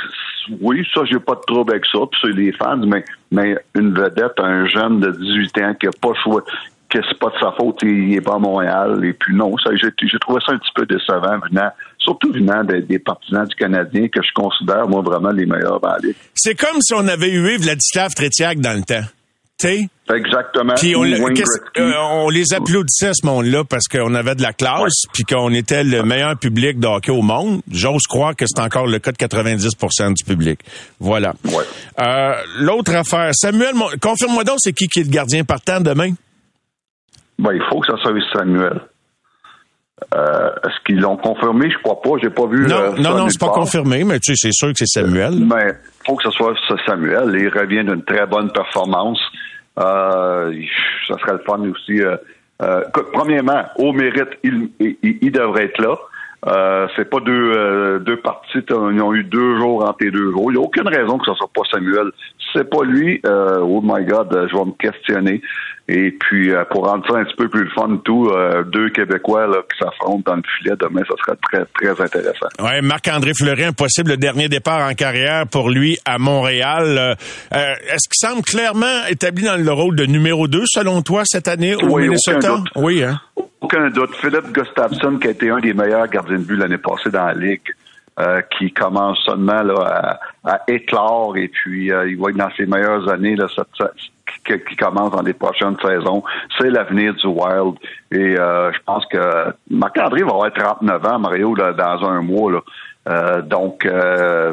oui, 0.63 0.87
ça, 0.95 1.03
j'ai 1.05 1.19
pas 1.19 1.35
de 1.35 1.41
trouble 1.47 1.73
avec 1.73 1.85
ça. 1.87 1.99
Puis 2.11 2.21
c'est 2.23 2.35
les 2.37 2.53
fans, 2.53 2.79
mais, 2.79 3.05
mais 3.31 3.57
une 3.75 3.93
vedette, 3.93 4.39
un 4.39 4.67
jeune 4.67 5.01
de 5.01 5.11
18 5.11 5.59
ans 5.59 5.75
qui 5.79 5.87
a 5.87 5.91
pas 6.01 6.15
choisi 6.25 6.47
que 6.89 6.99
c'est 7.09 7.19
pas 7.19 7.29
de 7.29 7.39
sa 7.41 7.53
faute, 7.53 7.79
il 7.83 8.15
est 8.15 8.21
pas 8.21 8.35
à 8.35 8.39
Montréal. 8.39 9.05
Et 9.05 9.13
puis 9.13 9.35
non, 9.35 9.57
ça, 9.59 9.71
j'ai, 9.77 9.89
j'ai 10.01 10.19
trouvé 10.19 10.41
ça 10.45 10.53
un 10.53 10.59
petit 10.59 10.73
peu 10.75 10.87
décevant 10.87 11.39
venant, 11.51 11.71
surtout 11.99 12.33
venant 12.33 12.65
des, 12.65 12.83
des 12.83 12.99
partisans 12.99 13.45
du 13.47 13.55
Canadien 13.55 14.09
que 14.09 14.21
je 14.23 14.33
considère, 14.35 14.89
moi, 14.89 15.03
vraiment 15.03 15.31
les 15.31 15.47
meilleurs 15.47 15.81
dans 15.81 15.91
la 15.91 15.99
ligue. 15.99 16.17
C'est 16.35 16.55
comme 16.55 16.81
si 16.81 16.95
on 16.95 17.07
avait 17.07 17.31
eu 17.31 17.57
Vladislav 17.59 18.15
Tretiak 18.15 18.61
dans 18.61 18.75
le 18.77 18.83
temps. 18.83 19.07
Tu 19.61 19.67
sais? 19.67 19.89
Exactement. 20.15 20.75
Puis 20.77 20.95
on, 20.95 21.05
euh, 21.05 21.93
on 22.13 22.31
les 22.31 22.55
applaudissait 22.55 23.09
à 23.09 23.13
ce 23.13 23.27
monde-là 23.27 23.65
parce 23.65 23.89
qu'on 23.89 24.15
avait 24.15 24.37
de 24.37 24.43
la 24.43 24.53
classe, 24.53 25.03
puis 25.13 25.25
qu'on 25.25 25.53
était 25.53 25.83
le 25.83 26.05
meilleur 26.05 26.39
public 26.39 26.79
de 26.79 26.87
hockey 26.87 27.11
au 27.11 27.23
monde. 27.23 27.61
J'ose 27.69 28.05
croire 28.09 28.37
que 28.37 28.45
c'est 28.47 28.63
encore 28.63 28.87
le 28.87 29.01
cas 29.01 29.11
de 29.11 29.17
90% 29.17 30.15
du 30.15 30.25
public. 30.25 30.61
Voilà. 31.01 31.35
Ouais. 31.47 31.65
Euh, 32.01 32.35
L'autre 32.61 32.95
affaire, 32.95 33.31
Samuel, 33.35 33.75
confirme-moi 34.01 34.45
donc, 34.45 34.59
c'est 34.61 34.73
qui 34.73 34.87
qui 34.87 35.01
est 35.01 35.05
le 35.05 35.11
gardien 35.11 35.43
partant 35.43 35.81
demain? 35.81 36.13
Ben, 37.39 37.53
il 37.53 37.63
faut 37.71 37.81
que 37.81 37.87
ça 37.87 37.97
soit 38.03 38.13
Samuel. 38.33 38.81
Euh, 40.15 40.51
est-ce 40.65 40.85
qu'ils 40.87 41.01
l'ont 41.01 41.17
confirmé? 41.17 41.71
Je 41.71 41.79
crois 41.79 42.01
pas. 42.01 42.11
J'ai 42.23 42.31
pas 42.31 42.47
vu. 42.47 42.67
Non, 42.67 42.77
euh, 42.77 42.91
non, 42.99 43.17
non, 43.17 43.29
c'est 43.29 43.41
pas 43.41 43.49
confirmé, 43.49 44.05
mais 44.05 44.21
tu 44.21 44.35
sais, 44.35 44.49
c'est 44.49 44.53
sûr 44.53 44.69
que 44.69 44.75
c'est 44.79 44.87
Samuel. 44.87 45.35
Mais 45.45 45.73
faut 46.07 46.17
que 46.17 46.23
ce 46.25 46.31
soit 46.31 46.55
Samuel. 46.87 47.35
Il 47.37 47.49
revient 47.49 47.85
d'une 47.85 48.05
très 48.05 48.27
bonne 48.27 48.51
performance. 48.53 49.21
Euh, 49.79 50.53
ça 51.07 51.15
serait 51.19 51.33
le 51.33 51.43
fun 51.47 51.61
aussi. 51.69 52.01
Euh, 52.61 52.83
premièrement, 53.13 53.65
au 53.77 53.93
mérite, 53.93 54.31
il, 54.43 54.71
il, 54.81 54.97
il 55.03 55.33
devrait 55.33 55.65
être 55.67 55.81
là. 55.81 55.97
Euh, 56.47 56.87
c'est 56.97 57.11
pas 57.11 57.19
deux, 57.21 57.53
euh, 57.57 57.99
deux 57.99 58.17
parties. 58.19 58.59
Ils 58.71 59.03
ont 59.03 59.13
eu 59.13 59.25
deux 59.25 59.59
jours 59.59 59.85
entre 59.85 60.05
les 60.05 60.11
deux 60.11 60.31
jours. 60.31 60.51
Il 60.51 60.55
n'y 60.55 60.63
a 60.63 60.65
aucune 60.65 60.87
raison 60.87 61.19
que 61.19 61.25
ce 61.27 61.35
soit 61.35 61.51
pas 61.53 61.63
Samuel. 61.71 62.13
C'est 62.55 62.71
pas 62.71 62.85
lui, 62.85 63.21
euh, 63.27 63.59
oh 63.61 63.81
my 63.83 64.05
God, 64.05 64.33
euh, 64.33 64.47
je 64.51 64.57
vais 64.57 64.65
me 64.65 64.73
questionner. 64.79 65.43
Et 65.89 66.13
puis, 66.13 66.51
euh, 66.51 66.65
pour 66.71 66.87
rendre 66.87 67.05
ça 67.11 67.19
un 67.19 67.25
petit 67.25 67.35
peu 67.35 67.49
plus 67.49 67.65
le 67.65 67.71
fun, 67.71 67.99
tout, 68.05 68.29
euh, 68.31 68.63
deux 68.63 68.91
Québécois 68.91 69.47
là, 69.47 69.59
qui 69.71 69.79
s'affrontent 69.79 70.23
dans 70.25 70.37
le 70.37 70.43
filet 70.59 70.75
demain, 70.79 71.03
ça 71.09 71.15
serait 71.25 71.37
très, 71.43 71.65
très 71.75 72.03
intéressant. 72.03 72.47
Ouais, 72.63 72.83
Marc-André 72.83 73.33
Fleury, 73.35 73.65
un 73.65 73.73
possible 73.73 74.17
dernier 74.17 74.49
départ 74.49 74.89
en 74.89 74.95
carrière 74.95 75.47
pour 75.47 75.71
lui 75.71 75.99
à 76.05 76.19
Montréal. 76.19 77.17
Est-ce 77.51 78.09
qu'il 78.09 78.29
semble 78.29 78.43
clairement 78.43 79.07
établi 79.11 79.45
dans 79.45 79.57
le 79.57 79.73
rôle 79.73 79.97
de 79.97 80.05
numéro 80.05 80.47
2, 80.47 80.63
selon 80.67 81.03
toi, 81.03 81.23
cette 81.25 81.49
année 81.49 81.75
au 81.75 81.87
Oui, 81.91 82.03
Minnesota? 82.03 82.59
Oui, 82.77 83.03
hein? 83.03 83.21
Aucun 83.61 83.91
doute. 83.91 84.15
Philippe 84.17 84.53
Gustafsson, 84.53 85.19
qui 85.19 85.29
a 85.29 85.31
été 85.31 85.51
un 85.51 85.59
des 85.59 85.75
meilleurs 85.75 86.07
gardiens 86.09 86.39
de 86.39 86.45
but 86.45 86.57
l'année 86.57 86.79
passée 86.79 87.11
dans 87.11 87.27
la 87.27 87.35
Ligue, 87.35 87.75
euh, 88.21 88.41
qui 88.57 88.73
commence 88.73 89.19
seulement 89.25 89.63
là, 89.63 90.19
à, 90.45 90.55
à 90.55 90.61
éclore 90.67 91.37
et 91.37 91.49
puis 91.49 91.93
euh, 91.93 92.09
il 92.09 92.19
va 92.19 92.31
être 92.31 92.37
dans 92.37 92.51
ses 92.57 92.67
meilleures 92.67 93.09
années 93.09 93.37
là, 93.37 93.47
qui 94.45 94.77
commence 94.77 95.13
dans 95.13 95.23
les 95.23 95.35
prochaines 95.35 95.77
saisons. 95.81 96.23
C'est 96.59 96.71
l'avenir 96.71 97.15
du 97.15 97.27
Wild. 97.27 97.75
Et 98.11 98.37
euh, 98.39 98.73
je 98.73 98.79
pense 98.85 99.07
que 99.07 99.53
Marc-André 99.71 100.23
va 100.23 100.31
avoir 100.31 100.53
39 100.53 101.07
ans, 101.07 101.19
Mario, 101.19 101.55
là, 101.55 101.73
dans 101.73 102.09
un 102.09 102.23
mois. 102.23 102.53
Là. 102.53 102.61
Euh, 103.09 103.41
donc, 103.43 103.87
euh, 103.87 104.53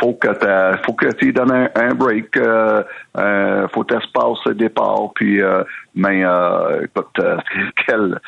faut 0.00 0.14
que 0.14 0.28
t'a- 0.28 0.78
faut 0.84 0.92
que 0.94 1.12
tu 1.14 1.32
donnes 1.32 1.52
un, 1.52 1.68
un 1.74 1.94
break. 1.94 2.36
Euh, 2.36 2.82
euh, 3.16 3.68
faut 3.72 3.84
t'espace 3.84 4.38
le 4.46 4.54
départ. 4.54 5.10
Puis, 5.14 5.40
euh, 5.40 5.62
mais 5.94 6.24
euh, 6.24 6.84
écoute, 6.84 7.20
quelle 7.86 8.18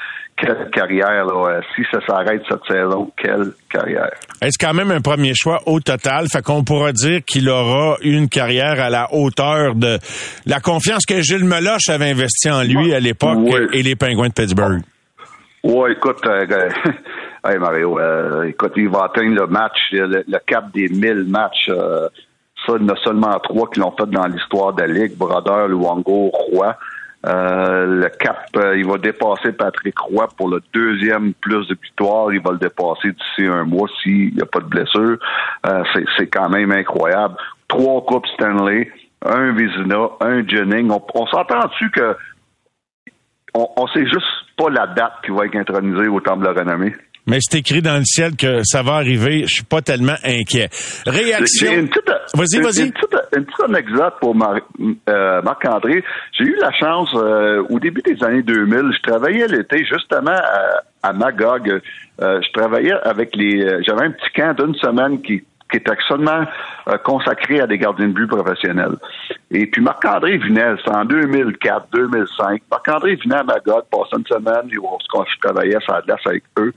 quelle 0.40 0.70
carrière 0.70 1.24
là. 1.26 1.60
Si 1.74 1.82
ça 1.90 1.98
s'arrête 2.06 2.42
cette 2.48 2.64
saison, 2.70 3.10
quelle 3.20 3.50
carrière. 3.68 4.08
Est-ce 4.40 4.56
quand 4.56 4.72
même 4.72 4.92
un 4.92 5.00
premier 5.00 5.32
choix 5.34 5.58
au 5.66 5.80
total? 5.80 6.26
Fait 6.28 6.42
qu'on 6.42 6.62
pourra 6.62 6.92
dire 6.92 7.24
qu'il 7.26 7.48
aura 7.48 7.96
une 8.02 8.28
carrière 8.28 8.80
à 8.80 8.88
la 8.88 9.08
hauteur 9.12 9.74
de 9.74 9.98
la 10.46 10.60
confiance 10.60 11.04
que 11.06 11.20
Gilles 11.22 11.44
Meloche 11.44 11.88
avait 11.88 12.10
investi 12.10 12.48
en 12.52 12.62
lui 12.62 12.94
à 12.94 13.00
l'époque 13.00 13.36
Oui. 13.38 13.66
et 13.72 13.82
les 13.82 13.96
Pingouins 13.96 14.28
de 14.28 14.32
Pittsburgh. 14.32 14.80
Ouais, 15.64 15.90
écoute, 15.94 16.24
hey 17.44 17.58
Mario, 17.58 17.98
euh, 17.98 18.44
écoute, 18.44 18.72
il 18.76 18.88
va 18.88 19.04
atteindre 19.04 19.34
le 19.40 19.46
match, 19.46 19.78
le, 19.92 20.22
cap 20.46 20.70
des 20.72 20.88
1000 20.88 21.24
matchs. 21.28 21.68
euh, 21.70 22.08
ça, 22.66 22.74
il 22.78 22.86
y 22.86 22.90
en 22.90 22.94
a 22.94 22.96
seulement 22.96 23.38
trois 23.40 23.68
qui 23.70 23.80
l'ont 23.80 23.94
fait 23.98 24.06
dans 24.10 24.26
l'histoire 24.26 24.72
de 24.72 24.82
la 24.82 24.86
Ligue. 24.88 25.16
Brodeur, 25.16 25.68
Luongo, 25.68 26.30
Roy. 26.32 26.76
Euh, 27.26 27.86
le 28.02 28.08
cap, 28.10 28.46
euh, 28.56 28.76
il 28.78 28.86
va 28.86 28.96
dépasser 28.98 29.52
Patrick 29.52 29.98
Roy 29.98 30.28
pour 30.36 30.48
le 30.48 30.60
deuxième 30.72 31.34
plus 31.34 31.66
de 31.66 31.74
victoires. 31.80 32.32
Il 32.32 32.40
va 32.40 32.52
le 32.52 32.58
dépasser 32.58 33.10
d'ici 33.12 33.46
un 33.46 33.64
mois 33.64 33.88
s'il 34.02 34.34
n'y 34.34 34.40
a 34.42 34.46
pas 34.46 34.60
de 34.60 34.66
blessure. 34.66 35.18
Euh, 35.66 35.82
c'est- 36.16 36.26
quand 36.28 36.48
même 36.48 36.70
incroyable. 36.72 37.34
Trois 37.66 38.04
coupes 38.04 38.26
Stanley, 38.34 38.90
un 39.24 39.52
Vizina, 39.52 40.08
un 40.20 40.46
Jennings. 40.46 40.90
On, 40.90 41.02
on 41.14 41.26
s'entend-tu 41.26 41.90
que 41.90 42.16
on, 43.54 43.66
on 43.76 43.86
sait 43.88 44.06
juste 44.06 44.26
pas 44.56 44.70
la 44.70 44.86
date 44.86 45.14
qui 45.24 45.30
va 45.32 45.46
être 45.46 45.56
intronisée 45.56 46.06
au 46.08 46.20
Temple 46.20 46.40
de 46.42 46.46
la 46.46 46.60
Renommée. 46.60 46.94
Mais 47.28 47.38
c'est 47.40 47.58
écrit 47.58 47.82
dans 47.82 47.98
le 47.98 48.04
ciel 48.04 48.34
que 48.36 48.62
ça 48.64 48.82
va 48.82 48.94
arriver. 48.94 49.42
Je 49.42 49.54
suis 49.56 49.64
pas 49.64 49.82
tellement 49.82 50.16
inquiet. 50.24 50.68
Réaction. 51.06 51.70
Vas-y, 52.34 52.60
vas-y. 52.60 52.86
Une 52.86 52.92
petite, 52.92 53.16
une 53.36 53.44
petite 53.44 53.60
anecdote 53.64 54.14
pour 54.20 54.34
Mar- 54.34 54.60
euh, 55.08 55.42
Marc-André. 55.42 56.02
J'ai 56.32 56.44
eu 56.44 56.56
la 56.60 56.72
chance, 56.72 57.10
euh, 57.14 57.62
au 57.70 57.78
début 57.78 58.02
des 58.02 58.22
années 58.24 58.42
2000, 58.42 58.92
je 58.96 59.02
travaillais 59.10 59.46
l'été 59.46 59.84
justement 59.84 60.30
à, 60.32 60.82
à 61.08 61.12
Magog. 61.12 61.80
Euh, 62.20 62.40
je 62.42 62.52
travaillais 62.52 62.92
avec 63.04 63.36
les... 63.36 63.62
euh, 63.64 63.80
J'avais 63.86 64.06
un 64.06 64.10
petit 64.10 64.30
camp 64.34 64.54
d'une 64.58 64.74
semaine 64.74 65.20
qui 65.22 65.44
qui 65.70 65.76
était 65.76 65.92
seulement 66.08 66.46
euh, 66.88 66.96
consacré 67.04 67.60
à 67.60 67.66
des 67.66 67.76
gardiens 67.76 68.08
de 68.08 68.14
but 68.14 68.26
professionnels. 68.26 68.94
Et 69.50 69.66
puis 69.66 69.82
Marc-André 69.82 70.38
venait, 70.38 70.64
c'est 70.82 70.90
en 70.90 71.04
2004, 71.04 71.88
2005. 71.92 72.62
Marc-André 72.70 73.16
venait 73.22 73.34
à 73.36 73.44
Magog, 73.44 73.82
passait 73.90 74.16
une 74.16 74.24
semaine, 74.26 74.70
et 74.72 74.78
on 74.78 74.98
se 74.98 75.30
je 75.30 75.40
travaillais 75.46 75.76
sur 75.82 75.92
la 75.92 76.00
glace 76.00 76.20
avec 76.24 76.42
eux. 76.58 76.72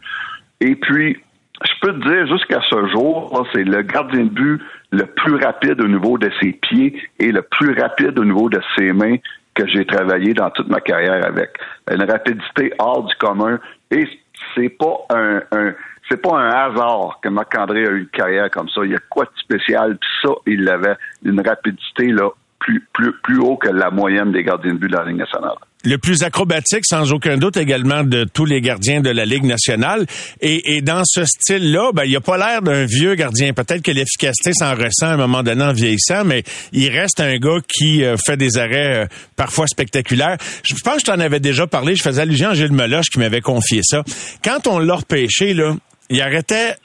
Et 0.62 0.76
puis, 0.76 1.18
je 1.64 1.72
peux 1.82 1.94
te 2.00 2.08
dire, 2.08 2.28
jusqu'à 2.28 2.62
ce 2.70 2.88
jour, 2.88 3.48
c'est 3.54 3.64
le 3.64 3.82
gardien 3.82 4.24
de 4.24 4.30
but 4.30 4.62
le 4.92 5.06
plus 5.06 5.36
rapide 5.36 5.82
au 5.82 5.88
niveau 5.88 6.18
de 6.18 6.30
ses 6.42 6.54
pieds 6.54 7.02
et 7.20 7.32
le 7.32 7.42
plus 7.42 7.80
rapide 7.80 8.18
au 8.18 8.24
niveau 8.24 8.50
de 8.50 8.62
ses 8.78 8.94
mains 8.94 9.18
que 9.54 9.68
j'ai 9.68 9.86
travaillé 9.86 10.34
dans 10.34 10.50
toute 10.52 10.70
ma 10.70 10.80
carrière 10.80 11.26
avec. 11.26 11.52
Une 11.92 12.04
rapidité 12.04 12.72
hors 12.80 13.04
du 13.04 13.16
commun. 13.16 13.60
Et 13.90 14.08
c'est 14.56 14.70
pas 14.70 14.98
un, 15.10 15.42
un 15.52 15.74
c'est 16.10 16.22
pas 16.22 16.38
un 16.38 16.50
hasard 16.50 17.20
que 17.22 17.30
Marc-André 17.30 17.88
a 17.88 17.92
eu 17.92 18.00
une 18.00 18.08
carrière 18.08 18.50
comme 18.50 18.68
ça. 18.70 18.82
Il 18.84 18.92
y 18.92 18.96
a 18.96 19.00
quoi 19.10 19.26
de 19.26 19.32
spécial? 19.40 19.98
Puis 19.98 20.10
ça, 20.24 20.30
il 20.46 20.68
avait 20.68 20.96
une 21.24 21.40
rapidité 21.40 22.08
là, 22.08 22.30
plus, 22.62 23.38
haut 23.40 23.58
que 23.58 23.70
la 23.70 23.90
moyenne 23.90 24.32
des 24.32 24.44
gardiens 24.44 24.74
de 24.74 24.78
but 24.78 24.90
de 24.90 24.96
la 24.96 25.06
Ligue 25.06 25.18
nationale. 25.18 25.56
le 25.84 25.98
plus 25.98 26.22
acrobatique, 26.24 26.86
sans 26.86 27.12
aucun 27.12 27.38
doute, 27.38 27.58
également 27.58 28.04
de 28.04 28.24
tous 28.24 28.46
les 28.46 28.62
gardiens 28.62 29.02
de 29.02 29.10
la 29.10 29.26
Ligue 29.26 29.46
nationale. 29.46 30.06
Et, 30.40 30.76
et 30.76 30.82
dans 30.82 31.02
ce 31.04 31.26
style-là, 31.26 31.92
ben, 31.94 32.04
il 32.06 32.16
a 32.16 32.22
pas 32.22 32.38
l'air 32.38 32.62
d'un 32.62 32.86
vieux 32.86 33.16
gardien. 33.16 33.54
Peut-être 33.54 33.82
que 33.82 33.92
l'efficacité 33.92 34.52
s'en 34.54 34.76
ressent 34.76 35.08
à 35.08 35.14
un 35.14 35.18
moment 35.18 35.42
donné 35.44 35.64
en 35.64 35.74
vieillissant, 35.74 36.24
mais 36.24 36.44
il 36.72 36.90
reste 36.90 37.20
un 37.20 37.38
gars 37.38 37.60
qui 37.68 38.04
euh, 38.04 38.16
fait 38.18 38.38
des 38.38 38.58
arrêts 38.58 39.04
euh, 39.04 39.06
parfois 39.36 39.66
spectaculaires. 39.68 40.38
Je 40.64 40.76
pense 40.84 40.96
que 40.96 41.02
je 41.02 41.06
t'en 41.06 41.20
avais 41.20 41.40
déjà 41.40 41.66
parlé. 41.68 41.96
Je 41.96 42.04
faisais 42.04 42.22
allusion 42.22 42.50
à 42.50 42.54
Gilles 42.54 42.74
Meloche 42.74 43.10
qui 43.12 43.20
m'avait 43.20 43.42
confié 43.42 43.82
ça. 43.84 44.04
Quand 44.44 44.68
on 44.68 44.80
l'a 44.80 44.96
repêché, 44.96 45.54
là, 45.54 45.76
il 46.10 46.22
arrêtait 46.22 46.76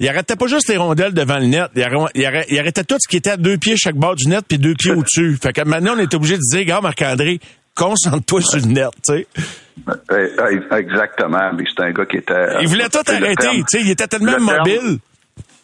il 0.00 0.08
arrêtait 0.08 0.36
pas 0.36 0.46
juste 0.46 0.68
les 0.68 0.76
rondelles 0.76 1.14
devant 1.14 1.38
le 1.38 1.46
net. 1.46 1.70
Il 1.74 2.58
arrêtait, 2.58 2.84
tout 2.84 2.96
ce 2.98 3.08
qui 3.08 3.16
était 3.16 3.30
à 3.30 3.36
deux 3.36 3.58
pieds 3.58 3.76
chaque 3.76 3.96
bord 3.96 4.14
du 4.14 4.26
net 4.28 4.44
puis 4.46 4.58
deux 4.58 4.74
pieds 4.74 4.92
au-dessus. 4.92 5.36
Fait 5.40 5.52
que 5.52 5.62
maintenant, 5.62 5.94
on 5.96 5.98
est 5.98 6.12
obligé 6.14 6.36
de 6.36 6.42
dire, 6.50 6.64
gars, 6.64 6.80
Marc-André, 6.80 7.40
concentre-toi 7.74 8.40
sur 8.40 8.60
le 8.60 8.72
net, 8.72 8.90
tu 9.06 9.14
sais. 9.14 9.26
Eh, 9.88 10.14
eh, 10.14 10.74
exactement. 10.76 11.52
Mais 11.56 11.64
c'est 11.68 11.84
un 11.84 11.90
gars 11.90 12.06
qui 12.06 12.18
était. 12.18 12.60
Il 12.60 12.68
voulait 12.68 12.88
tout 12.88 12.98
arrêter, 13.06 13.50
tu 13.50 13.64
sais. 13.68 13.80
Il 13.80 13.90
était 13.90 14.06
tellement 14.06 14.38
mobile. 14.38 14.98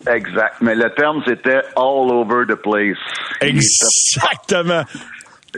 exact. 0.09 0.57
Mais 0.61 0.75
le 0.75 0.91
terme, 0.95 1.23
c'était 1.27 1.61
all 1.77 2.11
over 2.11 2.45
the 2.49 2.57
place. 2.57 2.99
Exactement. 3.41 4.85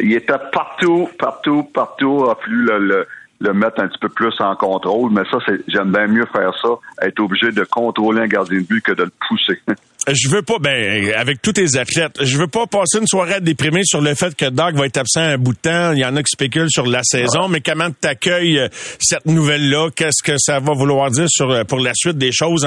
Il 0.00 0.14
était, 0.14 0.32
partout, 0.52 1.08
partout, 1.18 1.64
partout, 1.64 2.24
a 2.24 2.38
le, 2.46 2.78
le, 2.78 3.06
mettre 3.51 3.80
un 3.80 3.88
petit 3.88 3.99
peu 4.01 4.09
plus 4.09 4.34
en 4.40 4.55
contrôle. 4.57 5.11
Mais 5.12 5.22
ça, 5.30 5.38
c'est, 5.47 5.61
j'aime 5.68 5.90
bien 5.90 6.07
mieux 6.07 6.26
faire 6.32 6.53
ça, 6.62 6.68
être 7.07 7.20
obligé 7.20 7.51
de 7.51 7.64
contrôler 7.64 8.22
un 8.22 8.26
gardien 8.26 8.61
de 8.61 8.66
but 8.66 8.82
que 8.82 8.93
de 8.93 9.05
le 9.05 9.12
pousser. 9.28 9.61
je 10.09 10.28
veux 10.28 10.43
pas, 10.43 10.59
ben, 10.61 11.12
avec 11.14 11.40
tous 11.43 11.53
tes 11.53 11.76
athlètes, 11.76 12.18
je 12.20 12.38
veux 12.38 12.47
pas 12.47 12.66
passer 12.66 12.99
une 12.99 13.07
soirée 13.07 13.34
à 13.34 13.40
déprimer 13.40 13.82
sur 13.84 14.01
le 14.01 14.14
fait 14.14 14.34
que 14.34 14.49
Doc 14.49 14.74
va 14.74 14.86
être 14.86 14.99
absent 14.99 15.20
un 15.20 15.38
bout 15.38 15.53
de 15.53 15.59
temps. 15.59 15.93
Il 15.93 15.99
y 15.99 16.05
en 16.05 16.16
a 16.16 16.22
qui 16.22 16.30
spéculent 16.30 16.70
sur 16.70 16.86
la 16.86 17.03
saison, 17.03 17.49
mais 17.49 17.61
comment 17.61 17.90
t'accueilles 17.90 18.59
euh, 18.59 18.68
cette 18.99 19.26
nouvelle-là? 19.26 19.90
Qu'est-ce 19.95 20.22
que 20.22 20.36
ça 20.38 20.59
va 20.59 20.72
vouloir 20.72 21.11
dire 21.11 21.26
sur, 21.28 21.51
euh, 21.51 21.64
pour 21.64 21.78
la 21.78 21.93
suite 21.95 22.18
des 22.18 22.32
choses? 22.32 22.66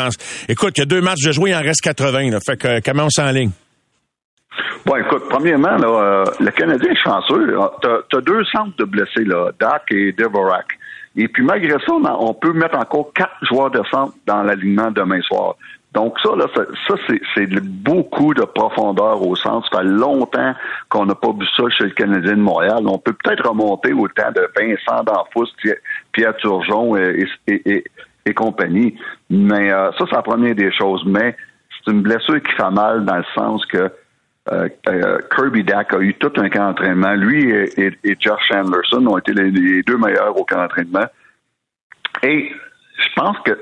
Écoute, 0.50 0.78
il 0.78 0.82
y 0.82 0.84
a 0.84 0.86
deux 0.86 1.02
matchs 1.02 1.24
de 1.26 1.32
jouer, 1.32 1.52
il 1.52 1.56
en 1.56 1.62
reste 1.62 1.82
80, 1.82 2.32
là. 2.32 2.40
Fait 2.46 2.58
que, 2.58 2.80
comment 2.82 3.06
on 3.06 3.10
s'enligne? 3.10 3.52
Bon, 4.86 4.96
écoute, 4.98 5.24
premièrement, 5.30 5.78
là, 5.78 5.88
euh, 5.88 6.26
le 6.40 6.52
Canadien 6.52 6.92
est 6.92 6.96
chanceux. 6.96 7.58
Tu 7.82 8.16
as, 8.18 8.22
deux 8.22 8.44
centres 8.46 8.76
de 8.78 8.86
blessés, 8.86 9.24
là, 9.24 9.52
Dak 9.60 9.84
et 9.92 10.12
Devorak. 10.12 10.68
Et 11.16 11.28
puis, 11.28 11.44
malgré 11.44 11.72
ça, 11.72 11.94
on 11.94 12.34
peut 12.34 12.54
mettre 12.54 12.78
encore 12.78 13.12
quatre 13.14 13.36
joueurs 13.42 13.72
de 13.72 13.82
centre 13.90 14.14
dans 14.26 14.44
l'alignement 14.44 14.92
demain 14.92 15.22
soir. 15.22 15.56
Donc 15.96 16.20
ça, 16.22 16.36
là, 16.36 16.46
ça, 16.54 16.96
c'est 17.34 17.48
beaucoup 17.64 18.34
de 18.34 18.44
profondeur 18.44 19.26
au 19.26 19.34
centre. 19.38 19.68
Ça 19.72 19.80
fait 19.80 19.86
longtemps 19.86 20.54
qu'on 20.90 21.06
n'a 21.06 21.16
pas 21.16 21.32
vu 21.32 21.48
ça 21.56 21.64
chez 21.70 21.86
le 21.86 21.92
Canadien 21.92 22.34
de 22.34 22.42
Montréal. 22.42 22.84
On 22.86 22.98
peut 22.98 23.14
peut-être 23.14 23.48
remonter 23.48 23.94
au 23.94 24.06
temps 24.10 24.32
de 24.36 24.46
Vincent 24.60 25.06
D'Anfous, 25.06 25.48
Pierre 26.12 26.36
Turgeon 26.36 26.98
et, 26.98 27.26
et, 27.48 28.34
compagnie. 28.34 28.98
Mais 29.30 29.72
euh, 29.72 29.90
ça, 29.94 30.04
c'est 30.10 30.16
la 30.16 30.22
première 30.22 30.54
des 30.54 30.72
choses. 30.74 31.02
Mais 31.06 31.38
c'est 31.72 31.92
une 31.94 32.02
blessure 32.02 32.42
qui 32.44 32.52
fait 32.52 32.72
mal 32.72 33.06
dans 33.06 33.18
le 33.18 33.26
sens 33.34 33.66
que 33.68 33.90
euh, 34.52 34.70
euh, 34.90 35.18
Kirby 35.36 35.64
Dack 35.64 35.94
a 35.94 36.00
eu 36.00 36.14
tout 36.16 36.32
un 36.38 36.50
camp 36.50 36.68
d'entraînement. 36.68 37.14
Lui 37.14 37.50
et, 37.52 37.98
Josh 38.20 38.42
Chandlerson 38.48 39.06
ont 39.08 39.18
été 39.18 39.34
les, 39.34 39.82
deux 39.82 39.98
meilleurs 39.98 40.38
au 40.38 40.46
camp 40.46 40.58
d'entraînement. 40.58 41.06
Et 42.22 42.52
je 42.98 43.08
pense 43.16 43.38
que 43.40 43.58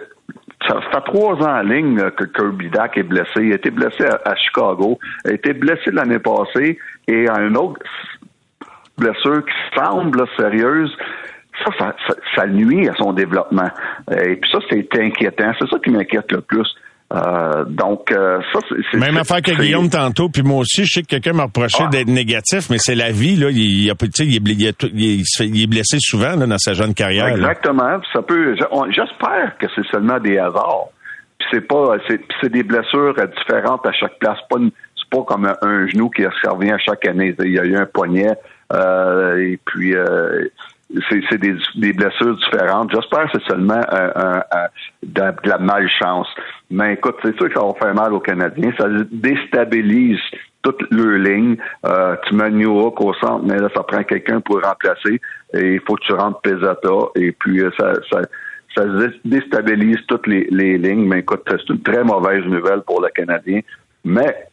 ça 0.68 0.82
fait 0.82 1.02
trois 1.06 1.36
ans 1.36 1.60
en 1.60 1.62
ligne 1.62 2.00
que 2.12 2.26
Kirby 2.26 2.70
Dack 2.70 2.98
est 2.98 3.04
blessé. 3.04 3.42
Il 3.42 3.54
a 3.54 3.56
été 3.56 3.72
blessé 3.72 4.06
à, 4.26 4.36
Chicago, 4.36 5.00
il 5.26 5.32
a 5.32 5.34
été 5.34 5.54
blessé 5.54 5.92
l'année 5.92 6.20
passée 6.20 6.78
et 7.08 7.30
à 7.30 7.40
une 7.42 7.58
autre 7.58 7.80
blessure 8.98 9.44
qui 9.46 9.80
semble 9.80 10.26
sérieuse. 10.38 10.96
Ça 11.64 11.96
ça, 12.36 12.48
nuit 12.48 12.90
à 12.90 12.94
son 12.94 13.14
développement. 13.14 13.70
Et 14.12 14.36
puis 14.36 14.52
ça, 14.52 14.60
c'est 14.70 15.00
inquiétant. 15.00 15.54
C'est 15.60 15.70
ça 15.70 15.78
qui 15.80 15.92
m'inquiète 15.92 16.32
le 16.32 16.42
plus. 16.42 16.68
Euh, 17.14 17.66
donc, 17.66 18.12
euh, 18.12 18.40
ça, 18.52 18.60
c'est... 18.92 18.98
Même 18.98 19.18
affaire 19.18 19.42
que 19.42 19.52
Guillaume 19.52 19.90
tantôt, 19.90 20.30
puis 20.30 20.42
moi 20.42 20.60
aussi, 20.60 20.84
je 20.86 20.94
sais 20.94 21.02
que 21.04 21.08
quelqu'un 21.08 21.34
m'a 21.34 21.44
reproché 21.44 21.84
ah. 21.86 21.90
d'être 21.90 22.08
négatif, 22.08 22.70
mais 22.72 22.78
c'est 22.80 22.96
la 22.96 23.12
vie, 23.12 23.36
là. 23.36 23.50
Il, 23.52 23.86
il, 23.86 23.90
est, 23.90 25.68
blessé 25.68 25.98
souvent 26.00 26.36
dans 26.36 26.58
sa 26.58 26.74
jeune 26.74 26.96
carrière. 26.96 27.28
Exactement. 27.28 28.02
Ça 28.12 28.22
peut. 28.24 28.56
J'espère 28.90 29.58
que 29.60 29.68
c'est 29.76 29.86
seulement 29.92 30.20
des 30.20 30.40
hasards. 30.40 30.88
Puis 31.38 31.48
c'est 31.52 31.68
pas, 31.68 31.98
c'est 32.08 32.50
des 32.50 32.64
blessures 32.64 33.14
différentes 33.38 33.86
à 33.86 33.92
chaque 33.92 34.18
place. 34.18 34.40
Pas 34.50 34.58
c'est 34.60 35.10
pas 35.12 35.24
comme 35.26 35.54
un, 35.62 35.88
genou 35.88 36.10
qui 36.10 36.26
revient 36.26 36.72
à 36.72 36.80
chaque 36.80 37.06
année. 37.08 37.36
Il 37.44 37.52
y 37.52 37.60
a 37.60 37.66
eu 37.66 37.76
un 37.76 37.86
poignet, 37.86 38.34
euh, 38.72 39.38
et 39.38 39.60
puis 39.64 39.94
c'est 41.10 41.38
des, 41.38 41.56
des, 41.76 41.94
blessures 41.94 42.36
différentes. 42.38 42.92
J'espère 42.94 43.32
que 43.32 43.40
c'est 43.40 43.50
seulement 43.50 43.82
de, 45.02 45.50
la 45.50 45.58
malchance. 45.58 46.28
Mais 46.70 46.94
écoute, 46.94 47.16
c'est 47.24 47.36
sûr 47.38 47.50
que 47.50 47.60
ça 47.60 47.66
va 47.66 47.74
faire 47.82 47.94
mal 47.94 48.14
aux 48.14 48.20
Canadiens. 48.20 48.72
Ça 48.78 48.88
déstabilise 49.12 50.20
toute 50.62 50.82
leur 50.92 51.20
ligne. 51.20 51.58
Euh, 51.86 52.16
tu 52.28 52.36
mets 52.36 52.50
New 52.50 52.76
York 52.76 53.00
au 53.02 53.14
centre, 53.16 53.44
mais 53.46 53.58
là, 53.58 53.70
ça 53.76 53.84
prend 53.84 54.04
quelqu'un 54.04 54.40
pour 54.40 54.62
remplacer. 54.62 55.20
Et 55.54 55.74
il 55.76 55.82
faut 55.82 55.96
que 55.96 56.04
tu 56.06 56.14
rentres 56.14 56.42
Pesata. 56.42 57.10
Et 57.16 57.32
puis, 57.32 57.60
euh, 57.60 57.70
ça, 57.78 57.94
ça, 58.12 58.22
ça 58.76 58.86
déstabilise 59.26 59.98
toutes 60.08 60.28
les, 60.28 60.48
les 60.50 60.78
lignes. 60.78 61.08
Mais 61.08 61.20
écoute, 61.20 61.44
c'est 61.48 61.70
une 61.70 61.82
très 61.82 62.04
mauvaise 62.04 62.44
nouvelle 62.46 62.82
pour 62.82 63.02
le 63.02 63.10
Canadien. 63.10 63.60
Mais 64.06 64.48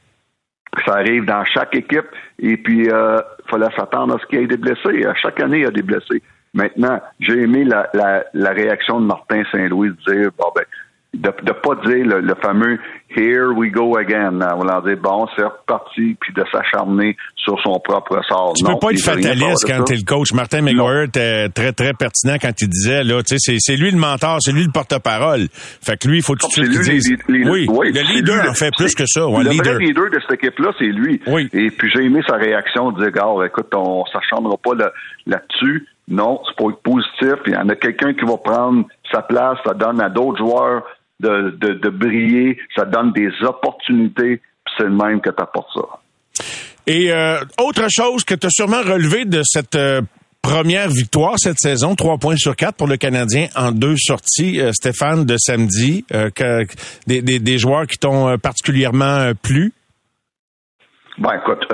ça 0.87 0.95
arrive 0.95 1.25
dans 1.25 1.45
chaque 1.45 1.75
équipe. 1.75 2.07
Et 2.39 2.57
puis, 2.57 2.85
il 2.85 2.93
euh, 2.93 3.19
fallait 3.49 3.67
s'attendre 3.77 4.17
à 4.17 4.19
ce 4.19 4.27
qu'il 4.27 4.41
y 4.41 4.45
ait 4.45 4.47
des 4.47 4.57
blessés. 4.57 5.05
À 5.05 5.15
chaque 5.15 5.41
année, 5.41 5.59
il 5.59 5.63
y 5.65 5.67
a 5.67 5.71
des 5.71 5.83
blessés. 5.83 6.23
Maintenant, 6.55 7.01
j'ai 7.21 7.43
aimé 7.43 7.65
la, 7.65 7.89
la, 7.95 8.25
la, 8.35 8.51
réaction 8.51 9.01
de 9.01 9.07
Martin 9.07 9.43
Saint-Louis 9.53 9.91
de 9.91 10.13
dire, 10.13 10.31
bon, 10.37 10.47
ben, 10.55 10.65
de 11.13 11.29
ne 11.29 11.53
pas 11.53 11.75
dire 11.87 12.07
le, 12.07 12.35
fameux 12.41 12.79
Here 13.13 13.51
we 13.53 13.73
go 13.73 13.97
again. 13.97 14.39
On 14.41 14.65
va 14.65 14.81
dire 14.83 14.97
bon, 15.03 15.27
c'est 15.37 15.43
reparti, 15.43 16.17
puis 16.21 16.33
de 16.33 16.45
s'acharner 16.53 17.17
sur 17.35 17.61
son 17.61 17.81
propre 17.81 18.21
sort. 18.29 18.53
Tu 18.55 18.63
ne 18.63 18.69
peux 18.69 18.79
pas 18.79 18.93
être 18.93 19.03
fataliste 19.03 19.67
quand 19.67 19.83
tu 19.83 19.95
es 19.95 19.97
le 19.97 20.05
coach. 20.05 20.33
Martin 20.33 20.63
McGuire 20.63 21.05
était 21.05 21.49
très, 21.49 21.73
très 21.73 21.93
pertinent 21.93 22.37
quand 22.41 22.53
il 22.61 22.69
disait, 22.69 23.03
là, 23.03 23.21
tu 23.25 23.37
sais, 23.39 23.57
c'est 23.59 23.75
lui 23.75 23.91
le 23.91 23.99
mentor, 23.99 24.39
c'est 24.41 24.53
lui 24.53 24.63
le 24.63 24.71
porte-parole. 24.71 25.49
Fait 25.53 25.97
que 25.97 26.07
lui, 26.07 26.19
il 26.19 26.23
faut 26.23 26.37
tout 26.37 26.47
de 26.47 26.53
suite 26.53 26.71
qu'il 26.71 26.83
dise. 26.83 27.17
oui, 27.29 27.67
le 27.67 28.15
leader 28.15 28.49
en 28.49 28.55
fait 28.55 28.71
plus 28.77 28.95
que 28.95 29.05
ça. 29.07 29.23
le 29.23 29.51
leader. 29.51 29.75
vrai 29.75 29.85
leader 29.85 30.11
de 30.11 30.21
cette 30.21 30.41
équipe-là, 30.41 30.71
c'est 30.79 30.85
lui. 30.85 31.21
Oui. 31.27 31.49
Et 31.53 31.71
puis 31.71 31.91
j'ai 31.93 32.05
aimé 32.05 32.21
sa 32.29 32.37
réaction 32.37 32.93
de 32.93 33.03
dire, 33.03 33.11
gars, 33.11 33.27
écoute, 33.45 33.75
on 33.75 34.05
s'acharnera 34.07 34.57
pas 34.59 34.75
là-dessus. 35.27 35.89
non, 36.07 36.41
c'est 36.47 36.57
pour 36.57 36.71
être 36.71 36.83
positif. 36.83 37.43
Il 37.47 37.55
y 37.55 37.57
en 37.57 37.69
a 37.69 37.75
quelqu'un 37.75 38.15
qui 38.15 38.25
va 38.25 38.37
prendre 38.37 38.85
sa 39.11 39.23
place, 39.23 39.59
ça 39.67 39.75
donne 39.75 40.01
à 40.01 40.09
d'autres 40.09 40.39
joueurs 40.39 40.85
de, 41.21 41.89
briller, 41.89 42.59
ça 42.75 42.85
donne 42.85 43.13
des 43.13 43.31
opportunités, 43.43 44.41
c'est 44.77 44.85
le 44.85 44.91
même 44.91 45.21
que 45.21 45.31
tu 45.31 45.43
apportes 45.43 45.71
ça. 45.75 46.45
Et 46.87 47.13
euh, 47.13 47.39
autre 47.61 47.87
chose 47.91 48.25
que 48.25 48.35
tu 48.35 48.47
as 48.47 48.51
sûrement 48.51 48.83
relevé 48.83 49.25
de 49.25 49.43
cette 49.45 49.77
euh, 49.77 50.01
première 50.43 50.89
victoire 50.89 51.35
cette 51.37 51.59
saison, 51.59 51.95
trois 51.95 52.19
points 52.19 52.37
sur 52.37 52.57
quatre 52.57 52.77
pour 52.77 52.89
le 52.89 52.97
Canadien 52.97 53.49
en 53.55 53.73
deux 53.73 53.97
sorties, 53.97 54.61
euh, 54.61 54.73
Stéphane, 54.73 55.25
de 55.25 55.37
samedi, 55.37 56.05
des, 57.07 57.59
joueurs 57.59 57.87
qui 57.87 57.99
t'ont 57.99 58.37
particulièrement 58.39 59.33
plu? 59.43 59.73
Ben 61.19 61.35
écoute, 61.35 61.67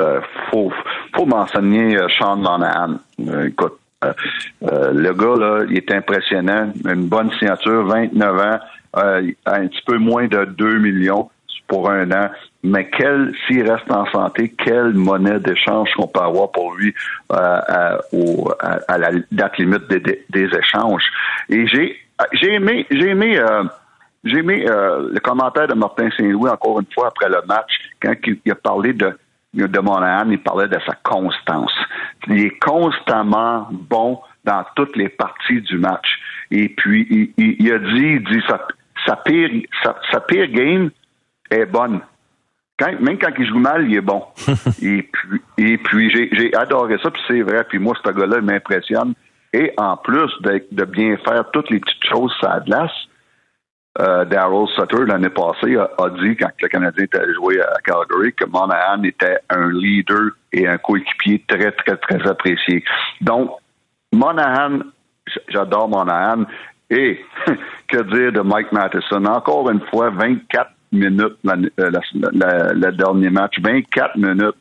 faut, 0.51 0.73
faut 1.15 1.27
m'enseigner 1.27 1.97
Sean 2.19 2.37
Monahan. 2.37 2.99
écoute, 3.47 3.79
le 4.03 5.13
gars, 5.13 5.37
là, 5.39 5.65
il 5.71 5.77
est 5.77 5.93
impressionnant. 5.93 6.73
Une 6.85 7.07
bonne 7.07 7.31
signature, 7.39 7.87
29 7.87 8.41
ans. 8.41 8.59
Euh, 8.97 9.31
un 9.45 9.67
petit 9.67 9.83
peu 9.87 9.99
moins 9.99 10.27
de 10.27 10.45
2 10.45 10.79
millions 10.79 11.31
pour 11.69 11.91
un 11.91 12.11
an. 12.13 12.31
Mais 12.63 12.89
quel, 12.91 13.35
s'il 13.47 13.69
reste 13.71 13.91
en 13.91 14.07
santé, 14.07 14.55
quelle 14.65 14.95
monnaie 14.95 15.41
d'échange 15.41 15.91
qu'on 15.97 16.07
peut 16.07 16.21
avoir 16.21 16.51
pour 16.53 16.75
lui 16.77 16.95
euh, 17.33 17.37
à, 17.37 17.99
à, 18.89 18.99
la 18.99 19.11
date 19.33 19.59
limite 19.59 19.89
des, 19.89 20.49
échanges. 20.57 21.05
Et 21.49 21.67
j'ai 21.67 21.97
j'ai 22.33 22.55
aimé 22.55 22.87
j'ai 22.91 23.11
aimé 23.11 23.39
euh, 23.39 23.65
j'ai 24.25 24.39
aimé 24.39 24.65
le 24.67 25.19
commentaire 25.21 25.69
de 25.69 25.75
Martin 25.75 26.09
Saint-Louis 26.17 26.49
encore 26.49 26.81
une 26.81 26.87
fois 26.95 27.09
après 27.09 27.29
le 27.29 27.43
match 27.47 27.71
quand 28.01 28.15
il, 28.27 28.51
a 28.51 28.55
parlé 28.55 28.93
de 28.93 29.13
de 29.53 29.79
Monahan, 29.81 30.31
il 30.31 30.39
parlait 30.39 30.69
de 30.69 30.79
sa 30.87 30.95
constance. 31.03 31.73
Il 32.29 32.45
est 32.45 32.59
constamment 32.59 33.69
bon 33.71 34.21
dans 34.45 34.65
toutes 34.75 34.97
les 34.97 35.09
parties 35.09 35.61
du 35.63 35.79
match. 35.79 36.07
Et 36.51 36.69
puis, 36.69 37.07
il, 37.11 37.57
il 37.59 37.73
a 37.73 37.79
dit, 37.79 38.21
il 38.21 38.25
dit, 38.25 38.43
ça, 38.47 38.67
sa 39.07 39.17
pire, 39.17 39.51
sa, 39.83 40.21
pire 40.21 40.49
game 40.49 40.91
est 41.51 41.67
bonne. 41.67 42.01
même 42.81 43.19
quand 43.19 43.33
il 43.39 43.47
joue 43.47 43.59
mal, 43.59 43.89
il 43.89 43.97
est 43.97 44.01
bon. 44.01 44.25
et 44.83 45.03
puis, 45.03 45.43
et 45.59 45.79
puis 45.79 46.11
j'ai 46.11 46.55
adoré 46.55 46.97
ça, 47.03 47.11
puis 47.11 47.23
c'est 47.27 47.43
vrai. 47.43 47.65
Puis 47.65 47.79
moi, 47.79 47.95
ce 48.05 48.11
gars-là 48.11 48.41
m'impressionne. 48.41 49.15
Et 49.53 49.73
en 49.79 49.97
plus 49.97 50.31
de, 50.43 50.85
bien 50.85 51.17
faire 51.19 51.51
toutes 51.53 51.71
les 51.71 51.81
petites 51.81 52.05
choses 52.05 52.35
ça 52.41 52.61
glace, 52.67 52.91
euh, 53.99 54.27
Daryl 54.27 54.69
Sutter, 54.75 55.07
l'année 55.07 55.31
passée, 55.31 55.77
a, 55.77 56.11
dit, 56.21 56.37
quand 56.37 56.51
le 56.61 56.69
Canadien 56.69 57.05
était 57.05 57.33
joué 57.35 57.61
à 57.63 57.79
Calgary, 57.83 58.35
que 58.35 58.45
Monahan 58.45 59.03
était 59.05 59.39
un 59.49 59.71
leader 59.71 60.33
et 60.53 60.69
un 60.69 60.77
coéquipier 60.77 61.43
très, 61.49 61.73
très, 61.73 61.97
très 61.97 62.29
apprécié. 62.29 62.85
Donc, 63.23 63.53
Monahan, 64.13 64.81
j'adore 65.49 65.89
Monahan. 65.89 66.45
Et 66.91 67.21
que 67.89 68.03
dire 68.03 68.33
de 68.33 68.41
Mike 68.41 68.73
Matheson? 68.73 69.25
Encore 69.25 69.71
une 69.71 69.81
fois, 69.91 70.11
24 70.11 70.71
minutes 70.93 71.39
le 71.45 72.91
dernier 72.93 73.31
match. 73.31 73.55
24 73.61 74.17
minutes. 74.17 74.57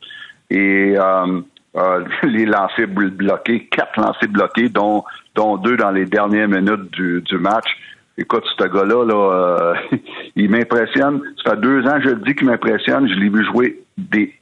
Et 0.50 0.94
euh, 0.96 1.40
euh, 1.76 2.04
les 2.24 2.46
lancers 2.46 2.88
bloqués, 2.88 3.66
quatre 3.66 4.00
lancers 4.00 4.28
bloqués, 4.28 4.68
dont, 4.68 5.04
dont 5.34 5.56
deux 5.56 5.76
dans 5.76 5.90
les 5.90 6.06
dernières 6.06 6.48
minutes 6.48 6.90
du, 6.92 7.22
du 7.22 7.38
match. 7.38 7.66
Écoute, 8.18 8.44
ce 8.58 8.64
gars-là, 8.64 9.04
là, 9.04 9.14
euh, 9.14 9.74
il 10.36 10.50
m'impressionne. 10.50 11.20
Ça 11.44 11.50
fait 11.50 11.60
deux 11.60 11.86
ans, 11.86 11.98
je 12.02 12.10
le 12.10 12.20
dis 12.22 12.34
qu'il 12.34 12.46
m'impressionne. 12.46 13.08
Je 13.08 13.14
l'ai 13.14 13.28
vu 13.28 13.44
jouer 13.44 13.82
des 13.98 14.34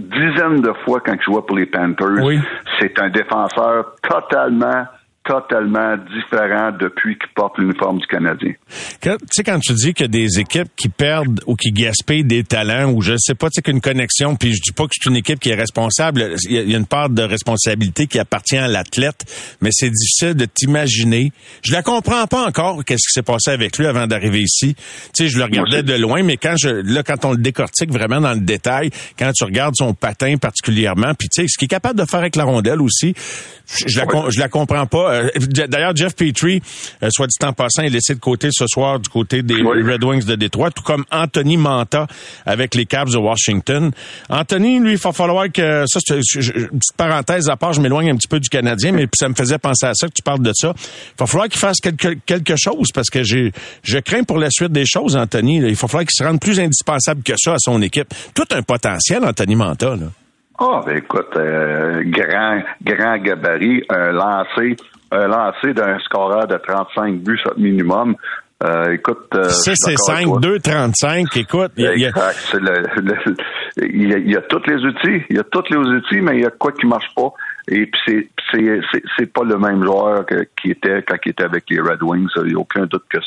dizaines 0.00 0.62
de 0.62 0.72
fois 0.84 1.00
quand 1.04 1.14
il 1.14 1.22
jouait 1.22 1.42
pour 1.42 1.56
les 1.56 1.66
Panthers. 1.66 2.40
C'est 2.80 2.98
un 3.00 3.10
défenseur 3.10 3.94
totalement 4.02 4.86
totalement 5.28 5.96
différent 5.96 6.72
depuis 6.72 7.18
qu'il 7.18 7.28
porte 7.34 7.58
l'uniforme 7.58 7.98
du 7.98 8.06
Canadien. 8.06 8.54
Tu 9.02 9.10
sais, 9.30 9.44
quand 9.44 9.58
tu 9.60 9.74
dis 9.74 9.92
qu'il 9.92 10.04
y 10.04 10.08
a 10.08 10.08
des 10.08 10.40
équipes 10.40 10.68
qui 10.74 10.88
perdent 10.88 11.40
ou 11.46 11.54
qui 11.54 11.70
gaspillent 11.70 12.24
des 12.24 12.44
talents, 12.44 12.90
ou 12.90 13.02
je 13.02 13.14
sais 13.18 13.34
pas, 13.34 13.48
tu 13.48 13.56
sais, 13.56 13.62
qu'une 13.62 13.82
connexion, 13.82 14.36
puis 14.36 14.54
je 14.54 14.62
dis 14.62 14.72
pas 14.72 14.84
que 14.84 14.92
c'est 14.92 15.08
une 15.08 15.16
équipe 15.16 15.38
qui 15.38 15.50
est 15.50 15.54
responsable, 15.54 16.36
il 16.48 16.70
y, 16.70 16.74
a 16.74 16.78
une 16.78 16.86
part 16.86 17.10
de 17.10 17.22
responsabilité 17.22 18.06
qui 18.06 18.18
appartient 18.18 18.56
à 18.56 18.68
l'athlète, 18.68 19.24
mais 19.60 19.68
c'est 19.70 19.90
difficile 19.90 20.34
de 20.34 20.46
t'imaginer. 20.46 21.30
Je 21.62 21.72
la 21.72 21.82
comprends 21.82 22.26
pas 22.26 22.46
encore, 22.46 22.82
qu'est-ce 22.84 23.06
qui 23.06 23.12
s'est 23.12 23.22
passé 23.22 23.50
avec 23.50 23.76
lui 23.76 23.86
avant 23.86 24.06
d'arriver 24.06 24.40
ici. 24.40 24.74
Tu 25.14 25.24
sais, 25.24 25.28
je 25.28 25.36
le 25.36 25.44
regardais 25.44 25.82
de 25.82 25.94
loin, 25.94 26.22
mais 26.22 26.38
quand 26.38 26.54
je, 26.58 26.68
là, 26.68 27.02
quand 27.02 27.26
on 27.26 27.32
le 27.32 27.38
décortique 27.38 27.92
vraiment 27.92 28.20
dans 28.20 28.32
le 28.32 28.40
détail, 28.40 28.90
quand 29.18 29.30
tu 29.32 29.44
regardes 29.44 29.74
son 29.76 29.92
patin 29.92 30.36
particulièrement, 30.38 31.12
puis 31.18 31.28
tu 31.28 31.42
sais, 31.42 31.48
ce 31.48 31.58
qu'il 31.58 31.66
est 31.66 31.68
capable 31.68 31.98
de 31.98 32.06
faire 32.06 32.20
avec 32.20 32.36
la 32.36 32.44
rondelle 32.44 32.80
aussi, 32.80 33.14
je, 33.86 33.98
la, 33.98 34.06
je 34.30 34.40
la 34.40 34.48
comprends 34.48 34.86
pas. 34.86 35.17
Euh, 35.18 35.66
d'ailleurs, 35.66 35.94
Jeff 35.94 36.14
Petrie, 36.14 36.62
euh, 37.02 37.08
soit 37.10 37.26
dit 37.26 37.36
en 37.44 37.52
passant, 37.52 37.82
est 37.82 37.88
laissé 37.88 38.14
de 38.14 38.20
côté 38.20 38.48
ce 38.52 38.66
soir 38.66 38.98
du 38.98 39.08
côté 39.08 39.42
des 39.42 39.62
Red 39.62 40.04
Wings 40.04 40.24
de 40.24 40.34
Détroit, 40.34 40.70
tout 40.70 40.82
comme 40.82 41.04
Anthony 41.10 41.56
Manta 41.56 42.06
avec 42.46 42.74
les 42.74 42.86
Cavs 42.86 43.10
de 43.10 43.18
Washington. 43.18 43.90
Anthony, 44.28 44.80
lui, 44.80 44.92
il 44.92 44.98
va 44.98 45.12
falloir 45.12 45.46
que 45.52 45.84
ça, 45.86 46.00
c'est 46.04 46.16
une 46.16 46.78
petite 46.78 46.96
parenthèse 46.96 47.48
à 47.48 47.56
part, 47.56 47.72
je 47.72 47.80
m'éloigne 47.80 48.10
un 48.10 48.16
petit 48.16 48.28
peu 48.28 48.40
du 48.40 48.48
Canadien, 48.48 48.92
mais 48.92 49.06
ça 49.14 49.28
me 49.28 49.34
faisait 49.34 49.58
penser 49.58 49.86
à 49.86 49.94
ça 49.94 50.06
que 50.06 50.12
tu 50.12 50.22
parles 50.22 50.42
de 50.42 50.52
ça. 50.54 50.72
Il 50.76 51.18
va 51.18 51.26
falloir 51.26 51.48
qu'il 51.48 51.58
fasse 51.58 51.80
quelque, 51.80 52.14
quelque 52.26 52.54
chose 52.56 52.88
parce 52.94 53.10
que 53.10 53.22
j'ai, 53.22 53.52
je 53.82 53.98
crains 53.98 54.24
pour 54.24 54.38
la 54.38 54.50
suite 54.50 54.72
des 54.72 54.86
choses, 54.86 55.16
Anthony. 55.16 55.56
Il 55.56 55.74
va 55.74 55.88
falloir 55.88 56.04
qu'il 56.04 56.14
se 56.14 56.24
rende 56.24 56.40
plus 56.40 56.60
indispensable 56.60 57.22
que 57.22 57.34
ça 57.36 57.54
à 57.54 57.58
son 57.58 57.80
équipe. 57.82 58.08
Tout 58.34 58.46
un 58.50 58.62
potentiel, 58.62 59.24
Anthony 59.24 59.56
Manta. 59.56 59.96
Là. 59.96 60.06
Ah, 60.60 60.80
ben 60.84 60.96
écoute, 60.96 61.36
euh, 61.36 62.02
grand, 62.06 62.60
grand 62.82 63.16
gabarit, 63.18 63.84
un 63.90 64.10
lancé, 64.10 64.76
un 65.10 65.26
lancé 65.26 65.72
d'un 65.74 65.98
scoreur 66.00 66.46
de 66.46 66.56
35 66.56 67.20
buts 67.20 67.42
minimum. 67.56 68.16
Euh, 68.64 68.92
écoute, 68.92 69.28
euh, 69.34 69.48
6 69.48 69.70
et 69.88 69.96
5, 69.96 70.40
2, 70.40 70.58
35, 70.58 71.36
écoute. 71.36 71.70
Il 71.76 71.84
y, 71.84 71.86
a, 71.86 71.94
il, 71.94 72.00
y 72.00 72.06
a, 74.36 74.40
tous 74.42 74.62
les 74.66 74.84
outils, 74.84 75.22
il 75.30 75.36
y 75.36 75.38
a 75.38 75.44
tous 75.44 75.62
les 75.70 75.76
outils, 75.76 76.20
mais 76.20 76.38
il 76.38 76.42
y 76.42 76.46
a 76.46 76.50
quoi 76.50 76.72
qui 76.72 76.86
marche 76.86 77.14
pas. 77.14 77.32
Et 77.68 77.86
puis 77.86 78.00
c'est 78.06 78.28
c'est 78.50 78.80
c'est 79.16 79.32
pas 79.32 79.44
le 79.44 79.58
même 79.58 79.84
joueur 79.84 80.24
qui 80.60 80.70
était 80.70 81.02
quand 81.02 81.16
il 81.24 81.30
était 81.30 81.44
avec 81.44 81.64
les 81.70 81.80
Red 81.80 82.02
Wings. 82.02 82.30
Il 82.36 82.44
n'y 82.44 82.54
a 82.54 82.58
aucun 82.58 82.86
doute 82.86 83.04
que 83.08 83.18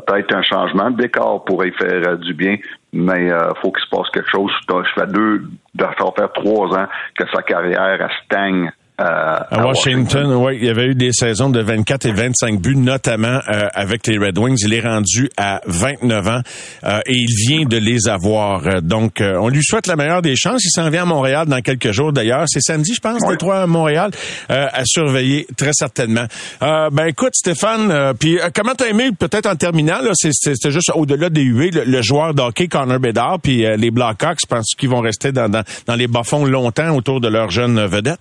peut-être 0.00 0.34
un 0.34 0.42
changement 0.42 0.90
de 0.90 1.02
décor 1.02 1.44
pourrait 1.44 1.72
faire 1.72 2.08
euh, 2.08 2.16
du 2.16 2.34
bien, 2.34 2.56
mais 2.92 3.30
euh, 3.30 3.50
faut 3.62 3.70
qu'il 3.70 3.84
se 3.84 3.90
passe 3.90 4.08
quelque 4.10 4.30
chose. 4.30 4.50
Je 4.68 5.00
fais 5.00 5.06
deux, 5.06 5.42
ça 5.78 5.88
faire 6.16 6.32
trois 6.32 6.76
ans 6.76 6.86
que 7.16 7.24
sa 7.32 7.42
carrière 7.42 8.10
stagne 8.24 8.72
euh, 9.00 9.04
à, 9.50 9.66
Washington, 9.66 10.34
oui, 10.34 10.56
il 10.60 10.66
y 10.66 10.70
avait 10.70 10.86
eu 10.86 10.94
des 10.94 11.10
saisons 11.12 11.50
de 11.50 11.60
24 11.60 12.06
et 12.06 12.12
25 12.12 12.60
buts, 12.60 12.76
notamment 12.76 13.40
euh, 13.48 13.66
avec 13.74 14.06
les 14.06 14.18
Red 14.18 14.38
Wings. 14.38 14.58
Il 14.64 14.72
est 14.72 14.86
rendu 14.86 15.28
à 15.36 15.60
29 15.66 16.28
ans 16.28 16.40
euh, 16.84 17.00
et 17.04 17.12
il 17.12 17.34
vient 17.48 17.66
de 17.66 17.76
les 17.76 18.06
avoir. 18.06 18.82
Donc, 18.82 19.20
on 19.20 19.48
lui 19.48 19.64
souhaite 19.64 19.88
la 19.88 19.96
meilleure 19.96 20.22
des 20.22 20.36
chances. 20.36 20.64
Il 20.64 20.70
s'en 20.70 20.90
vient 20.90 21.02
à 21.02 21.06
Montréal 21.06 21.48
dans 21.48 21.60
quelques 21.60 21.90
jours 21.90 22.12
d'ailleurs. 22.12 22.44
C'est 22.46 22.60
samedi, 22.60 22.94
je 22.94 23.00
pense, 23.00 23.20
les 23.28 23.36
trois 23.36 23.62
à 23.62 23.66
Montréal, 23.66 24.12
à 24.48 24.82
surveiller 24.84 25.46
très 25.56 25.72
certainement. 25.72 26.26
ben 26.60 27.06
écoute, 27.06 27.34
Stéphane, 27.34 28.14
puis 28.18 28.38
comment 28.54 28.74
t'as 28.76 28.88
aimé, 28.88 29.10
peut-être 29.18 29.46
en 29.46 29.56
terminant, 29.56 30.00
là, 30.02 30.12
c'était 30.14 30.70
juste 30.70 30.92
au-delà 30.94 31.30
des 31.30 31.42
huées, 31.42 31.70
le, 31.72 32.02
joueur 32.02 32.32
d'hockey 32.32 32.68
Connor 32.68 33.00
Bedard, 33.00 33.40
puis 33.40 33.64
les 33.76 33.90
Blackhawks, 33.90 34.38
je 34.42 34.46
pense 34.46 34.74
qu'ils 34.78 34.90
vont 34.90 35.00
rester 35.00 35.32
dans, 35.32 35.48
dans, 35.48 35.64
dans 35.86 35.96
les 35.96 36.06
bas-fonds 36.06 36.44
longtemps 36.44 36.94
autour 36.94 37.20
de 37.20 37.28
leur 37.28 37.50
jeune 37.50 37.84
vedette? 37.86 38.20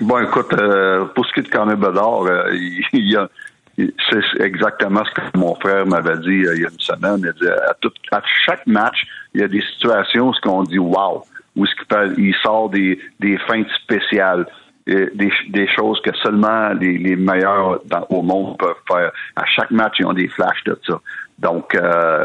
Bon, 0.00 0.20
écoute, 0.20 0.52
euh, 0.52 1.06
pour 1.06 1.26
ce 1.26 1.32
qui 1.32 1.40
est 1.40 1.42
de 1.42 1.48
Carnet 1.48 1.74
Bedard, 1.74 2.22
euh, 2.22 2.54
il, 2.92 3.10
y 3.10 3.16
a 3.16 3.28
c'est 3.76 4.40
exactement 4.40 5.04
ce 5.04 5.20
que 5.20 5.38
mon 5.38 5.54
frère 5.56 5.86
m'avait 5.86 6.18
dit 6.18 6.44
euh, 6.44 6.54
il 6.54 6.62
y 6.62 6.66
a 6.66 6.68
une 6.68 6.78
semaine. 6.78 7.18
Il 7.18 7.32
dit, 7.40 7.48
à, 7.48 7.74
tout, 7.80 7.92
à 8.12 8.20
chaque 8.46 8.64
match, 8.66 9.06
il 9.34 9.40
y 9.40 9.44
a 9.44 9.48
des 9.48 9.60
situations 9.60 10.28
où 10.28 10.32
qu'on 10.40 10.62
dit 10.62 10.78
wow, 10.78 11.24
où 11.56 11.66
ce 11.66 11.74
qu'il 11.74 12.26
il 12.26 12.34
sort 12.42 12.70
des, 12.70 13.00
des 13.18 13.38
feintes 13.38 13.70
spéciales, 13.82 14.46
des, 14.86 15.32
des 15.48 15.68
choses 15.74 16.00
que 16.02 16.14
seulement 16.22 16.70
les, 16.74 16.96
les 16.96 17.16
meilleurs 17.16 17.80
au 18.08 18.22
monde 18.22 18.56
peuvent 18.56 18.74
faire. 18.90 19.10
À 19.36 19.44
chaque 19.46 19.70
match, 19.70 19.96
ils 19.98 20.06
ont 20.06 20.14
des 20.14 20.28
flashs 20.28 20.64
de 20.64 20.78
ça. 20.86 21.00
Donc, 21.38 21.74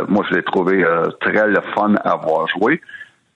moi, 0.07 0.23
je 0.29 0.35
l'ai 0.35 0.43
trouvé 0.43 0.85
très 1.19 1.47
le 1.47 1.61
fun 1.75 1.95
à 2.05 2.11
avoir 2.11 2.47
joué. 2.47 2.81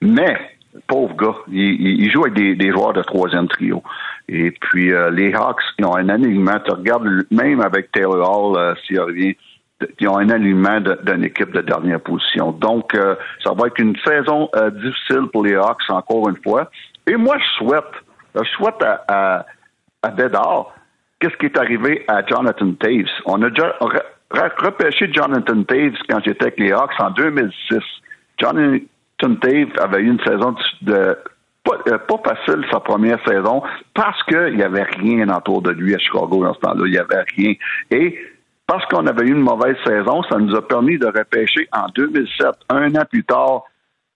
Mais 0.00 0.57
pauvre 0.86 1.14
gars, 1.16 1.36
il, 1.50 2.10
joue 2.10 2.24
avec 2.24 2.34
des, 2.34 2.70
joueurs 2.70 2.92
de 2.92 3.02
troisième 3.02 3.48
trio. 3.48 3.82
Et 4.28 4.50
puis 4.50 4.92
euh, 4.92 5.10
les 5.10 5.32
Hawks, 5.34 5.62
ils 5.78 5.84
ont 5.84 5.96
un 5.96 6.08
alignement. 6.08 6.58
Tu 6.64 6.72
regardes 6.72 7.08
même 7.30 7.60
avec 7.60 7.90
Taylor 7.92 8.16
Hall, 8.16 8.58
euh, 8.58 8.74
s'il 8.86 9.00
revient, 9.00 9.36
ils 10.00 10.08
ont 10.08 10.18
un 10.18 10.28
alignement 10.28 10.80
d'une 10.80 11.24
équipe 11.24 11.52
de 11.52 11.60
dernière 11.60 12.00
position. 12.00 12.52
Donc, 12.52 12.94
euh, 12.94 13.14
ça 13.44 13.52
va 13.52 13.68
être 13.68 13.78
une 13.78 13.96
saison 14.04 14.50
difficile 14.72 15.28
pour 15.32 15.44
les 15.44 15.54
Hawks, 15.54 15.88
encore 15.88 16.28
une 16.28 16.36
fois. 16.42 16.70
Et 17.06 17.16
moi, 17.16 17.36
je 17.38 17.64
souhaite, 17.64 17.84
je 18.34 18.48
souhaite 18.50 18.82
à, 18.82 19.46
à, 20.02 20.14
qu'est-ce 21.20 21.36
qui 21.36 21.46
est 21.46 21.56
arrivé 21.56 22.04
à 22.08 22.26
Jonathan 22.26 22.72
Taves? 22.72 23.06
On 23.24 23.40
a 23.42 23.50
déjà 23.50 23.76
repêché 24.30 25.10
Jonathan 25.12 25.62
Taves 25.62 25.96
quand 26.08 26.20
j'étais 26.24 26.42
avec 26.42 26.58
les 26.58 26.72
Hawks 26.72 26.92
en 26.98 27.10
2006. 27.10 27.78
Jonathan 28.40 28.84
Taves 29.18 29.72
avait 29.78 30.00
eu 30.00 30.10
une 30.10 30.20
saison 30.24 30.54
de 30.82 31.16
euh, 31.88 31.98
pas, 31.98 32.20
facile 32.24 32.64
sa 32.70 32.80
première 32.80 33.18
saison 33.26 33.62
parce 33.94 34.22
qu'il 34.24 34.56
n'y 34.56 34.62
avait 34.62 34.84
rien 34.84 35.28
autour 35.28 35.62
de 35.62 35.70
lui 35.70 35.94
à 35.94 35.98
Chicago 35.98 36.42
dans 36.42 36.54
ce 36.54 36.60
temps-là. 36.60 36.82
Il 36.86 36.92
n'y 36.92 36.98
avait 36.98 37.24
rien. 37.36 37.54
Et 37.90 38.18
parce 38.66 38.84
qu'on 38.86 39.06
avait 39.06 39.26
eu 39.26 39.32
une 39.32 39.42
mauvaise 39.42 39.76
saison, 39.84 40.22
ça 40.30 40.38
nous 40.38 40.54
a 40.54 40.66
permis 40.66 40.98
de 40.98 41.06
repêcher 41.06 41.68
en 41.72 41.88
2007, 41.94 42.46
un 42.70 42.94
an 42.94 43.04
plus 43.10 43.24
tard, 43.24 43.64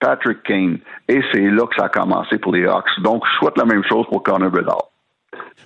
Patrick 0.00 0.42
Kane. 0.42 0.78
Et 1.09 1.20
c'est 1.32 1.50
là 1.50 1.66
que 1.66 1.74
ça 1.76 1.86
a 1.86 1.88
commencé 1.88 2.38
pour 2.38 2.53
les 2.53 2.66
Hawks. 2.66 3.00
Donc, 3.03 3.24
je 3.26 3.38
souhaite 3.38 3.59
la 3.59 3.64
même 3.64 3.84
chose 3.84 4.07
pour 4.09 4.22
Connor 4.22 4.50
Bedard. 4.50 4.91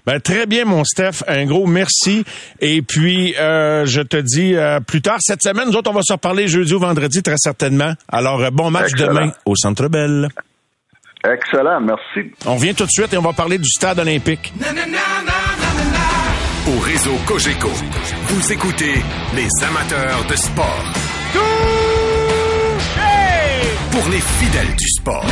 Ben, 0.06 0.20
très 0.20 0.46
bien, 0.46 0.64
mon 0.64 0.84
Steph. 0.84 1.24
Un 1.26 1.46
gros 1.46 1.66
merci. 1.66 2.24
Et 2.60 2.82
puis, 2.82 3.34
euh, 3.38 3.84
je 3.86 4.00
te 4.02 4.16
dis 4.16 4.54
euh, 4.54 4.78
plus 4.80 5.02
tard 5.02 5.16
cette 5.20 5.42
semaine, 5.42 5.68
nous 5.68 5.76
autres, 5.76 5.90
on 5.90 5.94
va 5.94 6.02
se 6.02 6.12
reparler 6.12 6.46
jeudi 6.46 6.74
ou 6.74 6.78
vendredi, 6.78 7.22
très 7.22 7.36
certainement. 7.38 7.92
Alors, 8.08 8.50
bon 8.52 8.70
match 8.70 8.92
demain 8.92 9.32
au 9.44 9.56
Centre 9.56 9.88
Bell. 9.88 10.28
Excellent, 11.24 11.80
merci. 11.80 12.30
On 12.46 12.54
revient 12.54 12.74
tout 12.74 12.84
de 12.84 12.90
suite 12.90 13.12
et 13.12 13.16
on 13.16 13.22
va 13.22 13.32
parler 13.32 13.58
du 13.58 13.68
stade 13.68 13.98
olympique. 13.98 14.52
Au 16.68 16.78
réseau 16.80 17.14
Cogeco, 17.26 17.70
vous 18.28 18.52
écoutez 18.52 18.94
les 19.34 19.48
amateurs 19.64 20.24
de 20.28 20.36
sport. 20.36 20.92
Pour 23.90 24.08
les 24.10 24.20
fidèles 24.20 24.76
du 24.76 24.88
sport. 24.88 25.26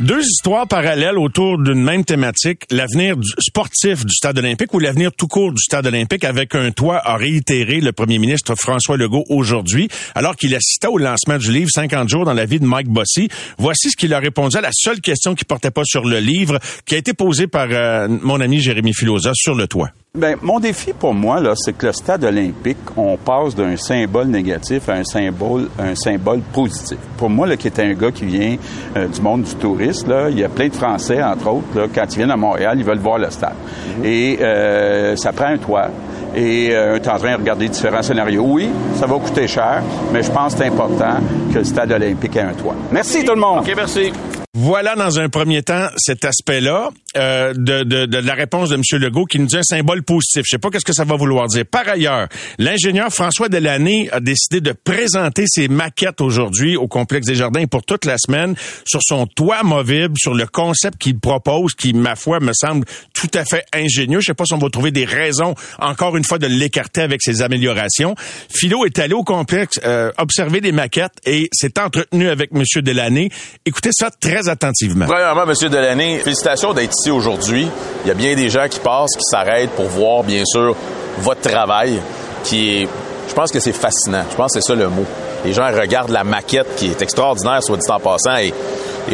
Deux 0.00 0.22
histoires 0.22 0.66
parallèles 0.66 1.18
autour 1.18 1.58
d'une 1.58 1.82
même 1.82 2.06
thématique, 2.06 2.62
l'avenir 2.70 3.16
sportif 3.38 4.06
du 4.06 4.14
stade 4.14 4.38
olympique 4.38 4.72
ou 4.72 4.78
l'avenir 4.78 5.12
tout 5.12 5.26
court 5.26 5.52
du 5.52 5.60
stade 5.60 5.86
olympique 5.86 6.24
avec 6.24 6.54
un 6.54 6.70
toit 6.70 7.02
a 7.04 7.16
réitéré 7.16 7.82
le 7.82 7.92
premier 7.92 8.18
ministre 8.18 8.54
François 8.54 8.96
Legault 8.96 9.26
aujourd'hui 9.28 9.88
alors 10.14 10.36
qu'il 10.36 10.54
assistait 10.54 10.86
au 10.86 10.96
lancement 10.96 11.36
du 11.36 11.52
livre 11.52 11.68
50 11.70 12.08
jours 12.08 12.24
dans 12.24 12.32
la 12.32 12.46
vie 12.46 12.58
de 12.58 12.64
Mike 12.64 12.88
Bossy. 12.88 13.28
Voici 13.58 13.90
ce 13.90 13.96
qu'il 13.98 14.14
a 14.14 14.20
répondu 14.20 14.56
à 14.56 14.62
la 14.62 14.70
seule 14.72 15.02
question 15.02 15.34
qui 15.34 15.44
portait 15.44 15.70
pas 15.70 15.84
sur 15.84 16.06
le 16.06 16.18
livre 16.18 16.58
qui 16.86 16.94
a 16.94 16.98
été 16.98 17.12
posée 17.12 17.46
par 17.46 17.68
euh, 17.70 18.08
mon 18.08 18.40
ami 18.40 18.58
Jérémy 18.62 18.94
Filosa 18.94 19.32
sur 19.34 19.54
le 19.54 19.66
toit. 19.68 19.90
Ben, 20.12 20.36
mon 20.42 20.58
défi 20.58 20.92
pour 20.92 21.14
moi, 21.14 21.38
là, 21.38 21.52
c'est 21.54 21.72
que 21.72 21.86
le 21.86 21.92
stade 21.92 22.24
olympique, 22.24 22.78
on 22.96 23.16
passe 23.16 23.54
d'un 23.54 23.76
symbole 23.76 24.26
négatif 24.26 24.88
à 24.88 24.94
un 24.94 25.04
symbole, 25.04 25.68
un 25.78 25.94
symbole 25.94 26.40
positif. 26.52 26.98
Pour 27.16 27.30
moi, 27.30 27.46
là, 27.46 27.56
qui 27.56 27.68
est 27.68 27.78
un 27.78 27.92
gars 27.92 28.10
qui 28.10 28.24
vient 28.24 28.56
euh, 28.96 29.06
du 29.06 29.20
monde 29.20 29.42
du 29.42 29.54
tourisme, 29.54 30.10
là, 30.10 30.28
il 30.28 30.40
y 30.40 30.42
a 30.42 30.48
plein 30.48 30.66
de 30.66 30.74
Français, 30.74 31.22
entre 31.22 31.48
autres, 31.48 31.68
là, 31.76 31.86
quand 31.94 32.04
ils 32.12 32.16
viennent 32.16 32.32
à 32.32 32.36
Montréal, 32.36 32.74
ils 32.76 32.84
veulent 32.84 32.98
voir 32.98 33.18
le 33.18 33.30
stade. 33.30 33.54
Mhm. 33.98 34.04
Et 34.04 34.38
euh, 34.40 35.14
ça 35.14 35.32
prend 35.32 35.46
un 35.46 35.58
toit. 35.58 35.90
Et 36.34 36.70
euh, 36.72 36.94
on 36.94 36.96
est 36.96 37.08
en 37.08 37.16
train 37.16 37.34
de 37.34 37.38
regarder 37.38 37.68
différents 37.68 38.02
scénarios. 38.02 38.44
Oui, 38.44 38.68
ça 38.96 39.06
va 39.06 39.16
coûter 39.16 39.46
cher, 39.46 39.80
mais 40.12 40.24
je 40.24 40.30
pense 40.32 40.54
que 40.54 40.58
c'est 40.58 40.66
important 40.66 41.18
que 41.52 41.58
le 41.58 41.64
stade 41.64 41.92
olympique 41.92 42.34
ait 42.34 42.40
un 42.40 42.54
toit. 42.54 42.74
Merci 42.90 43.24
tout 43.24 43.34
le 43.34 43.40
monde. 43.40 43.60
OK, 43.60 43.72
merci. 43.76 44.10
Voilà 44.52 44.96
dans 44.96 45.20
un 45.20 45.28
premier 45.28 45.62
temps 45.62 45.88
cet 45.96 46.24
aspect-là. 46.24 46.90
euh, 47.16 47.52
de, 47.54 47.82
de, 47.84 48.18
la 48.18 48.34
réponse 48.34 48.70
de 48.70 48.74
M. 48.74 48.82
Legault 49.00 49.24
qui 49.24 49.38
nous 49.38 49.46
dit 49.46 49.56
un 49.56 49.62
symbole 49.62 50.02
positif. 50.02 50.42
Je 50.44 50.50
sais 50.50 50.58
pas 50.58 50.70
qu'est-ce 50.70 50.84
que 50.84 50.92
ça 50.92 51.04
va 51.04 51.16
vouloir 51.16 51.46
dire. 51.46 51.64
Par 51.66 51.88
ailleurs, 51.88 52.28
l'ingénieur 52.58 53.12
François 53.12 53.48
Delaney 53.48 54.08
a 54.10 54.20
décidé 54.20 54.60
de 54.60 54.72
présenter 54.72 55.44
ses 55.48 55.68
maquettes 55.68 56.20
aujourd'hui 56.20 56.76
au 56.76 56.88
complexe 56.88 57.26
des 57.26 57.34
Jardins 57.36 57.66
pour 57.66 57.84
toute 57.84 58.04
la 58.04 58.16
semaine 58.18 58.54
sur 58.84 59.00
son 59.02 59.26
toit 59.26 59.58
amovible, 59.58 60.14
sur 60.18 60.34
le 60.34 60.46
concept 60.46 60.98
qu'il 60.98 61.18
propose, 61.18 61.74
qui, 61.74 61.92
ma 61.92 62.16
foi, 62.16 62.40
me 62.40 62.52
semble 62.52 62.86
tout 63.14 63.30
à 63.34 63.44
fait 63.44 63.64
ingénieux. 63.72 64.20
Je 64.20 64.26
sais 64.26 64.34
pas 64.34 64.44
si 64.44 64.54
on 64.54 64.58
va 64.58 64.68
trouver 64.68 64.90
des 64.90 65.04
raisons, 65.04 65.54
encore 65.78 66.16
une 66.16 66.24
fois, 66.24 66.38
de 66.38 66.46
l'écarter 66.46 67.02
avec 67.02 67.22
ses 67.22 67.42
améliorations. 67.42 68.14
Philo 68.52 68.84
est 68.84 68.98
allé 68.98 69.14
au 69.14 69.24
complexe 69.24 69.78
euh, 69.84 70.10
observer 70.18 70.60
des 70.60 70.72
maquettes 70.72 71.14
et 71.24 71.48
s'est 71.52 71.78
entretenu 71.78 72.28
avec 72.28 72.50
M. 72.52 72.64
Delaney. 72.82 73.30
Écoutez 73.64 73.90
ça 73.92 74.10
très 74.10 74.39
attentivement. 74.48 75.06
Premièrement, 75.06 75.42
M. 75.42 75.68
Delaney, 75.68 76.18
félicitations 76.18 76.72
d'être 76.72 76.92
ici 76.92 77.10
aujourd'hui. 77.10 77.68
Il 78.04 78.08
y 78.08 78.10
a 78.10 78.14
bien 78.14 78.34
des 78.34 78.48
gens 78.48 78.66
qui 78.68 78.80
passent, 78.80 79.12
qui 79.16 79.24
s'arrêtent 79.30 79.70
pour 79.70 79.86
voir, 79.86 80.22
bien 80.22 80.42
sûr, 80.44 80.74
votre 81.18 81.40
travail, 81.40 82.00
qui 82.44 82.82
est, 82.82 82.88
je 83.28 83.34
pense 83.34 83.50
que 83.52 83.60
c'est 83.60 83.72
fascinant. 83.72 84.24
Je 84.30 84.36
pense 84.36 84.54
que 84.54 84.60
c'est 84.60 84.66
ça 84.66 84.74
le 84.74 84.88
mot. 84.88 85.04
Les 85.44 85.52
gens 85.52 85.66
regardent 85.66 86.10
la 86.10 86.24
maquette 86.24 86.74
qui 86.76 86.86
est 86.88 87.02
extraordinaire, 87.02 87.62
soit 87.62 87.76
dit 87.76 87.90
en 87.90 87.98
passant, 87.98 88.36
et 88.36 88.52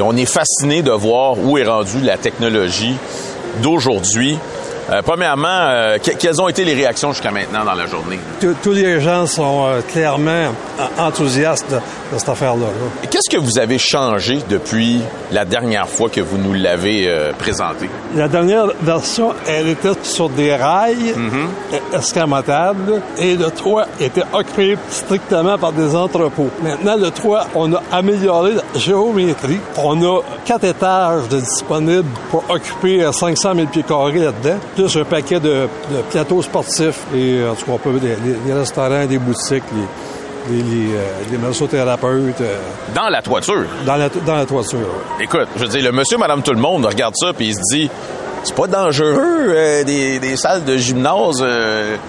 on 0.02 0.16
est 0.16 0.26
fasciné 0.26 0.82
de 0.82 0.90
voir 0.90 1.38
où 1.38 1.56
est 1.58 1.64
rendue 1.64 2.00
la 2.02 2.18
technologie 2.18 2.96
d'aujourd'hui. 3.62 4.38
Euh, 4.88 5.02
premièrement, 5.02 5.48
euh, 5.48 5.98
quelles 6.00 6.40
ont 6.40 6.48
été 6.48 6.64
les 6.64 6.74
réactions 6.74 7.10
jusqu'à 7.12 7.32
maintenant 7.32 7.64
dans 7.64 7.74
la 7.74 7.86
journée? 7.86 8.20
Tous 8.62 8.72
les 8.72 9.00
gens 9.00 9.26
sont 9.26 9.66
euh, 9.66 9.80
clairement 9.80 10.52
enthousiastes 10.96 11.68
de, 11.70 11.78
cette 12.16 12.28
affaire-là. 12.28 12.66
Qu'est-ce 13.10 13.28
que 13.28 13.40
vous 13.40 13.58
avez 13.58 13.78
changé 13.78 14.38
depuis 14.48 15.00
la 15.32 15.44
dernière 15.44 15.88
fois 15.88 16.08
que 16.08 16.20
vous 16.20 16.38
nous 16.38 16.52
l'avez 16.52 17.10
présenté? 17.38 17.90
La 18.14 18.28
dernière 18.28 18.66
version, 18.80 19.32
elle 19.48 19.68
était 19.68 19.88
sur 20.02 20.28
des 20.28 20.54
rails 20.54 21.14
mm-hmm. 21.16 21.96
escamotables 21.96 23.02
et 23.18 23.34
le 23.34 23.50
toit 23.50 23.86
était 24.00 24.22
occupé 24.32 24.76
strictement 24.88 25.58
par 25.58 25.72
des 25.72 25.96
entrepôts. 25.96 26.50
Maintenant, 26.62 26.96
le 26.96 27.10
toit, 27.10 27.46
on 27.54 27.72
a 27.74 27.82
amélioré 27.90 28.52
la 28.54 28.78
géométrie. 28.78 29.58
On 29.76 30.00
a 30.04 30.20
quatre 30.44 30.64
étages 30.64 31.28
de 31.28 31.40
disponibles 31.40 32.08
pour 32.30 32.44
occuper 32.48 33.04
500 33.10 33.54
000 33.54 33.66
pieds 33.66 33.82
carrés 33.82 34.20
là-dedans 34.20 34.58
plus 34.76 34.96
un 34.96 35.04
paquet 35.04 35.40
de, 35.40 35.68
plateaux 36.10 36.42
sportifs 36.42 37.00
et 37.14 37.42
en 37.44 37.54
tout 37.54 37.64
cas, 37.64 37.72
on 37.72 37.78
peut 37.78 37.98
des, 37.98 38.14
des, 38.16 38.52
restaurants, 38.52 39.06
des 39.06 39.18
boutiques, 39.18 39.64
les, 40.50 40.56
les, 40.56 40.94
euh, 40.94 41.38
massothérapeutes. 41.42 42.40
Euh, 42.40 42.58
dans 42.94 43.08
la 43.08 43.22
toiture? 43.22 43.64
Dans 43.84 43.96
la, 43.96 44.08
dans 44.08 44.36
la 44.36 44.44
toiture, 44.44 44.78
oui. 44.78 45.24
Écoute, 45.24 45.48
je 45.56 45.62
veux 45.62 45.68
dire, 45.68 45.82
le 45.82 45.92
monsieur, 45.92 46.18
madame, 46.18 46.42
tout 46.42 46.52
le 46.52 46.60
monde 46.60 46.84
regarde 46.84 47.14
ça 47.16 47.32
puis 47.32 47.48
il 47.48 47.54
se 47.54 47.60
dit 47.72 47.90
c'est 48.44 48.54
pas 48.54 48.66
dangereux 48.66 49.16
euh, 49.18 49.82
des, 49.82 50.18
des, 50.18 50.36
salles 50.36 50.64
de 50.64 50.76
gymnase 50.76 51.42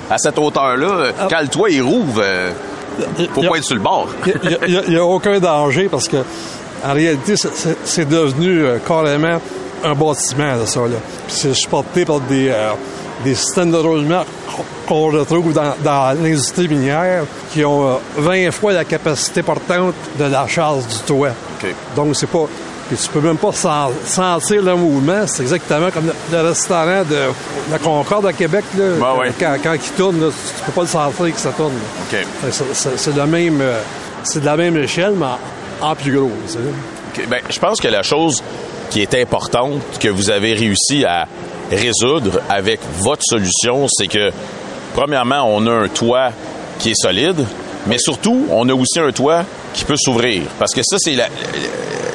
à 0.09 0.17
cette 0.17 0.37
hauteur-là. 0.37 1.11
Ah. 1.19 1.27
Quand 1.29 1.41
le 1.41 1.47
toit 1.47 1.69
il 1.69 1.81
rouvre, 1.81 2.21
faut 3.33 3.41
pas 3.41 3.57
être 3.57 3.63
sur 3.63 3.75
le 3.75 3.81
bord. 3.81 4.09
Il 4.67 4.83
n'y 4.89 4.97
a, 4.97 5.05
aucun 5.05 5.39
danger 5.39 5.87
parce 5.89 6.07
que 6.07 6.17
en 6.85 6.93
réalité, 6.93 7.33
c'est 7.85 8.07
devenu 8.07 8.65
carrément 8.87 9.39
un 9.83 9.93
bâtiment, 9.93 10.65
ça, 10.65 10.81
là. 10.81 10.97
c'est 11.27 11.53
supporté 11.53 12.05
par 12.05 12.19
des, 12.21 12.49
euh, 12.49 12.71
des 13.23 13.35
systèmes 13.35 13.71
de 13.71 13.77
roulement 13.77 14.23
qu'on 14.87 15.11
retrouve 15.11 15.53
dans, 15.53 15.73
dans 15.83 16.17
l'industrie 16.21 16.67
minière 16.67 17.23
qui 17.51 17.63
ont 17.65 17.99
20 18.17 18.35
euh, 18.35 18.51
fois 18.51 18.73
la 18.73 18.85
capacité 18.85 19.43
portante 19.43 19.93
de 20.17 20.25
la 20.25 20.47
charge 20.47 20.87
du 20.87 20.99
toit. 21.05 21.31
Donc, 21.95 22.15
c'est 22.15 22.27
pas... 22.27 22.45
Puis 22.87 22.95
tu 22.95 23.09
peux 23.09 23.19
même 23.19 23.35
pas 23.35 23.51
sentir 23.51 24.63
le 24.63 24.75
mouvement. 24.75 25.27
C'est 25.27 25.43
exactement 25.43 25.91
comme 25.91 26.09
le, 26.31 26.41
restaurant 26.41 27.03
de 27.03 27.17
la 27.69 27.79
Concorde 27.79 28.27
à 28.27 28.31
Québec. 28.31 28.63
Là, 28.77 28.85
quand, 29.37 29.57
quand, 29.61 29.73
il 29.73 29.91
tourne, 29.97 30.21
là, 30.21 30.27
tu 30.29 30.63
peux 30.65 30.71
pas 30.71 30.81
le 30.81 30.87
sentir 30.87 31.33
que 31.33 31.39
ça 31.39 31.51
tourne. 31.51 31.73
C'est 32.49 33.13
de, 33.13 33.21
même, 33.23 33.59
euh, 33.59 33.81
c'est 34.23 34.39
de 34.39 34.45
la 34.45 34.55
même 34.55 34.77
échelle, 34.77 35.15
mais 35.17 35.25
en, 35.81 35.95
plus 35.95 36.15
gros. 36.15 36.31
Ben, 37.27 37.41
je 37.49 37.59
pense 37.59 37.81
que 37.81 37.89
la 37.89 38.03
chose 38.03 38.41
qui 38.89 39.01
est 39.01 39.13
importante 39.15 39.81
que 39.99 40.07
vous 40.07 40.29
avez 40.29 40.53
réussi 40.53 41.05
à 41.05 41.27
résoudre 41.71 42.41
avec 42.49 42.79
votre 42.99 43.23
solution, 43.23 43.87
c'est 43.89 44.07
que, 44.07 44.31
premièrement, 44.93 45.43
on 45.47 45.65
a 45.67 45.71
un 45.71 45.87
toit 45.87 46.31
qui 46.79 46.91
est 46.91 47.01
solide, 47.01 47.45
mais 47.87 47.97
surtout, 47.97 48.47
on 48.49 48.67
a 48.69 48.73
aussi 48.73 48.99
un 48.99 49.11
toit 49.11 49.43
qui 49.73 49.83
peut 49.85 49.97
s'ouvrir. 49.97 50.43
Parce 50.59 50.73
que 50.73 50.81
ça, 50.83 50.97
c'est 50.99 51.15
la, 51.15 51.27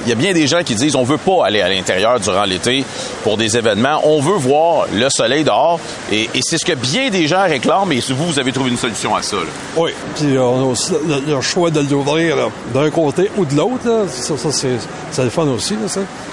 il 0.04 0.08
y 0.08 0.12
a 0.12 0.14
bien 0.14 0.32
des 0.32 0.46
gens 0.46 0.62
qui 0.62 0.74
disent 0.74 0.96
on 0.96 1.04
veut 1.04 1.18
pas 1.18 1.46
aller 1.46 1.60
à 1.60 1.68
l'intérieur 1.68 2.18
durant 2.20 2.44
l'été 2.44 2.84
pour 3.22 3.36
des 3.36 3.56
événements. 3.56 4.00
On 4.04 4.20
veut 4.20 4.36
voir 4.36 4.86
le 4.92 5.08
soleil 5.10 5.44
dehors. 5.44 5.78
Et, 6.10 6.28
c'est 6.40 6.58
ce 6.58 6.64
que 6.64 6.74
bien 6.74 7.10
des 7.10 7.26
gens 7.26 7.42
réclament. 7.42 7.92
Et 7.92 8.00
vous, 8.10 8.26
vous 8.26 8.38
avez 8.38 8.52
trouvé 8.52 8.70
une 8.70 8.76
solution 8.76 9.14
à 9.14 9.22
ça. 9.22 9.36
Oui. 9.76 9.92
Puis 10.16 10.36
euh, 10.36 10.42
on 10.42 10.60
a 10.60 10.64
aussi 10.64 10.92
le, 11.26 11.40
choix 11.40 11.70
de 11.70 11.80
l'ouvrir 11.80 12.36
d'un 12.74 12.90
côté 12.90 13.30
ou 13.36 13.44
de 13.44 13.54
l'autre. 13.54 14.06
Ça, 14.08 14.34
c'est 14.50 15.22
le 15.22 15.30
fun 15.30 15.46
aussi. 15.46 15.76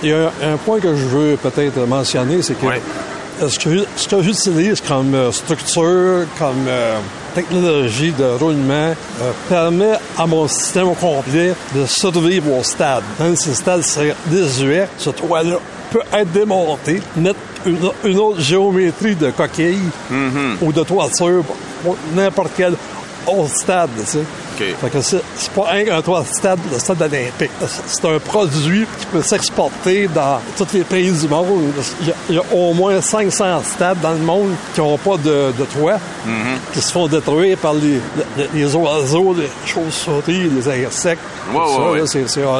Il 0.04 0.10
y 0.10 0.14
a 0.14 0.32
un, 0.44 0.58
point 0.58 0.80
que 0.80 0.96
je 0.96 1.06
veux 1.06 1.38
peut-être 1.38 1.80
mentionner, 1.88 2.42
c'est 2.42 2.56
que 2.56 2.68
ce 3.48 3.60
que, 3.60 3.86
ce 3.96 4.08
que 4.08 4.22
j'utilise 4.22 4.82
comme 4.82 5.14
euh, 5.16 5.32
structure, 5.32 6.26
comme 6.38 6.66
euh, 6.68 6.98
technologie 7.40 8.12
de 8.12 8.26
roulement 8.26 8.94
euh, 9.22 9.32
permet 9.48 9.94
à 10.18 10.28
mon 10.28 10.46
système 10.50 10.90
au 10.90 10.94
complet 10.94 11.54
de 11.74 11.86
survivre 11.86 12.58
au 12.58 12.64
stade. 12.64 13.04
Même 13.18 13.36
si 13.38 13.50
le 13.50 13.56
stade 13.56 13.82
serait 13.82 14.16
désuet, 14.26 14.90
ce 14.98 15.10
toit-là 15.12 15.58
peut 15.90 16.02
être 16.12 16.32
démonté, 16.34 17.02
mettre 17.16 17.40
une, 17.66 18.18
autre 18.18 18.42
géométrie 18.42 19.16
de 19.16 19.32
coquille 19.32 19.90
mm-hmm. 20.12 20.58
ou 20.62 20.74
de 20.74 20.84
toiture 20.84 21.44
pour 21.82 21.98
n'importe 22.14 22.52
quel 22.58 22.74
autre 23.26 23.56
stade. 23.56 23.90
Tu 23.98 24.06
sais. 24.06 24.24
Fait 24.82 24.90
que 24.90 25.02
c'est, 25.02 25.22
pas 25.56 25.72
un, 25.74 26.02
toit 26.02 26.24
stade, 26.26 26.60
le 26.72 26.80
stade 26.80 27.02
olympique. 27.02 27.52
C'est 27.88 28.06
un 28.06 28.20
produit 28.20 28.86
qui 29.00 29.06
peut 29.08 29.22
s'exporter 29.22 30.08
dans 30.08 30.40
tous 30.58 30.74
les 30.74 30.84
pays 30.84 31.12
du 31.12 31.28
monde. 31.28 31.72
Il 32.30 32.36
y 32.36 32.38
a, 32.38 32.42
au 32.54 32.74
moins 32.74 33.00
500 33.02 33.62
stades 33.64 34.02
dans 34.02 34.12
le 34.12 34.20
monde 34.20 34.52
qui 34.74 34.82
n'ont 34.82 34.98
pas 34.98 35.18
de, 35.18 35.52
toit, 35.74 35.96
mm-hmm. 35.96 36.74
qui 36.74 36.82
se 36.82 36.92
font 36.92 37.08
détruire 37.08 37.58
par 37.58 37.74
les, 37.74 38.00
les, 38.54 38.76
oiseaux, 38.76 39.34
les 39.34 39.50
chauves-souris, 39.66 40.50
les 40.50 40.86
insectes. 40.86 41.22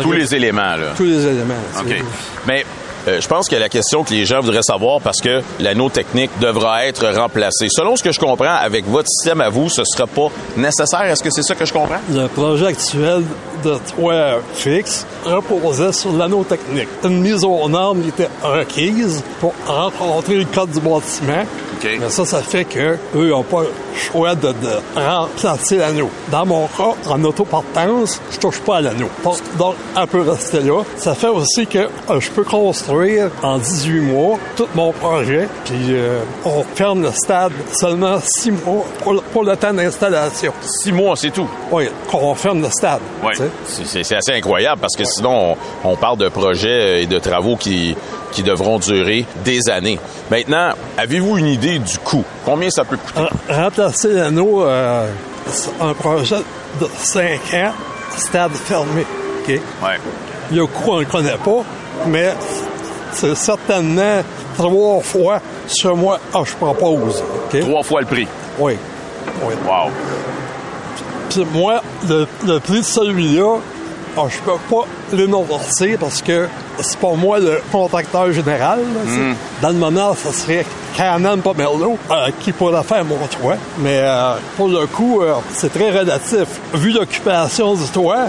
Tous 0.02 0.12
les 0.12 0.36
éléments, 0.36 0.76
là. 0.76 0.94
Tous 0.96 1.04
les 1.04 1.26
éléments. 1.26 1.54
OK. 1.80 2.04
Mais 2.48 2.66
euh, 3.10 3.22
je 3.22 3.28
pense 3.28 3.48
que 3.48 3.56
la 3.56 3.70
question 3.70 4.04
que 4.04 4.14
les 4.14 4.26
gens 4.26 4.40
voudraient 4.40 4.62
savoir, 4.62 5.02
parce 5.02 5.22
que 5.22 5.42
l'anneau 5.60 5.90
technique 5.90 6.32
devra 6.40 6.86
être 6.86 7.08
remplacé. 7.08 7.68
Selon 7.70 7.96
ce 7.96 8.04
que 8.04 8.12
je 8.12 8.20
comprends, 8.20 8.56
avec 8.56 8.86
votre 8.86 9.10
système 9.10 9.42
à 9.42 9.50
vous, 9.50 9.70
ce 9.70 9.82
ne 9.82 9.86
sera 9.86 10.08
pas 10.08 10.30
nécessaire. 10.56 11.04
Est-ce 11.04 11.24
que 11.24 11.30
c'est 11.30 11.44
ça 11.44 11.56
que 11.56 11.66
je 11.66 11.74
comprends? 11.74 12.00
Le 12.12 12.28
projet 12.28 12.68
actuel 12.68 13.24
de 13.64 13.78
toit 13.96 14.40
fixe 14.54 15.06
reposait 15.26 15.92
sur 15.92 16.14
l'anneau 16.14 16.44
technique. 16.44 16.88
Une 17.04 17.22
mise 17.22 17.44
aux 17.44 17.68
normes 17.68 18.04
était 18.08 18.30
requise 18.42 19.24
pour 19.40 19.54
rencontrer 19.66 20.36
le 20.36 20.46
code 20.46 20.72
du 20.72 20.80
bâtiment 20.80 21.46
mais 21.84 22.10
ça, 22.10 22.26
ça 22.26 22.42
fait 22.42 22.66
que 22.66 22.98
eux 23.16 23.30
n'ont 23.30 23.44
pas 23.44 23.64
choix 24.00 24.36
de, 24.36 24.48
de 24.48 25.00
remplacer 25.00 25.78
l'anneau. 25.78 26.10
Dans 26.30 26.46
mon 26.46 26.68
cas, 26.68 26.96
en 27.10 27.24
autoportance, 27.24 28.22
je 28.32 28.38
touche 28.38 28.60
pas 28.62 28.78
à 28.78 28.82
l'anneau. 28.82 29.10
Donc, 29.58 29.76
un 29.96 30.08
peu 30.08 30.22
rester 30.22 30.62
là. 30.62 30.84
Ça 30.96 31.16
fait 31.16 31.28
aussi 31.28 31.68
que 31.68 31.80
euh, 31.80 32.20
je 32.20 32.32
peux 32.32 32.44
construire 32.44 33.30
en 33.44 33.58
18 33.58 34.00
mois 34.02 34.38
tout 34.56 34.68
mon 34.76 34.92
projet, 34.92 35.48
puis 35.66 35.76
euh, 35.90 36.22
on 36.46 36.64
ferme 36.76 37.04
le 37.04 37.12
stade 37.12 37.52
seulement 37.72 38.20
6 38.22 38.52
mois 38.52 38.86
pour, 39.34 39.44
le 39.44 39.56
temps 39.56 39.74
d'installation. 39.74 40.54
6 40.62 40.92
mois, 40.92 41.16
c'est 41.16 41.32
tout? 41.32 41.48
Oui, 41.72 41.90
on 42.14 42.36
ferme 42.36 42.62
le 42.62 42.70
stade. 42.70 43.02
Oui, 43.24 43.34
c'est 43.66 44.16
assez 44.16 44.34
incroyable 44.34 44.82
parce 44.82 44.96
que 44.96 45.04
sinon, 45.04 45.56
on, 45.84 45.92
on 45.92 45.96
parle 45.96 46.18
de 46.18 46.30
projets 46.30 47.04
et 47.04 47.06
de 47.06 47.20
travaux 47.20 47.56
qui 47.56 47.96
qui 48.32 48.44
devront 48.44 48.80
durer 48.80 49.26
des 49.44 49.70
années. 49.70 50.00
Maintenant, 50.30 50.72
avez-vous 50.98 51.38
une 51.38 51.48
idée 51.48 51.80
du 51.80 51.98
coût? 51.98 52.24
Combien 52.46 52.70
ça 52.70 52.84
peut 52.86 52.98
coûter? 52.98 53.28
Remplacer 53.50 53.89
l'anneau, 54.04 54.64
euh, 54.64 55.08
un 55.82 55.94
projet 55.94 56.38
de 56.80 56.88
5 56.98 57.24
ans, 57.54 57.72
stade 58.18 58.52
fermé. 58.52 59.06
OK? 59.42 59.48
Ouais. 59.48 59.98
Le 60.52 60.66
coût, 60.66 60.92
on 60.92 60.96
ne 60.96 61.00
le 61.02 61.06
connaît 61.06 61.38
pas, 61.38 61.64
mais 62.08 62.34
c'est 63.14 63.36
certainement 63.36 64.22
trois 64.58 65.02
fois 65.02 65.40
ce 65.68 65.88
que 65.88 65.94
moi, 65.94 66.20
ah, 66.34 66.42
je 66.46 66.54
propose. 66.56 67.24
Trois 67.62 67.84
fois 67.84 68.02
le 68.02 68.08
prix? 68.08 68.28
Oui. 68.58 68.78
oui. 69.44 69.54
Wow. 69.66 69.92
Puis 71.30 71.46
moi, 71.54 71.82
le, 72.08 72.28
le 72.46 72.60
prix 72.60 72.80
de 72.80 72.86
celui-là, 72.86 73.58
ah, 74.20 74.28
je 74.30 74.40
peux 74.40 74.58
pas 74.70 74.86
l'énoncer 75.14 75.98
parce 75.98 76.22
que 76.22 76.48
c'est 76.80 77.00
pas 77.00 77.14
moi 77.14 77.40
le 77.40 77.62
contracteur 77.72 78.32
général. 78.32 78.80
Hmm. 78.80 79.34
Dans 79.62 79.70
le 79.70 79.76
moment, 79.76 80.14
ça 80.14 80.34
serait 80.34 80.66
Canon 80.96 81.38
Pomerleau 81.38 81.98
euh, 82.12 82.30
qui 82.40 82.52
pourrait 82.52 82.84
faire 82.84 83.06
mon 83.06 83.18
toit. 83.28 83.56
Mais 83.78 84.00
euh, 84.02 84.34
pour 84.58 84.68
le 84.68 84.88
coup, 84.88 85.22
euh, 85.22 85.36
c'est 85.54 85.72
très 85.72 85.92
relatif. 85.92 86.48
Vu 86.74 86.92
l'occupation 86.92 87.76
du 87.76 87.86
toit, 87.86 88.28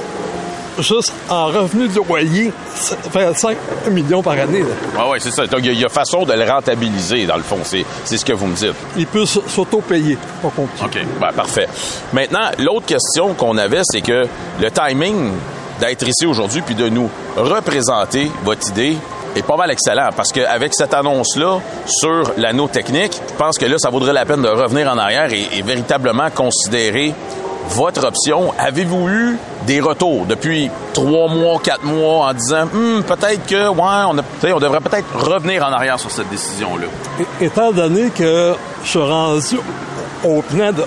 juste 0.78 1.12
en 1.28 1.46
revenu 1.46 1.88
de 1.88 1.96
loyer, 1.96 2.52
ça 2.74 2.96
fait 3.10 3.36
5 3.36 3.56
millions 3.90 4.22
par 4.22 4.34
année. 4.34 4.64
Ah 4.96 5.06
oui, 5.10 5.18
c'est 5.20 5.30
ça. 5.30 5.46
Donc, 5.46 5.60
il 5.64 5.78
y, 5.78 5.84
a 5.84 5.88
façon 5.88 6.24
de 6.24 6.32
le 6.32 6.48
rentabiliser, 6.48 7.26
dans 7.26 7.36
le 7.36 7.42
fond. 7.42 7.58
C'est 7.64 8.16
ce 8.16 8.24
que 8.24 8.32
vous 8.32 8.46
me 8.46 8.54
dites. 8.54 8.74
Il 8.96 9.06
peut 9.06 9.26
s'auto-payer, 9.26 10.16
pas 10.42 10.50
compliqué. 10.54 11.00
OK, 11.00 11.20
ben, 11.20 11.32
parfait. 11.32 11.66
Maintenant, 12.12 12.50
l'autre 12.58 12.86
question 12.86 13.34
qu'on 13.34 13.56
avait, 13.58 13.82
c'est 13.84 14.00
que 14.00 14.22
le 14.60 14.70
timing 14.70 15.32
d'être 15.80 16.06
ici 16.06 16.26
aujourd'hui 16.26 16.62
puis 16.62 16.74
de 16.74 16.88
nous 16.88 17.08
représenter 17.36 18.30
votre 18.44 18.68
idée 18.68 18.96
est 19.36 19.42
pas 19.42 19.56
mal 19.56 19.70
excellent 19.70 20.08
parce 20.16 20.32
qu'avec 20.32 20.74
cette 20.74 20.92
annonce-là 20.92 21.60
sur 21.86 22.32
l'anneau 22.36 22.66
technique, 22.68 23.12
je 23.28 23.34
pense 23.36 23.58
que 23.58 23.66
là, 23.66 23.76
ça 23.78 23.88
vaudrait 23.90 24.12
la 24.12 24.24
peine 24.26 24.42
de 24.42 24.48
revenir 24.48 24.90
en 24.90 24.98
arrière 24.98 25.32
et, 25.32 25.48
et 25.56 25.62
véritablement 25.62 26.30
considérer 26.30 27.14
votre 27.68 28.04
option. 28.04 28.52
Avez-vous 28.58 29.08
eu 29.08 29.38
des 29.66 29.80
retours 29.80 30.26
depuis 30.26 30.68
trois 30.92 31.28
mois, 31.28 31.60
quatre 31.62 31.84
mois 31.84 32.26
en 32.28 32.34
disant 32.34 32.62
Hum, 32.74 33.04
peut-être 33.04 33.46
que, 33.46 33.68
ouais, 33.68 33.76
on, 33.78 34.18
a, 34.18 34.52
on 34.54 34.58
devrait 34.58 34.80
peut-être 34.80 35.06
revenir 35.14 35.64
en 35.64 35.72
arrière 35.72 36.00
sur 36.00 36.10
cette 36.10 36.28
décision-là? 36.28 36.86
Étant 37.40 37.70
donné 37.70 38.10
que 38.10 38.54
je 38.82 38.88
suis 38.88 38.98
rendu 38.98 39.58
au 40.24 40.42
plan 40.42 40.72
de 40.72 40.84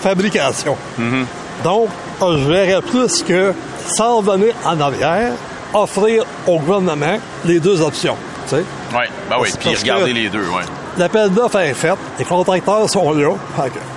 fabrication, 0.00 0.76
Mm-hmm. 0.98 1.62
donc 1.64 1.88
je 2.22 2.48
verrais 2.48 2.80
plus 2.82 3.22
que, 3.22 3.52
sans 3.86 4.18
revenir 4.18 4.54
en 4.64 4.80
arrière, 4.80 5.32
offrir 5.74 6.24
au 6.46 6.58
gouvernement 6.58 7.18
les 7.44 7.60
deux 7.60 7.80
options. 7.80 8.16
Tu 8.48 8.56
sais? 8.56 8.64
Oui, 8.92 9.04
ben 9.30 9.36
oui, 9.40 9.48
puis 9.58 9.70
que- 9.98 10.04
les 10.12 10.28
deux, 10.28 10.40
ouais. 10.48 10.62
L'appel 10.98 11.30
d'offres 11.30 11.58
est 11.60 11.72
fait, 11.74 11.94
les 12.18 12.24
contracteurs 12.24 12.88
sont 12.90 13.12
là. 13.12 13.30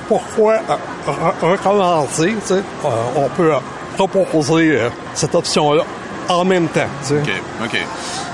Pourquoi 0.07 0.53
euh, 0.53 1.11
re- 1.11 1.51
recommencer? 1.51 2.36
tu 2.41 2.47
sais? 2.47 2.53
Euh, 2.86 2.89
on 3.17 3.27
peut 3.29 3.53
euh, 3.53 3.57
proposer 3.97 4.79
cette 5.13 5.36
option-là 5.36 5.83
en 6.30 6.43
même 6.45 6.67
temps. 6.67 6.88
tu 7.01 7.07
sais. 7.09 7.19
OK, 7.21 7.32
OK. 7.65 7.80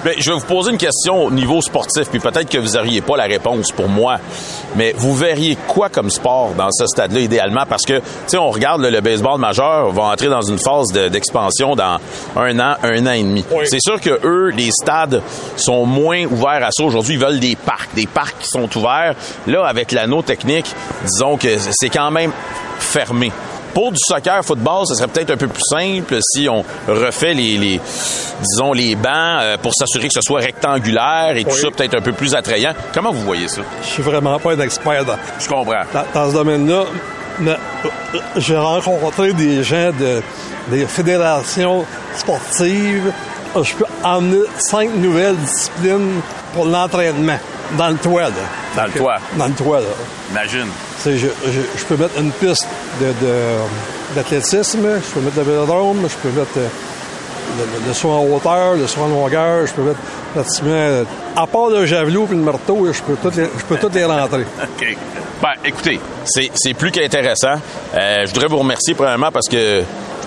Ben, 0.03 0.13
je 0.17 0.31
vais 0.31 0.39
vous 0.39 0.45
poser 0.45 0.71
une 0.71 0.77
question 0.79 1.25
au 1.25 1.31
niveau 1.31 1.61
sportif, 1.61 2.09
puis 2.09 2.19
peut-être 2.19 2.49
que 2.49 2.57
vous 2.57 2.69
n'auriez 2.75 3.01
pas 3.01 3.17
la 3.17 3.25
réponse 3.25 3.71
pour 3.71 3.87
moi, 3.87 4.17
mais 4.75 4.95
vous 4.97 5.15
verriez 5.15 5.55
quoi 5.67 5.89
comme 5.89 6.09
sport 6.09 6.53
dans 6.57 6.69
ce 6.71 6.87
stade-là 6.87 7.19
idéalement? 7.19 7.65
Parce 7.69 7.83
que, 7.85 7.99
tu 7.99 8.03
sais, 8.25 8.37
on 8.37 8.49
regarde 8.49 8.81
là, 8.81 8.89
le 8.89 8.99
baseball 9.01 9.39
majeur 9.39 9.91
va 9.91 10.03
entrer 10.05 10.27
dans 10.27 10.41
une 10.41 10.57
phase 10.57 10.87
de- 10.91 11.07
d'expansion 11.07 11.75
dans 11.75 11.99
un 12.35 12.59
an, 12.59 12.75
un 12.81 13.05
an 13.05 13.11
et 13.11 13.21
demi. 13.21 13.45
C'est 13.65 13.81
sûr 13.81 14.01
que 14.01 14.19
eux, 14.23 14.49
les 14.49 14.71
stades 14.71 15.21
sont 15.55 15.85
moins 15.85 16.25
ouverts 16.25 16.63
à 16.65 16.69
ça 16.71 16.83
aujourd'hui. 16.83 17.13
Ils 17.15 17.19
veulent 17.21 17.39
des 17.39 17.55
parcs, 17.55 17.93
des 17.93 18.07
parcs 18.07 18.39
qui 18.39 18.47
sont 18.47 18.69
ouverts. 18.75 19.13
Là, 19.45 19.65
avec 19.67 19.91
l'anneau 19.91 20.23
technique, 20.23 20.73
disons 21.05 21.37
que 21.37 21.49
c'est 21.69 21.89
quand 21.89 22.09
même 22.09 22.31
fermé. 22.79 23.31
Pour 23.73 23.91
du 23.91 23.97
soccer, 23.99 24.43
football, 24.43 24.85
ce 24.87 24.95
serait 24.95 25.07
peut-être 25.07 25.31
un 25.31 25.37
peu 25.37 25.47
plus 25.47 25.63
simple 25.69 26.17
si 26.21 26.47
on 26.49 26.63
refait 26.87 27.33
les, 27.33 27.57
les 27.57 27.79
disons, 28.41 28.73
les 28.73 28.95
bancs 28.95 29.13
euh, 29.41 29.57
pour 29.57 29.73
s'assurer 29.73 30.07
que 30.07 30.13
ce 30.13 30.21
soit 30.21 30.41
rectangulaire 30.41 31.33
et 31.35 31.43
tout 31.43 31.55
ça 31.55 31.67
peut-être 31.71 31.95
un 31.95 32.01
peu 32.01 32.11
plus 32.13 32.35
attrayant. 32.35 32.73
Comment 32.93 33.11
vous 33.11 33.21
voyez 33.23 33.47
ça? 33.47 33.61
Je 33.83 33.87
suis 33.87 34.03
vraiment 34.03 34.37
pas 34.39 34.53
un 34.53 34.59
expert 34.59 35.05
dans, 35.05 35.15
Je 35.39 35.47
comprends. 35.47 35.83
dans- 35.93 36.05
dans 36.13 36.29
ce 36.29 36.33
domaine-là. 36.35 36.83
Mais 37.39 37.51
euh, 37.51 38.19
j'ai 38.37 38.57
rencontré 38.57 39.31
des 39.33 39.63
gens 39.63 39.91
de, 39.97 40.21
des 40.69 40.85
fédérations 40.85 41.85
sportives. 42.17 43.11
Euh, 43.55 43.63
Je 43.63 43.73
peux 43.75 43.85
emmener 44.03 44.41
cinq 44.59 44.89
nouvelles 44.95 45.37
disciplines 45.37 46.21
pour 46.53 46.65
l'entraînement 46.65 47.37
dans 47.77 47.89
le 47.89 47.95
toit. 47.97 48.23
Là. 48.23 48.29
Dans 48.75 48.85
le 48.85 48.91
toit. 48.91 49.17
Dans 49.37 49.47
le 49.47 49.53
toit, 49.53 49.79
là. 49.79 49.85
Imagine. 50.31 50.67
Tu 50.97 51.01
sais, 51.03 51.17
je, 51.17 51.27
je- 51.27 51.79
je 51.79 51.85
peux 51.85 51.97
mettre 51.97 52.17
une 52.19 52.31
piste 52.31 52.67
de, 53.01 53.07
de- 53.07 54.15
d'athlétisme, 54.15 54.79
je 54.95 55.13
peux 55.13 55.19
mettre 55.21 55.37
le 55.37 55.43
vélodrome, 55.43 56.07
je 56.07 56.15
peux 56.29 56.29
mettre 56.39 56.51
euh, 56.57 56.67
le, 57.57 57.87
le 57.87 57.93
saut 57.93 58.09
en 58.11 58.23
hauteur, 58.25 58.75
le 58.75 58.87
saut 58.87 59.01
en 59.01 59.07
longueur, 59.07 59.65
je 59.67 59.73
peux 59.73 59.81
mettre 59.81 59.99
pratiquement... 60.33 60.69
euh, 60.71 61.03
À 61.35 61.47
part 61.47 61.69
le 61.69 61.85
javelot 61.85 62.27
et 62.31 62.35
le 62.35 62.41
marteau, 62.41 62.87
je 62.91 63.01
peux 63.01 63.15
toutes 63.21 63.35
les, 63.35 63.45
je 63.45 63.63
peux 63.67 63.77
toutes 63.77 63.95
les 63.95 64.05
rentrer. 64.05 64.41
OK. 64.63 64.97
Ben, 65.41 65.49
écoutez, 65.65 65.99
c'est 66.23 66.73
plus 66.75 66.91
qu'intéressant. 66.91 67.55
Euh, 67.95 68.25
je 68.25 68.29
voudrais 68.33 68.47
vous 68.47 68.57
remercier 68.59 68.93
premièrement 68.93 69.31
parce 69.31 69.47
que 69.49 69.81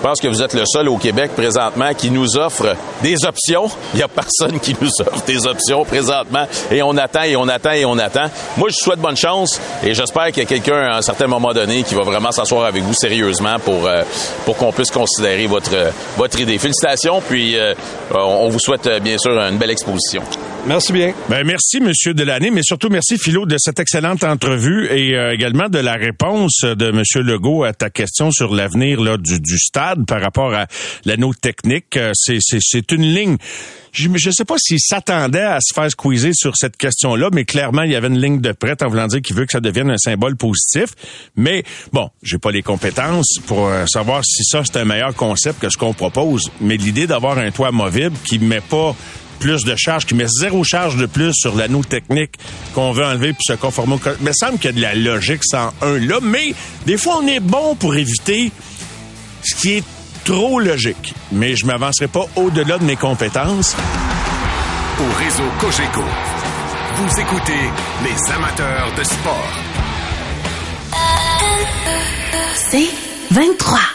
pense 0.05 0.21
que 0.21 0.27
vous 0.27 0.43
êtes 0.43 0.53
le 0.53 0.65
seul 0.67 0.87
au 0.87 0.97
Québec 0.97 1.31
présentement 1.35 1.91
qui 1.95 2.11
nous 2.11 2.37
offre 2.37 2.75
des 3.01 3.25
options. 3.25 3.65
Il 3.95 3.97
n'y 3.97 4.03
a 4.03 4.07
personne 4.07 4.59
qui 4.59 4.75
nous 4.79 4.91
offre 4.99 5.25
des 5.25 5.47
options 5.47 5.83
présentement. 5.83 6.45
Et 6.69 6.83
on 6.83 6.95
attend 6.95 7.23
et 7.23 7.35
on 7.35 7.47
attend 7.47 7.71
et 7.71 7.85
on 7.85 7.97
attend. 7.97 8.29
Moi, 8.55 8.69
je 8.69 8.75
vous 8.75 8.83
souhaite 8.83 8.99
bonne 8.99 9.17
chance 9.17 9.59
et 9.83 9.95
j'espère 9.95 10.27
qu'il 10.27 10.43
y 10.43 10.45
a 10.45 10.45
quelqu'un 10.45 10.77
à 10.77 10.97
un 10.97 11.01
certain 11.01 11.25
moment 11.25 11.53
donné 11.53 11.81
qui 11.81 11.95
va 11.95 12.03
vraiment 12.03 12.31
s'asseoir 12.31 12.65
avec 12.65 12.83
vous 12.83 12.93
sérieusement 12.93 13.57
pour, 13.57 13.87
euh, 13.87 14.03
pour 14.45 14.57
qu'on 14.57 14.71
puisse 14.71 14.91
considérer 14.91 15.47
votre, 15.47 15.75
votre 16.17 16.39
idée. 16.39 16.59
Félicitations, 16.59 17.19
puis 17.27 17.57
euh, 17.57 17.73
on 18.13 18.49
vous 18.49 18.59
souhaite 18.59 18.85
euh, 18.85 18.99
bien 18.99 19.17
sûr 19.17 19.31
une 19.31 19.57
belle 19.57 19.71
exposition. 19.71 20.21
Merci 20.67 20.93
bien. 20.93 21.13
Ben, 21.29 21.45
merci, 21.45 21.79
Monsieur 21.79 22.15
Delaney, 22.15 22.49
mais 22.49 22.63
surtout 22.63 22.89
merci, 22.89 23.19
Philo, 23.19 23.45
de 23.45 23.55
cette 23.59 23.79
excellente 23.79 24.23
entrevue 24.23 24.87
et 24.87 25.15
euh, 25.15 25.31
également 25.31 25.69
de 25.69 25.77
la 25.77 25.93
réponse 25.93 26.61
de 26.63 26.89
Monsieur 26.89 27.21
Legault 27.21 27.63
à 27.63 27.73
ta 27.73 27.91
question 27.91 28.31
sur 28.31 28.51
l'avenir 28.51 28.99
là, 28.99 29.17
du, 29.17 29.39
du 29.39 29.59
stade 29.59 29.94
par 30.07 30.21
rapport 30.21 30.53
à 30.53 30.67
l'anneau 31.05 31.33
technique. 31.33 31.97
Euh, 31.97 32.11
C'est, 32.15 32.91
une 32.91 33.03
ligne. 33.03 33.37
Je 33.91 34.09
ne 34.09 34.17
sais 34.17 34.43
pas 34.45 34.55
s'il 34.57 34.79
s'attendait 34.79 35.41
à 35.41 35.59
se 35.61 35.73
faire 35.73 35.89
squeezer 35.89 36.31
sur 36.33 36.57
cette 36.57 36.75
question-là, 36.75 37.29
mais 37.31 37.45
clairement, 37.45 37.83
il 37.83 37.91
y 37.91 37.95
avait 37.95 38.07
une 38.09 38.19
ligne 38.19 38.41
de 38.41 38.51
prête 38.51 38.83
en 38.83 38.89
voulant 38.89 39.07
dire 39.07 39.21
qu'il 39.21 39.35
veut 39.35 39.45
que 39.45 39.53
ça 39.53 39.61
devienne 39.61 39.89
un 39.89 39.97
symbole 39.97 40.35
positif. 40.35 40.87
Mais 41.37 41.63
bon, 41.93 42.09
j'ai 42.21 42.37
pas 42.37 42.51
les 42.51 42.61
compétences 42.61 43.39
pour 43.47 43.67
euh, 43.67 43.85
savoir 43.85 44.23
si 44.25 44.43
ça, 44.43 44.63
c'est 44.65 44.77
un 44.77 44.85
meilleur 44.85 45.15
concept 45.15 45.59
que 45.61 45.69
ce 45.69 45.77
qu'on 45.77 45.93
propose. 45.93 46.51
Mais 46.59 46.75
l'idée 46.75 47.07
d'avoir 47.07 47.37
un 47.37 47.51
toit 47.51 47.71
movible 47.71 48.15
qui 48.25 48.37
met 48.39 48.59
pas 48.61 48.93
plus 49.39 49.63
de 49.65 49.75
charge, 49.77 50.05
qui 50.05 50.15
met 50.15 50.27
zéro 50.27 50.63
charge 50.63 50.95
de 50.95 51.05
plus 51.05 51.33
sur 51.33 51.55
l'anneau 51.55 51.83
technique 51.83 52.31
qu'on 52.73 52.91
veut 52.93 53.03
enlever 53.05 53.33
puis 53.33 53.43
se 53.45 53.53
conformer 53.53 53.95
au... 53.95 53.97
co- 53.97 54.11
Il 54.21 54.29
semble 54.33 54.57
qu'il 54.59 54.65
y 54.65 54.69
a 54.69 54.71
de 54.71 54.81
la 54.81 54.95
logique 54.95 55.41
sans 55.43 55.73
un 55.81 55.99
là, 55.99 56.19
mais 56.21 56.53
des 56.85 56.97
fois, 56.97 57.19
on 57.21 57.27
est 57.27 57.41
bon 57.41 57.75
pour 57.75 57.95
éviter 57.95 58.51
ce 59.45 59.55
qui 59.55 59.77
est 59.77 59.83
trop 60.23 60.59
logique. 60.59 61.13
Mais 61.31 61.55
je 61.55 61.65
m'avancerai 61.65 62.07
pas 62.07 62.25
au-delà 62.35 62.77
de 62.77 62.83
mes 62.83 62.95
compétences. 62.95 63.75
Au 64.99 65.23
réseau 65.23 65.43
Cogeco, 65.59 66.03
vous 66.97 67.19
écoutez 67.19 67.69
les 68.03 68.33
amateurs 68.33 68.91
de 68.97 69.03
sport. 69.03 69.59
C'est 72.55 72.89
23. 73.31 73.94